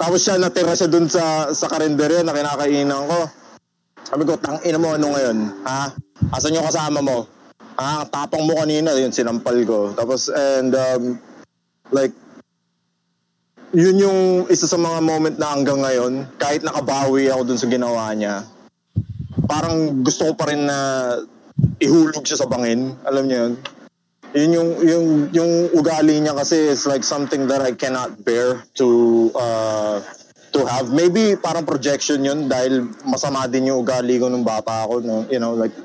Tapos 0.01 0.25
siya, 0.25 0.41
natira 0.41 0.73
siya 0.73 0.89
dun 0.89 1.05
sa, 1.05 1.53
sa 1.53 1.69
karinderya 1.69 2.25
na 2.25 2.33
kinakainan 2.33 3.05
ko. 3.05 3.21
Sabi 4.01 4.25
ko, 4.25 4.33
tang 4.41 4.57
ina 4.65 4.81
mo, 4.81 4.97
ano 4.97 5.13
ngayon? 5.13 5.37
Ha? 5.61 5.93
Asan 6.33 6.57
yung 6.57 6.65
kasama 6.65 7.05
mo? 7.05 7.29
Ha? 7.77 8.09
Tapang 8.09 8.49
mo 8.49 8.57
kanina, 8.57 8.97
yun, 8.97 9.13
sinampal 9.13 9.61
ko. 9.61 9.93
Tapos, 9.93 10.33
and, 10.33 10.73
um, 10.73 11.21
like, 11.93 12.17
yun 13.77 14.01
yung 14.01 14.19
isa 14.49 14.65
sa 14.65 14.81
mga 14.81 15.05
moment 15.05 15.37
na 15.37 15.53
hanggang 15.53 15.85
ngayon, 15.85 16.25
kahit 16.41 16.65
nakabawi 16.65 17.29
ako 17.29 17.53
dun 17.53 17.61
sa 17.61 17.69
ginawa 17.69 18.09
niya, 18.17 18.41
parang 19.45 20.01
gusto 20.01 20.27
ko 20.27 20.33
pa 20.33 20.49
rin 20.49 20.65
na 20.65 21.13
ihulog 21.77 22.25
siya 22.25 22.41
sa 22.41 22.49
bangin. 22.49 22.97
Alam 23.05 23.29
niyo 23.29 23.37
yun? 23.37 23.53
Yun 24.31 24.51
yung, 24.55 24.69
yung, 24.83 25.05
yung 25.35 25.51
ugali 25.75 26.19
niya 26.23 26.31
kasi 26.31 26.71
is 26.71 26.87
like 26.87 27.03
something 27.03 27.47
that 27.51 27.59
I 27.59 27.75
cannot 27.75 28.23
bear 28.23 28.63
to 28.79 28.87
uh, 29.35 29.99
to 30.55 30.59
have. 30.67 30.91
Maybe 30.91 31.35
parang 31.35 31.67
projection 31.67 32.23
yun 32.23 32.47
dahil 32.47 32.87
masama 33.03 33.47
din 33.51 33.71
yung 33.71 33.83
ugali 33.83 34.19
ko 34.19 34.31
nung 34.31 34.47
bata 34.47 34.87
ako. 34.87 35.03
No? 35.03 35.27
You 35.27 35.43
know, 35.43 35.51
like 35.51 35.75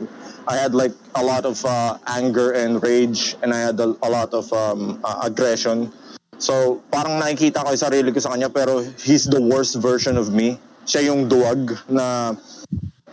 I 0.46 0.62
had 0.62 0.74
like 0.74 0.94
a 1.18 1.22
lot 1.22 1.42
of 1.42 1.58
uh, 1.66 1.98
anger 2.06 2.54
and 2.54 2.78
rage 2.78 3.34
and 3.42 3.50
I 3.50 3.70
had 3.70 3.78
a, 3.82 3.98
a 3.98 4.10
lot 4.10 4.30
of 4.30 4.46
um, 4.54 5.02
uh, 5.02 5.26
aggression 5.26 5.90
So, 6.36 6.84
parang 6.92 7.16
nakikita 7.16 7.64
ko 7.64 7.72
yung 7.72 7.80
sarili 7.80 8.08
ko 8.12 8.20
sa 8.20 8.36
kanya 8.36 8.52
pero 8.52 8.84
he's 9.00 9.24
the 9.24 9.40
worst 9.40 9.80
version 9.80 10.20
of 10.20 10.28
me. 10.28 10.60
Siya 10.84 11.08
yung 11.08 11.26
duwag 11.26 11.72
na 11.88 12.36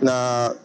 na 0.03 0.15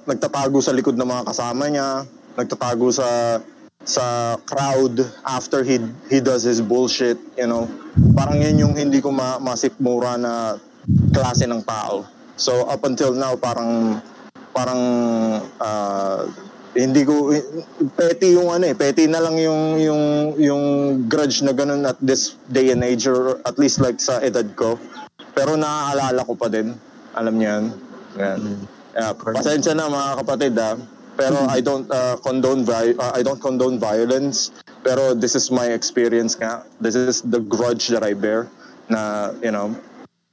nagtatago 0.02 0.58
sa 0.58 0.74
likod 0.74 0.98
ng 0.98 1.06
mga 1.06 1.24
kasama 1.30 1.70
niya, 1.70 2.02
nagtatago 2.34 2.90
sa 2.90 3.38
sa 3.84 4.36
crowd 4.44 5.00
after 5.24 5.62
he 5.62 5.78
he 6.10 6.18
does 6.18 6.42
his 6.42 6.60
bullshit, 6.60 7.18
you 7.38 7.46
know. 7.46 7.70
Parang 8.14 8.42
yun 8.42 8.58
yung 8.58 8.74
hindi 8.74 9.00
ko 9.00 9.10
ma 9.14 9.38
masipmura 9.38 10.18
na 10.18 10.58
klase 11.14 11.46
ng 11.46 11.62
tao. 11.62 12.04
So 12.38 12.66
up 12.66 12.82
until 12.86 13.14
now 13.14 13.34
parang 13.38 14.02
parang 14.54 14.82
uh, 15.58 16.26
hindi 16.74 17.02
ko 17.02 17.34
petty 17.98 18.38
yung 18.38 18.50
ano 18.54 18.70
eh 18.70 18.76
petty 18.76 19.10
na 19.10 19.18
lang 19.18 19.34
yung 19.40 19.62
yung 19.82 20.02
yung 20.38 20.64
grudge 21.10 21.42
na 21.42 21.50
ganun 21.54 21.82
at 21.86 21.98
this 21.98 22.38
day 22.46 22.70
and 22.70 22.84
age 22.86 23.08
or 23.08 23.42
at 23.42 23.58
least 23.58 23.82
like 23.82 23.98
sa 23.98 24.22
edad 24.22 24.46
ko. 24.54 24.78
Pero 25.34 25.54
naaalala 25.54 26.22
ko 26.26 26.34
pa 26.34 26.50
din. 26.50 26.74
Alam 27.14 27.34
niyo 27.38 27.48
yan. 27.50 27.64
Yan 28.18 28.42
yeah, 28.98 29.14
pasensya 29.14 29.72
na 29.78 29.86
mga 29.86 30.08
kapatid 30.24 30.54
ha 30.58 30.74
pero 31.18 31.34
I 31.50 31.58
don't 31.58 31.90
uh, 31.90 32.14
condone 32.22 32.62
vi- 32.62 32.94
uh, 32.94 33.12
I 33.18 33.26
don't 33.26 33.42
condone 33.42 33.82
violence. 33.82 34.54
Pero 34.86 35.10
this 35.10 35.34
is 35.34 35.50
my 35.50 35.74
experience 35.74 36.38
nga. 36.38 36.62
This 36.78 36.94
is 36.94 37.26
the 37.26 37.42
grudge 37.42 37.90
that 37.90 38.06
I 38.06 38.14
bear 38.14 38.46
na 38.86 39.34
you 39.42 39.50
know 39.50 39.74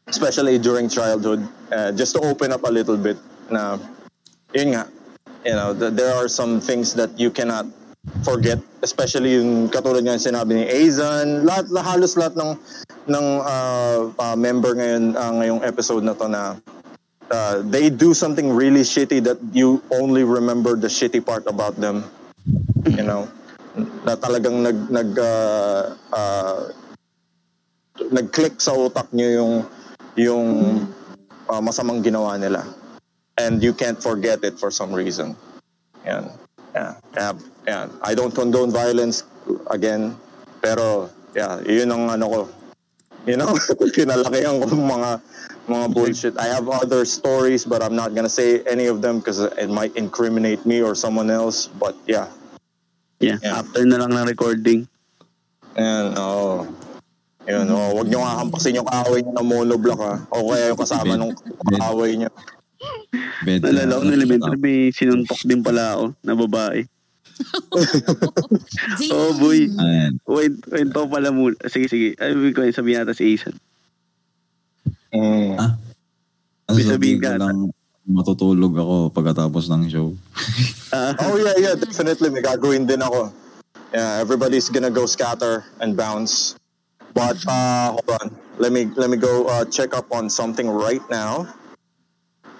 especially 0.06 0.62
during 0.62 0.86
childhood 0.86 1.42
uh, 1.74 1.90
just 1.98 2.14
to 2.14 2.22
open 2.22 2.54
up 2.54 2.62
a 2.64 2.72
little 2.72 2.96
bit 2.96 3.18
na 3.50 3.82
yun 4.54 4.78
nga 4.78 4.86
you 5.46 5.54
know, 5.54 5.72
th- 5.78 5.94
there 5.94 6.12
are 6.12 6.28
some 6.28 6.60
things 6.60 6.94
that 6.98 7.14
you 7.18 7.30
cannot 7.30 7.70
forget, 8.26 8.58
especially 8.82 9.38
yung 9.38 9.70
katulad 9.70 10.02
yung 10.02 10.18
sinabi 10.18 10.62
ni 10.62 10.66
Azan, 10.66 11.46
lahat, 11.46 11.70
halos 11.86 12.18
lahat 12.18 12.34
ng 12.34 12.52
ng 13.06 13.26
uh, 13.46 14.00
uh, 14.18 14.36
member 14.36 14.74
ngayon 14.74 15.14
uh, 15.14 15.34
ngayong 15.42 15.62
episode 15.62 16.02
na 16.02 16.18
to 16.18 16.26
na 16.26 16.58
uh, 17.32 17.62
they 17.66 17.90
do 17.90 18.14
something 18.14 18.52
really 18.52 18.82
shitty 18.82 19.24
that 19.24 19.40
you 19.54 19.82
only 19.92 20.24
remember 20.24 20.76
the 20.76 20.88
shitty 20.88 21.26
part 21.26 21.46
about 21.48 21.76
them. 21.76 22.06
You 22.86 23.04
know, 23.04 23.28
na 24.06 24.14
talagang 24.16 24.62
nag 24.62 24.78
nag 24.94 25.10
uh, 25.18 25.98
uh, 26.14 26.60
nag-click 28.14 28.62
sa 28.62 28.78
utak 28.78 29.10
niyo 29.10 29.42
yung 29.42 29.54
yung 30.16 30.48
uh, 31.50 31.62
masamang 31.62 32.06
ginawa 32.06 32.38
nila 32.38 32.62
and 33.38 33.64
you 33.64 33.74
can't 33.74 34.00
forget 34.00 34.44
it 34.44 34.60
for 34.60 34.72
some 34.72 34.94
reason. 34.94 35.36
Yan. 36.06 36.32
Yeah. 36.76 36.94
Yeah. 37.16 37.34
yeah. 37.68 37.86
I 38.04 38.16
don't 38.16 38.34
condone 38.34 38.72
violence 38.72 39.24
again, 39.72 40.16
pero 40.62 41.10
yeah, 41.36 41.60
yun 41.64 41.92
ang 41.92 42.12
ano 42.12 42.26
ko. 42.28 42.42
You 43.26 43.42
know, 43.42 43.58
kinalakihan 43.98 44.62
ko 44.62 44.70
mga 44.78 45.12
mga 45.66 45.86
bullshit. 45.94 46.36
I 46.38 46.54
have 46.54 46.70
other 46.70 47.06
stories, 47.10 47.66
but 47.66 47.82
I'm 47.82 47.98
not 47.98 48.14
gonna 48.14 48.30
say 48.30 48.62
any 48.70 48.86
of 48.86 49.02
them 49.02 49.18
because 49.18 49.42
it 49.42 49.70
might 49.70 49.98
incriminate 49.98 50.62
me 50.66 50.86
or 50.86 50.94
someone 50.94 51.34
else. 51.34 51.66
But 51.66 51.98
yeah. 52.06 52.30
Yeah, 53.18 53.42
yeah. 53.42 53.66
after 53.66 53.82
na 53.82 53.98
lang 53.98 54.14
ng 54.14 54.28
recording. 54.30 54.86
And, 55.76 56.14
oh. 56.16 56.70
Yun, 57.46 57.70
oh, 57.70 58.02
wag 58.02 58.10
niyo 58.10 58.26
hampasin 58.26 58.78
yung 58.82 58.90
kaaway 58.90 59.22
niyo 59.22 59.34
ng 59.38 59.48
monoblock 59.48 60.02
ha. 60.02 60.16
O 60.34 60.50
kaya 60.50 60.74
yung 60.74 60.82
kasama 60.82 61.14
ng 61.14 61.32
kaaway 61.78 62.12
niyo. 62.18 62.30
Nalala 63.46 64.02
ko 64.02 64.04
ng 64.06 64.18
elementary, 64.18 64.58
may 64.58 64.78
sinuntok 64.90 65.42
din 65.46 65.62
pala 65.62 65.94
ako 65.94 66.06
na 66.26 66.34
babae. 66.34 66.90
Oh 69.12 69.32
boy. 69.38 69.68
Ayan. 69.68 70.14
Wait, 70.24 70.56
wait 70.72 70.88
to 70.92 71.04
pala 71.08 71.30
muna. 71.32 71.56
Sige, 71.68 71.88
sige. 71.92 72.10
Ay, 72.20 72.34
ko 72.56 72.64
sabihin 72.72 73.04
natin 73.04 73.16
si 73.16 73.36
Asan. 73.36 73.56
Mm. 75.16 75.56
Ah? 75.60 75.72
Ano 76.66 76.80
sabihin 76.82 77.22
ka 77.22 77.38
lang, 77.38 77.70
matutulog 78.06 78.74
ako 78.74 78.96
pagkatapos 79.14 79.70
ng 79.70 79.84
show. 79.90 80.14
uh, 80.94 81.14
oh 81.26 81.38
yeah, 81.38 81.58
yeah, 81.58 81.76
definitely. 81.78 82.30
May 82.30 82.42
gagawin 82.42 82.86
din 82.86 83.02
ako. 83.02 83.30
Yeah, 83.94 84.20
everybody's 84.20 84.68
gonna 84.68 84.92
go 84.92 85.06
scatter 85.06 85.64
and 85.80 85.96
bounce. 85.96 86.58
But 87.16 87.40
uh, 87.48 87.96
hold 87.96 88.12
on. 88.22 88.28
Let 88.60 88.72
me 88.72 88.92
let 88.96 89.10
me 89.12 89.18
go 89.18 89.48
uh, 89.48 89.66
check 89.68 89.96
up 89.96 90.12
on 90.12 90.30
something 90.30 90.68
right 90.68 91.04
now. 91.12 91.48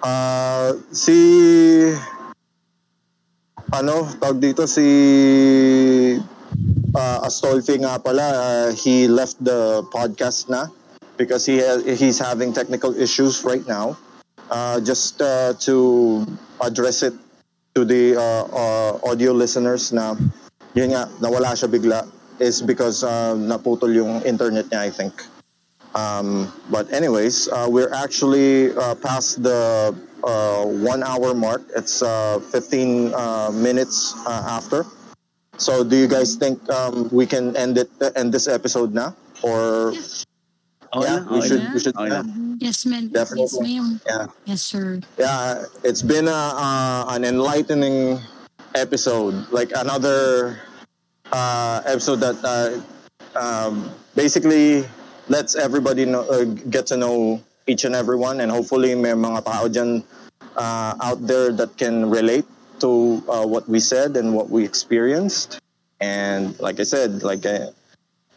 Uh, 0.04 0.76
si 0.92 1.16
ano, 3.76 4.08
tawag 4.16 4.40
dito 4.40 4.64
si 4.64 4.86
uh, 6.96 7.18
Astolfi 7.28 7.76
nga 7.84 8.00
pala, 8.00 8.24
uh, 8.24 8.68
he 8.72 9.04
left 9.04 9.36
the 9.44 9.84
podcast 9.92 10.48
na 10.48 10.72
because 11.20 11.44
he 11.44 11.60
has, 11.60 11.84
he's 11.84 12.16
having 12.16 12.56
technical 12.56 12.96
issues 12.96 13.44
right 13.44 13.64
now. 13.68 13.96
Uh, 14.48 14.80
just 14.80 15.20
uh, 15.20 15.52
to 15.58 16.24
address 16.62 17.02
it 17.02 17.12
to 17.74 17.84
the 17.84 18.16
uh, 18.16 18.44
uh, 18.48 18.92
audio 19.04 19.32
listeners 19.36 19.92
na 19.92 20.16
yun 20.72 20.96
nga, 20.96 21.10
nawala 21.20 21.52
siya 21.52 21.68
bigla 21.68 22.08
is 22.40 22.62
because 22.62 23.04
uh, 23.04 23.36
naputol 23.36 23.92
yung 23.92 24.22
internet 24.24 24.68
niya, 24.72 24.88
I 24.88 24.90
think. 24.90 25.12
Um, 25.96 26.52
but 26.68 26.92
anyways, 26.92 27.48
uh, 27.48 27.68
we're 27.68 27.92
actually 27.92 28.72
uh, 28.76 28.94
past 28.96 29.42
the 29.42 29.92
one 30.66 31.02
hour 31.02 31.34
mark. 31.34 31.62
It's 31.76 32.02
uh, 32.02 32.40
15 32.40 33.14
uh, 33.14 33.50
minutes 33.52 34.14
uh, 34.26 34.58
after. 34.58 34.84
So, 35.56 35.84
do 35.84 35.96
you 35.96 36.06
guys 36.06 36.34
think 36.34 36.60
um, 36.70 37.08
we 37.10 37.24
can 37.24 37.56
end 37.56 37.78
it 37.78 37.88
end 38.14 38.34
this 38.34 38.46
episode 38.46 38.92
now, 38.92 39.16
or 39.40 39.94
oh, 40.92 41.00
yeah, 41.00 41.24
we 41.32 41.40
should 41.40 41.64
we 41.72 41.80
should 41.80 41.96
oh, 41.96 42.04
yeah. 42.04 42.22
Yes, 42.60 42.84
ma'am. 42.84 43.08
Definitely. 43.08 43.72
Yes, 43.72 43.80
ma'am. 43.80 44.00
Yeah. 44.04 44.26
Yes, 44.44 44.60
sir. 44.62 45.00
Yeah, 45.16 45.64
it's 45.82 46.02
been 46.02 46.28
a, 46.28 47.04
an 47.08 47.24
enlightening 47.24 48.20
episode, 48.76 49.48
like 49.48 49.72
another 49.72 50.60
episode 51.32 52.20
that 52.20 52.36
um, 53.34 53.88
basically 54.14 54.84
lets 55.28 55.54
everybody 55.56 56.04
know, 56.04 56.22
uh, 56.28 56.44
get 56.68 56.86
to 56.88 56.96
know 56.96 57.40
each 57.66 57.84
and 57.84 57.94
every 57.94 58.16
one 58.16 58.40
and 58.40 58.50
hopefully 58.50 58.94
may 58.94 59.12
mga 59.12 59.44
tao 59.44 59.66
dyan 59.68 60.02
uh, 60.56 60.94
out 61.02 61.20
there 61.26 61.52
that 61.52 61.76
can 61.76 62.08
relate 62.08 62.46
to 62.80 63.22
uh, 63.28 63.44
what 63.46 63.68
we 63.68 63.80
said 63.80 64.16
and 64.16 64.34
what 64.34 64.50
we 64.50 64.64
experienced. 64.64 65.60
And 66.00 66.58
like 66.60 66.80
I 66.80 66.84
said, 66.84 67.22
like 67.22 67.44
uh, 67.46 67.72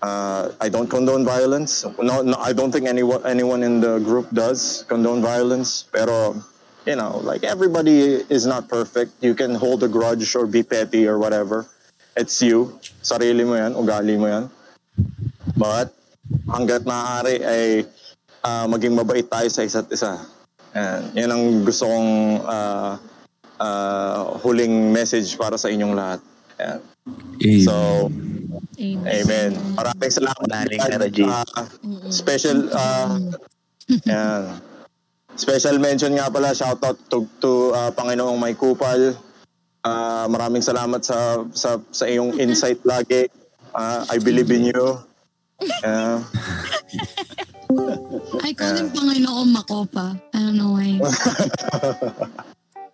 uh 0.02 0.52
I 0.60 0.70
don't 0.70 0.88
condone 0.88 1.26
violence. 1.26 1.84
No, 2.00 2.22
no, 2.22 2.36
I 2.40 2.54
don't 2.54 2.72
think 2.72 2.88
anyone 2.88 3.20
anyone 3.28 3.64
in 3.64 3.82
the 3.84 4.00
group 4.00 4.32
does 4.32 4.86
condone 4.88 5.22
violence. 5.22 5.84
Pero 5.92 6.40
you 6.88 6.96
know, 6.96 7.20
like 7.20 7.44
everybody 7.44 8.24
is 8.32 8.48
not 8.48 8.72
perfect. 8.72 9.12
You 9.22 9.36
can 9.36 9.56
hold 9.56 9.84
a 9.84 9.92
grudge 9.92 10.36
or 10.36 10.48
be 10.48 10.64
petty 10.64 11.06
or 11.08 11.20
whatever. 11.20 11.68
It's 12.16 12.42
you. 12.42 12.80
Sarili 13.04 13.44
mo 13.44 13.60
yan, 13.60 13.76
ugali 13.76 14.16
mo 14.16 14.28
yan. 14.28 14.46
But 15.60 15.92
hanggat 16.48 16.88
maaari 16.88 17.44
ay 17.44 17.64
uh, 18.44 18.66
maging 18.68 18.96
mabait 18.96 19.26
tayo 19.26 19.48
sa 19.48 19.64
isa't 19.64 19.88
isa. 19.92 20.20
And 20.72 21.10
yan 21.18 21.30
ang 21.34 21.44
gusto 21.66 21.90
kong 21.90 22.10
uh, 22.46 22.94
uh, 23.58 24.20
huling 24.40 24.94
message 24.94 25.34
para 25.36 25.58
sa 25.58 25.68
inyong 25.68 25.94
lahat. 25.98 26.22
Yan. 26.60 26.80
Eh, 27.42 27.64
So, 27.66 27.74
Amen. 28.80 29.04
amen. 29.04 29.50
Maraming 29.76 30.12
salamat. 30.14 30.46
Maraming. 30.46 30.80
Ah, 31.26 31.44
Mm-mm. 31.84 32.12
special 32.12 32.70
uh, 32.72 33.18
yan. 34.06 34.60
Special 35.34 35.80
mention 35.80 36.20
nga 36.20 36.28
pala 36.28 36.52
shoutout 36.52 37.00
to 37.08 37.24
to 37.40 37.72
ah, 37.72 37.90
Panginoong 37.90 38.36
May 38.36 38.60
Kupal. 38.60 39.16
Ah, 39.80 40.28
maraming 40.28 40.60
salamat 40.60 41.00
sa 41.00 41.48
sa 41.56 41.80
sa 41.90 42.06
iyong 42.06 42.36
insight 42.36 42.84
lagi. 42.84 43.32
Ah, 43.72 44.04
I 44.12 44.20
believe 44.20 44.52
in 44.52 44.70
you. 44.70 44.88
Ah, 45.84 46.24
I 47.70 48.54
call 48.58 48.76
him 48.76 48.90
Panginoon 48.90 49.54
Makopa. 49.54 50.20
I 50.34 50.40
don't 50.40 50.58
know 50.58 50.72
why. 50.74 50.98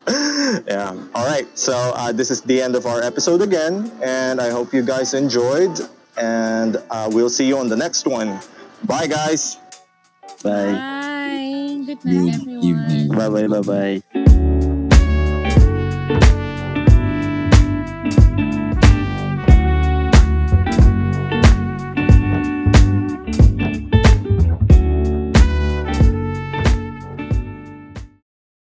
yeah. 0.68 0.92
All 1.16 1.26
right. 1.26 1.48
So 1.58 1.74
uh, 1.96 2.12
this 2.12 2.30
is 2.30 2.42
the 2.42 2.62
end 2.62 2.76
of 2.76 2.86
our 2.86 3.02
episode 3.02 3.42
again, 3.42 3.90
and 4.04 4.42
I 4.42 4.50
hope 4.50 4.74
you 4.74 4.84
guys 4.84 5.14
enjoyed. 5.14 5.80
And 6.18 6.78
uh, 6.90 7.10
we'll 7.12 7.30
see 7.30 7.48
you 7.48 7.58
on 7.58 7.70
the 7.70 7.76
next 7.78 8.06
one. 8.06 8.40
Bye, 8.84 9.08
guys. 9.08 9.58
Bye. 10.44 10.72
Bye. 10.74 11.84
Good 11.86 12.02
Good 12.02 12.12
night, 12.12 12.36
everyone. 12.36 13.08
Bye-bye, 13.16 13.48
bye-bye. 13.48 14.25